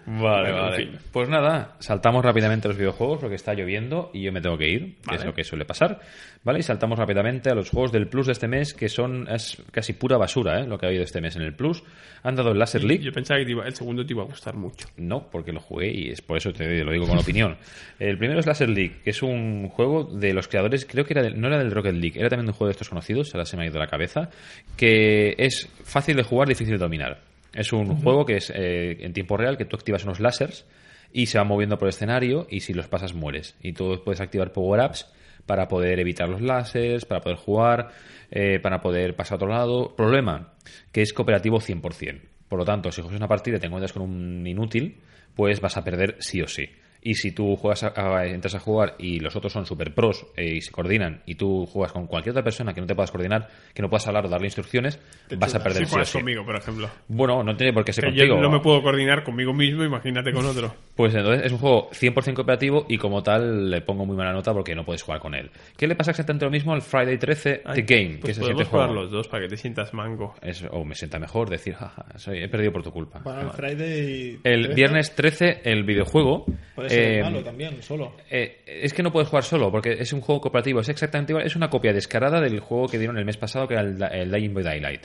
[0.07, 0.77] Vale, Bueno, en vale.
[0.77, 0.99] fin.
[1.13, 4.69] Pues nada, saltamos rápidamente a los videojuegos porque está lloviendo y yo me tengo que
[4.69, 6.01] ir, que es lo que suele pasar.
[6.43, 6.59] ¿Vale?
[6.59, 9.95] Y saltamos rápidamente a los juegos del Plus de este mes que son es casi
[9.95, 10.67] pura basura, ¿eh?
[10.67, 11.83] Lo que ha habido este mes en el Plus.
[12.23, 13.03] Han dado el Laser League.
[13.03, 14.87] Yo pensaba que iba- el segundo te iba a gustar mucho.
[14.99, 17.57] No, porque lo jugué y es por eso te lo digo con opinión.
[17.99, 21.23] El primero es Laser League, que es un juego de los creadores, creo que era
[21.23, 23.57] del- no era del Rocket League, era también un juego de estos conocidos, ahora se
[23.57, 24.31] me ha ido la cabeza,
[24.77, 27.21] que es fácil de jugar, difícil de dominar.
[27.53, 30.67] Es un juego que es eh, en tiempo real, que tú activas unos láseres
[31.13, 33.57] y se van moviendo por el escenario y si los pasas mueres.
[33.63, 35.07] Y tú puedes activar power-ups
[35.47, 37.91] para poder evitar los láseres, para poder jugar,
[38.31, 39.95] eh, para poder pasar a otro lado.
[39.95, 40.55] Problema,
[40.91, 42.21] que es cooperativo 100%.
[42.49, 45.01] Por lo tanto, si juegas una partida y te encuentras con un inútil,
[45.35, 46.69] pues vas a perder sí o sí.
[47.07, 50.27] Y si tú juegas a- a- entras a jugar y los otros son super pros
[50.39, 53.11] eh, y se coordinan y tú juegas con cualquier otra persona que no te puedas
[53.11, 54.99] coordinar, que no puedas hablar o darle instrucciones,
[55.39, 56.19] vas a perder Si sí juegas sí.
[56.19, 56.89] conmigo, por ejemplo.
[57.09, 58.37] Bueno, no tiene por qué ser Que contigo.
[58.37, 60.75] yo no me puedo coordinar conmigo mismo, imagínate con otro.
[60.97, 64.55] Pues entonces es un juego 100% cooperativo y como tal le pongo muy mala nota
[64.55, 65.51] porque no puedes jugar con él.
[65.77, 68.15] ¿Qué le pasa exactamente lo mismo al Friday 13 The Game?
[68.15, 69.03] que Pues es el podemos siguiente jugar juego?
[69.03, 70.35] los dos para que te sientas mango.
[70.41, 73.21] Es- o me sienta mejor decir, jaja, soy- he perdido por tu culpa.
[73.23, 73.51] Bueno, el.
[73.51, 74.39] Friday...
[74.43, 76.47] El 13 viernes 13 el videojuego...
[76.95, 78.13] eh, malo también, solo.
[78.31, 81.47] eh, es que no puedes jugar solo, porque es un juego cooperativo, es exactamente igual,
[81.47, 84.31] es una copia descarada del juego que dieron el mes pasado, que era el, el
[84.31, 85.03] Dying by Daylight.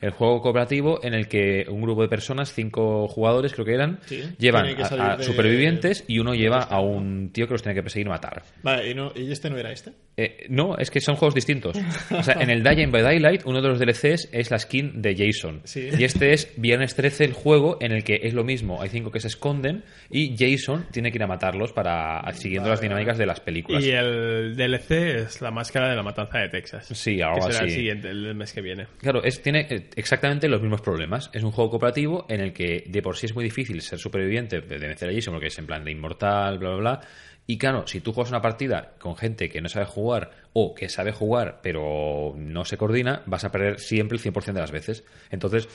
[0.00, 3.98] El juego cooperativo en el que un grupo de personas, cinco jugadores creo que eran,
[4.06, 7.54] Sí, llevan que a, salir a de- supervivientes y uno lleva a un tío que
[7.54, 8.42] los tiene que perseguir y matar.
[8.62, 9.92] Vale, y, no, y este no era este.
[10.16, 11.76] Eh, no, es que son juegos distintos.
[12.10, 15.14] O sea, en el Dying by Daylight, uno de los DLCs es la skin de
[15.16, 15.60] Jason.
[15.64, 15.88] Sí.
[15.96, 18.82] Y este es Viernes 13, el juego en el que es lo mismo.
[18.82, 22.80] Hay cinco que se esconden y Jason tiene que ir a matarlos para siguiendo las
[22.80, 23.84] dinámicas de las películas.
[23.84, 26.86] Y el DLC es la máscara de la matanza de Texas.
[26.92, 28.86] Sí, algo que será el siguiente, el mes que viene.
[28.98, 29.66] Claro, es, tiene
[29.96, 31.30] exactamente los mismos problemas.
[31.32, 34.60] Es un juego cooperativo en el que de por sí es muy difícil ser superviviente
[34.60, 37.00] de vencer a Jason porque es en plan de inmortal, bla, bla, bla.
[37.46, 40.88] Y claro, si tú juegas una partida con gente que no sabe jugar o que
[40.90, 45.02] sabe jugar pero no se coordina, vas a perder siempre el 100% de las veces.
[45.30, 45.66] Entonces,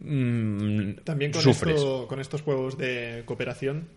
[0.00, 1.76] mm, También con, sufres.
[1.76, 3.88] esto- con estos juegos de cooperación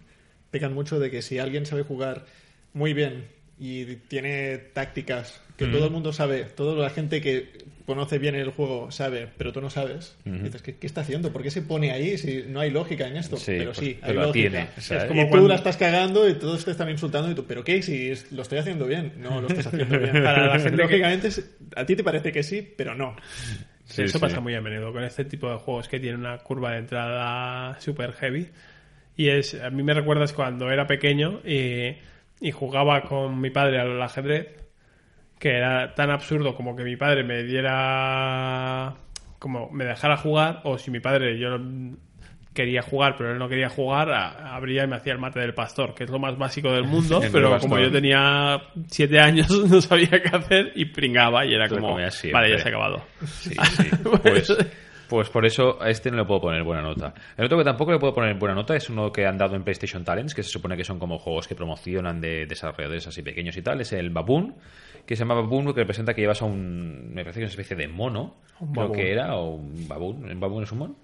[0.50, 2.26] pecan mucho de que si alguien sabe jugar
[2.74, 3.28] muy bien
[3.60, 7.50] y tiene tácticas que todo el mundo sabe, toda la gente que
[7.86, 11.32] conoce bien el juego sabe, pero tú no sabes, dices, ¿qué, qué está haciendo?
[11.32, 13.38] ¿Por qué se pone ahí si no hay lógica en esto?
[13.38, 14.34] Sí, pero pues, sí, hay pero lógica.
[14.50, 15.04] tiene, ¿sabes?
[15.04, 17.46] Es como Y tú cuando- la estás cagando y todos te están insultando y tú,
[17.46, 17.82] ¿pero qué?
[17.82, 19.14] Si es- lo estoy haciendo bien.
[19.18, 20.12] No, lo estás haciendo bien.
[20.24, 21.30] Para la gente Lógicamente,
[21.76, 23.16] a ti te parece que sí, pero no.
[23.86, 24.22] Sí, Eso sí.
[24.22, 27.80] pasa muy a menudo con este tipo de juegos que tienen una curva de entrada
[27.82, 28.48] super heavy.
[29.18, 31.98] Y es, a mí me recuerdas cuando era pequeño y,
[32.40, 34.48] y jugaba con mi padre al ajedrez,
[35.42, 38.94] que era tan absurdo como que mi padre me diera,
[39.40, 41.58] como me dejara jugar, o si mi padre yo
[42.54, 45.96] quería jugar pero él no quería jugar, abría y me hacía el mate del pastor,
[45.96, 49.82] que es lo más básico del mundo, El pero como yo tenía siete años no
[49.82, 52.04] sabía qué hacer y pringaba y era como, vale,
[52.52, 53.04] ya se ha acabado.
[53.26, 53.90] Sí, sí.
[54.22, 54.56] Pues,
[55.12, 57.14] pues por eso a este no le puedo poner buena nota.
[57.36, 59.64] El otro que tampoco le puedo poner buena nota es uno que han dado en
[59.64, 63.58] PlayStation Talents, que se supone que son como juegos que promocionan de desarrolladores así pequeños
[63.58, 63.82] y tal.
[63.82, 64.56] Es el Baboon,
[65.06, 67.14] que se llama Baboon, que representa que llevas a un.
[67.14, 70.30] Me parece que es una especie de mono, Un creo que era, o un Baboon.
[70.30, 70.96] ¿El Baboon es un mono?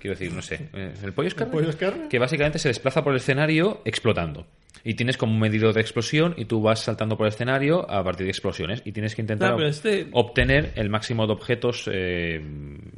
[0.00, 0.70] Quiero decir, no sé.
[0.72, 1.52] ¿El pollo es carne?
[1.52, 2.08] pollo es carne?
[2.08, 4.48] Que básicamente se desplaza por el escenario explotando.
[4.82, 8.02] Y tienes como un medidor de explosión y tú vas saltando por el escenario a
[8.04, 8.82] partir de explosiones.
[8.84, 11.88] Y tienes que intentar este- obtener el máximo de objetos.
[11.92, 12.42] eh,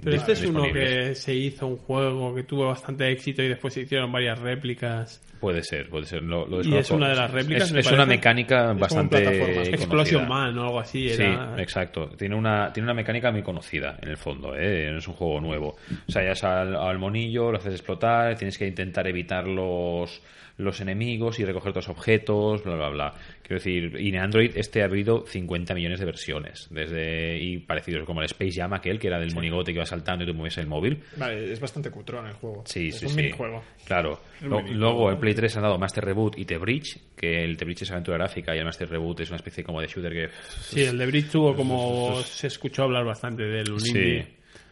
[0.02, 3.74] Pero este es uno que se hizo un juego que tuvo bastante éxito y después
[3.74, 5.22] se hicieron varias réplicas.
[5.40, 6.22] Puede ser, puede ser.
[6.22, 9.68] Lo, lo Y es una de las réplicas, Es, me es una mecánica como bastante.
[9.70, 10.28] Explosion.
[10.28, 11.08] Man o algo así.
[11.10, 11.54] Sí, Era...
[11.58, 12.08] exacto.
[12.16, 14.90] Tiene una, tiene una mecánica muy conocida en el fondo, ¿eh?
[14.90, 15.76] no es un juego nuevo.
[16.08, 20.22] O sea, ya es al, al monillo, lo haces explotar, tienes que intentar evitar los,
[20.58, 23.14] los enemigos y recoger los objetos, bla, bla, bla.
[23.42, 28.04] Quiero decir, y en Android este ha habido 50 millones de versiones, desde y parecidos
[28.04, 30.58] como el Space Jam aquel, que era del monigote que iba saltando y tú movías
[30.58, 31.02] el móvil.
[31.16, 32.64] Vale, es bastante cutrón el juego.
[32.66, 33.16] Sí, es sí, un sí.
[33.18, 33.62] minijuego.
[33.86, 34.20] Claro.
[34.40, 37.82] Luego en Play 3 han dado Master Reboot y The Bridge, que el The Bridge
[37.82, 40.28] es aventura gráfica y el Master Reboot es una especie como de shooter que...
[40.60, 42.20] Sí, el de Bridge tuvo como...
[42.24, 44.26] Se escuchó hablar bastante del un Sí, indie.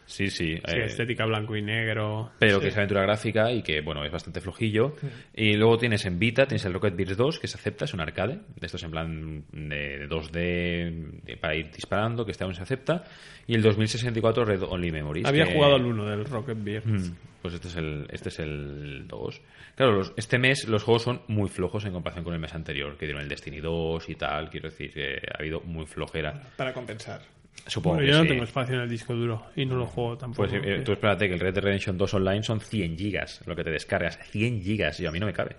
[0.05, 0.55] sí, sí.
[0.57, 2.31] Sí, eh, estética blanco y negro.
[2.39, 4.95] pero que es aventura gráfica y que, bueno, es bastante flojillo.
[5.33, 8.01] Y luego tienes en Vita, tienes el Rocket Beats 2, que se acepta, es un
[8.01, 12.53] arcade, de estos en plan de, de 2D de- para ir disparando, que este aún
[12.53, 13.03] se acepta.
[13.47, 15.25] Y el 2064 Red Only Memories.
[15.27, 16.85] Había que- jugado el uno del Rocket Beer.
[16.85, 19.41] Mm, Pues este es el, este es el 2.
[19.75, 22.97] Claro, los- este mes los juegos son muy flojos en comparación con el mes anterior,
[22.97, 24.49] que dieron el Destiny 2 y tal.
[24.49, 26.41] Quiero decir que ha habido muy flojera.
[26.55, 27.21] Para compensar.
[27.67, 28.29] Supongo Bueno, que yo no sí.
[28.29, 30.47] tengo espacio en el disco duro y no lo juego tampoco.
[30.49, 33.55] Pues eh, tú espérate que el Red Dead Redemption 2 online son 100 gigas, lo
[33.55, 34.19] que te descargas.
[34.29, 35.55] 100 gigas, y a mí no me cabe.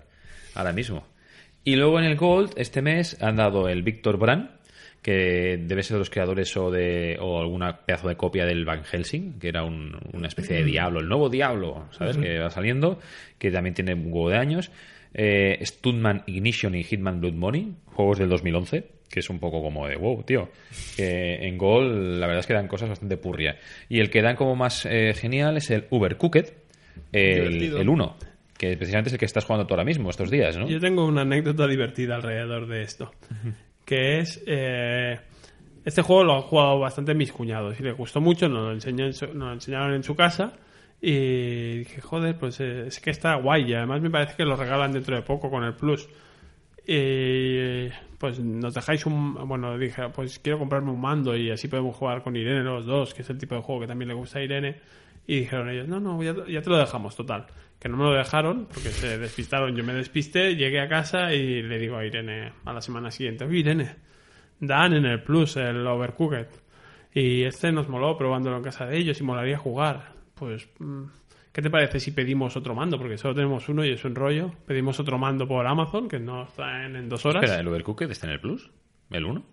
[0.55, 1.05] Ahora mismo.
[1.63, 4.49] Y luego en el Gold, este mes, han dado el Víctor Brand,
[5.07, 8.83] que debe ser de los creadores o de o alguna pedazo de copia del Van
[8.83, 12.17] Helsing, que era un- una especie de diablo, el nuevo diablo, ¿sabes?
[12.17, 12.99] Que va saliendo,
[13.39, 14.69] que también tiene un huevo de años.
[15.13, 19.87] Eh, Stuntman Ignition y Hitman Blood Money, juegos del 2011, que es un poco como
[19.87, 20.49] de wow, tío.
[20.97, 23.57] En Gol la verdad es que dan cosas bastante purria.
[23.87, 26.47] Y el que dan como más eh, genial es el Ubercooked,
[27.13, 28.17] el 1,
[28.57, 30.67] que precisamente es el que estás jugando tú ahora mismo, estos días, ¿no?
[30.67, 33.11] Yo tengo una anécdota divertida alrededor de esto.
[33.87, 34.43] Que es.
[34.45, 35.17] eh,
[35.85, 38.49] este juego lo han jugado bastante mis cuñados y les gustó mucho.
[38.49, 40.53] Nos lo, enseñó en su- nos lo enseñaron en su casa.
[41.01, 43.69] Y dije, joder, pues eh, es que está guay.
[43.71, 46.09] Y además me parece que lo regalan dentro de poco con el Plus.
[46.85, 49.33] Y pues nos dejáis un.
[49.47, 53.13] Bueno, dije, pues quiero comprarme un mando y así podemos jugar con Irene los dos,
[53.13, 54.75] que es el tipo de juego que también le gusta a Irene.
[55.27, 57.47] Y dijeron ellos, no, no, ya, ya te lo dejamos, total.
[57.79, 59.75] Que no me lo dejaron porque se despistaron.
[59.75, 63.45] Yo me despisté, llegué a casa y le digo a Irene a la semana siguiente,
[63.45, 63.95] oye Irene,
[64.59, 66.47] dan en el Plus el Overcooked.
[67.13, 70.13] Y este nos moló probándolo en casa de ellos y molaría jugar.
[70.35, 71.03] Pues, mm,
[71.51, 72.97] ¿qué te parece si pedimos otro mando?
[72.97, 74.51] Porque solo tenemos uno y es un rollo.
[74.65, 77.43] Pedimos otro mando por Amazon, que nos traen en dos horas.
[77.43, 78.69] Espera, ¿el Overcooked está en el Plus?
[79.09, 79.43] ¿El 1?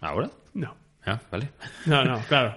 [0.00, 0.30] ¿Ahora?
[0.54, 0.81] No.
[1.04, 1.48] Ah, vale.
[1.86, 2.54] No, no, claro.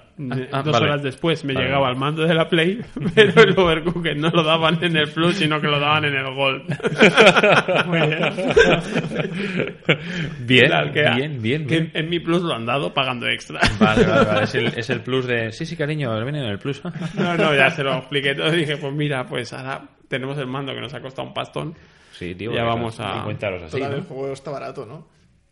[0.51, 0.85] ah, Dos vale.
[0.85, 2.79] horas después me Vale, llegaba el mando de la Play,
[3.15, 6.31] pero el Overcooked no lo daban en el Plus, sino que lo daban en el
[6.31, 6.63] Gold.
[7.87, 8.19] Muy bien.
[10.45, 13.59] Bien, Claro, que- bien, bien, que en mi Plus lo han dado pagando extra.
[13.79, 14.43] Vale, vale, vale.
[14.43, 15.51] Es el, es el plus de.
[15.51, 16.81] Sí, sí, cariño, viene en el plus.
[17.15, 18.51] No, no, ya se lo expliqué todo.
[18.51, 21.75] Dije, pues mira, pues ahora tenemos el mando que nos ha costado un pastón.
[22.11, 22.53] Sí, tío.
[22.53, 23.77] Ya vamos a- 50 euros así.
[23.79, 25.07] Total, el juego está barato, ¿no?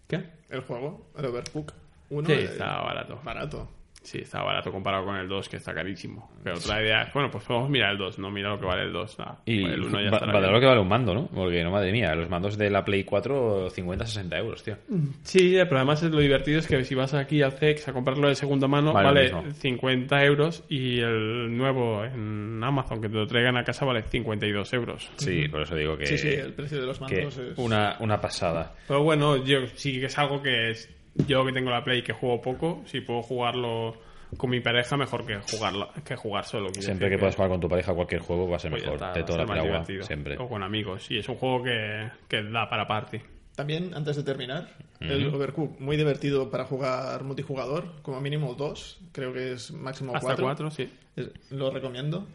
[0.08, 0.22] ¿Qué?
[0.50, 1.74] El juego, el Overcook
[2.10, 2.28] 1.
[2.28, 3.20] Sí, está barato.
[3.24, 3.70] Barato.
[4.06, 6.30] Sí, está barato comparado con el 2, que está carísimo.
[6.44, 8.82] Pero otra idea es, bueno, pues podemos mirar el 2, no mira lo que vale
[8.82, 9.18] el 2.
[9.18, 9.40] nada.
[9.46, 10.54] Y Pues el 1 ya va- estará vale bien.
[10.54, 11.28] lo que vale un mando, ¿no?
[11.28, 14.76] Porque, no, madre mía, los mandos de la Play 4, 50, 60 euros, tío.
[15.22, 18.28] Sí, pero además es lo divertido es que si vas aquí al CEX a comprarlo
[18.28, 19.44] de segunda mano, Vale vale, mismo.
[19.54, 24.74] 50 euros y el nuevo en Amazon que te lo traigan a casa vale 52
[24.74, 25.10] euros.
[25.16, 26.08] Sí, por eso digo que.
[26.08, 27.58] Sí, sí, el precio de los mandos es...
[27.58, 28.74] una, una pasada.
[28.86, 30.94] Pero bueno, yo sí que es algo que es,
[31.28, 33.96] yo que tengo la Play que juego poco, si puedo jugarlo
[34.38, 36.70] con mi pareja, mejor que jugarlo, que jugar solo.
[36.74, 38.96] Siempre que puedas jugar con tu pareja cualquier juego va a ser pues mejor.
[38.96, 40.38] está, de toda la siempre.
[40.38, 41.12] O con amigos.
[41.12, 43.20] Y es un juego que, que da para party.
[43.56, 44.68] También, antes de terminar,
[45.00, 50.26] el Overcook, muy divertido para jugar multijugador, como mínimo dos, creo que es máximo Hasta
[50.26, 50.46] cuatro.
[50.46, 50.90] cuatro, sí.
[51.16, 52.28] Es- Lo recomiendo.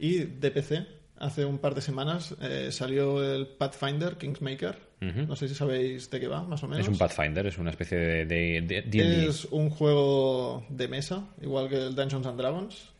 [0.00, 0.86] Y de PC,
[1.18, 4.86] hace un par de semanas eh, salió el Pathfinder Kingsmaker.
[4.98, 6.84] No sé si sabéis de qué va, más o menos.
[6.84, 9.26] Es un Pathfinder, es una especie de de-.
[9.26, 12.92] Es un juego de mesa, igual que el Dungeons and Dragons.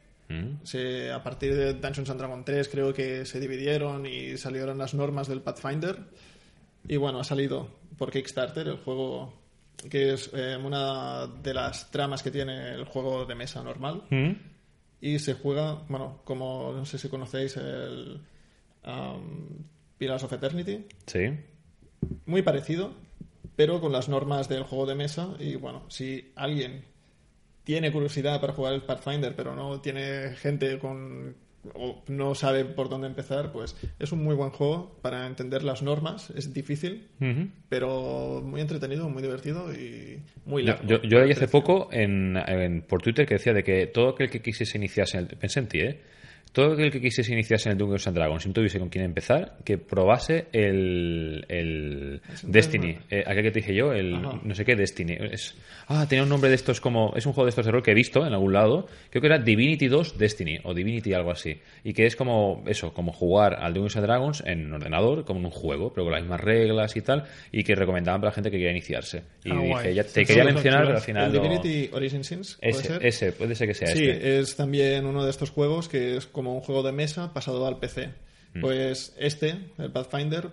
[0.64, 4.92] Se, a partir de Dungeons and Dragons 3 creo que se dividieron y salieron las
[4.94, 5.98] normas del Pathfinder.
[6.88, 9.32] Y bueno, ha salido por Kickstarter el juego
[9.90, 14.02] que es eh, una de las tramas que tiene el juego de mesa normal.
[15.00, 18.20] Y se juega, bueno, como no sé si conocéis el
[18.86, 19.64] um,
[19.98, 21.30] Pillars of Eternity, Sí.
[22.24, 22.94] muy parecido,
[23.56, 25.34] pero con las normas del juego de mesa.
[25.38, 26.84] Y bueno, si alguien
[27.64, 31.36] tiene curiosidad para jugar el Pathfinder, pero no tiene gente con
[31.74, 35.82] o no sabe por dónde empezar, pues es un muy buen juego para entender las
[35.82, 36.30] normas.
[36.30, 37.08] Es difícil,
[37.68, 40.88] pero muy entretenido, muy divertido y muy Yo, largo.
[40.88, 44.30] yo, yo leí hace poco en, en- por Twitter que decía de que todo aquel
[44.30, 46.00] que quisiese iniciarse en el, pensé en ti, ¿eh?
[46.52, 49.04] Todo aquel que quisiese iniciarse en el Dungeons and Dragons y no tuviese con quién
[49.04, 52.96] empezar, que probase el, el Destiny.
[53.10, 54.40] Eh, aquel que te dije yo, el Ajá.
[54.42, 55.18] no sé qué Destiny.
[55.32, 55.54] Es,
[55.88, 57.12] ah, tenía un nombre de estos como...
[57.14, 58.86] Es un juego de estos de rol que he visto en algún lado.
[59.10, 61.60] Creo que era Divinity 2 Destiny o Divinity algo así.
[61.84, 65.46] Y que es como eso, como jugar al Dungeons and Dragons en ordenador, como en
[65.46, 67.24] un juego, pero con las mismas reglas y tal.
[67.52, 69.24] Y que recomendaban para la gente que quería iniciarse.
[69.44, 71.26] Y Ah, dije, ya te Sí, quería sí, mencionar, sí, pero al final...
[71.26, 73.06] El no- Divinity Origin Sins, ¿puede ese, ser?
[73.06, 74.38] ese, puede ser que sea Sí, este.
[74.38, 77.78] es también uno de estos juegos que es como un juego de mesa pasado al
[77.78, 78.14] PC.
[78.54, 78.60] Mm.
[78.60, 80.50] Pues este, el Pathfinder,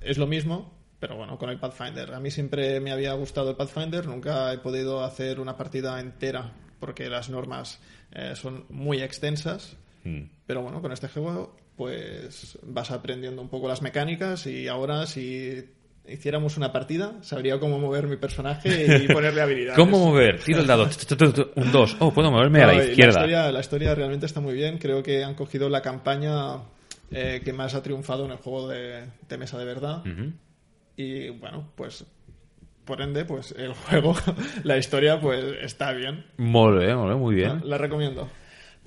[0.00, 2.14] es lo mismo, pero bueno, con el Pathfinder.
[2.14, 6.52] A mí siempre me había gustado el Pathfinder, nunca he podido hacer una partida entera
[6.80, 7.80] porque las normas
[8.12, 9.76] eh, son muy extensas.
[10.04, 10.22] Mm.
[10.46, 15.64] Pero bueno, con este juego pues vas aprendiendo un poco las mecánicas y ahora si
[16.10, 19.78] hiciéramos una partida sabría cómo mover mi personaje y ponerle habilidades.
[19.78, 20.40] ¿Cómo mover?
[20.40, 20.88] Tiro el dado.
[21.56, 21.96] Un 2.
[22.00, 23.20] Oh, puedo moverme a la izquierda.
[23.20, 24.78] La historia, la historia realmente está muy bien.
[24.78, 26.62] Creo que han cogido la campaña
[27.10, 30.02] eh, que más ha triunfado en el juego de, de mesa de verdad.
[30.96, 32.04] Y bueno, pues
[32.88, 34.14] por ende, pues el juego,
[34.64, 36.24] la historia, pues está bien.
[36.38, 37.60] Molt bé, molt bé, muy bien.
[37.64, 38.28] La recomiendo.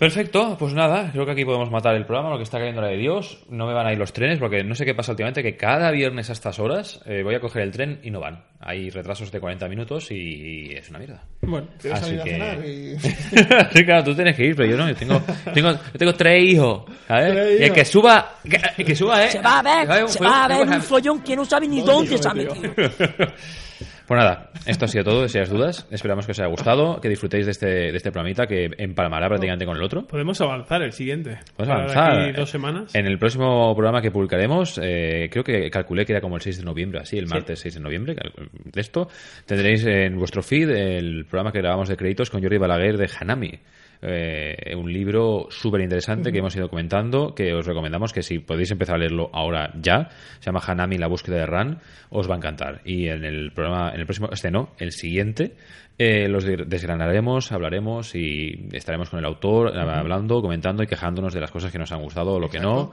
[0.01, 2.87] Perfecto, pues nada, creo que aquí podemos matar el programa, lo que está cayendo la
[2.87, 3.37] de Dios.
[3.51, 5.91] No me van a ir los trenes, porque no sé qué pasa últimamente, que cada
[5.91, 8.43] viernes a estas horas eh, voy a coger el tren y no van.
[8.59, 11.23] Hay retrasos de 40 minutos y es una mierda.
[11.41, 12.65] Bueno, ¿Quieres Así que- a cenar?
[12.65, 12.97] Y...
[13.77, 15.21] sí, claro, tú tienes que ir, pero yo no, yo tengo,
[15.53, 17.33] tengo, yo tengo tres hijos, ¿sabes?
[17.33, 18.37] Tres Y el que suba,
[18.75, 19.29] que, que suba, ¿eh?
[19.29, 22.17] Se va a ver, se va a ver un follón que no sabe ni dónde
[22.17, 22.73] se ha metido.
[24.11, 25.87] Pues nada, esto ha sido todo, si dudas.
[25.89, 29.65] Esperamos que os haya gustado, que disfrutéis de este, de este programita que empalmará prácticamente
[29.65, 30.05] con el otro.
[30.05, 31.39] podemos avanzar el siguiente.
[31.55, 32.19] Podemos avanzar.
[32.19, 32.93] aquí dos semanas.
[32.93, 36.57] En el próximo programa que publicaremos, eh, creo que calculé que era como el 6
[36.57, 38.17] de noviembre, así, el martes 6 de noviembre.
[38.65, 39.07] De esto
[39.45, 43.59] tendréis en vuestro feed el programa que grabamos de créditos con Jordi Balaguer de Hanami.
[44.03, 48.71] Eh, un libro súper interesante que hemos ido comentando, que os recomendamos que si podéis
[48.71, 50.09] empezar a leerlo ahora ya,
[50.39, 51.79] se llama Hanami, la búsqueda de Ran,
[52.09, 52.81] os va a encantar.
[52.83, 55.55] Y en el programa, en el próximo, este no, el siguiente,
[56.03, 61.41] eh, los de- desgranaremos, hablaremos y estaremos con el autor hablando, comentando y quejándonos de
[61.41, 62.91] las cosas que nos han gustado o lo que no,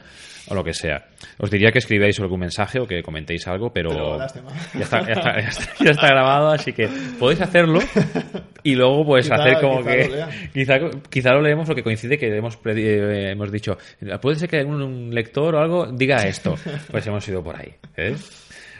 [0.49, 1.07] o lo que sea.
[1.39, 4.27] Os diría que escribáis algún mensaje o que comentéis algo, pero, ya,
[4.81, 7.81] está, ya, está, ya está- ya está grabado, así que podéis hacerlo
[8.63, 11.83] y luego pues Quizá- hacer como quizá que lo quizá, quizá lo leemos lo que
[11.83, 13.77] coincide que hemos, eh, hemos dicho
[14.21, 16.55] puede ser que un, un lector o algo diga esto
[16.91, 18.15] pues hemos ido por ahí ¿eh?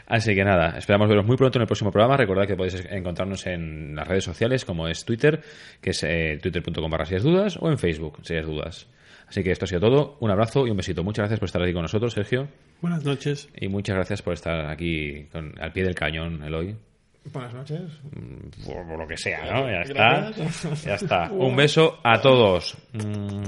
[0.09, 2.17] Así que nada, esperamos veros muy pronto en el próximo programa.
[2.17, 5.39] Recordad que podéis encontrarnos en las redes sociales como es Twitter,
[5.79, 8.87] que es eh, twitter.com barra si es dudas, o en Facebook, si es dudas.
[9.27, 10.17] Así que esto ha sido todo.
[10.21, 11.03] Un abrazo y un besito.
[11.03, 12.47] Muchas gracias por estar aquí con nosotros, Sergio.
[12.81, 13.47] Buenas noches.
[13.55, 16.75] Y muchas gracias por estar aquí con- al pie del cañón, Eloy.
[17.31, 17.81] Buenas noches.
[18.65, 19.69] Por, por lo que sea, ¿no?
[19.69, 20.31] Ya está.
[20.31, 20.83] Gracias.
[20.85, 21.31] Ya está.
[21.31, 22.75] Un beso a todos.
[22.93, 23.43] Mm.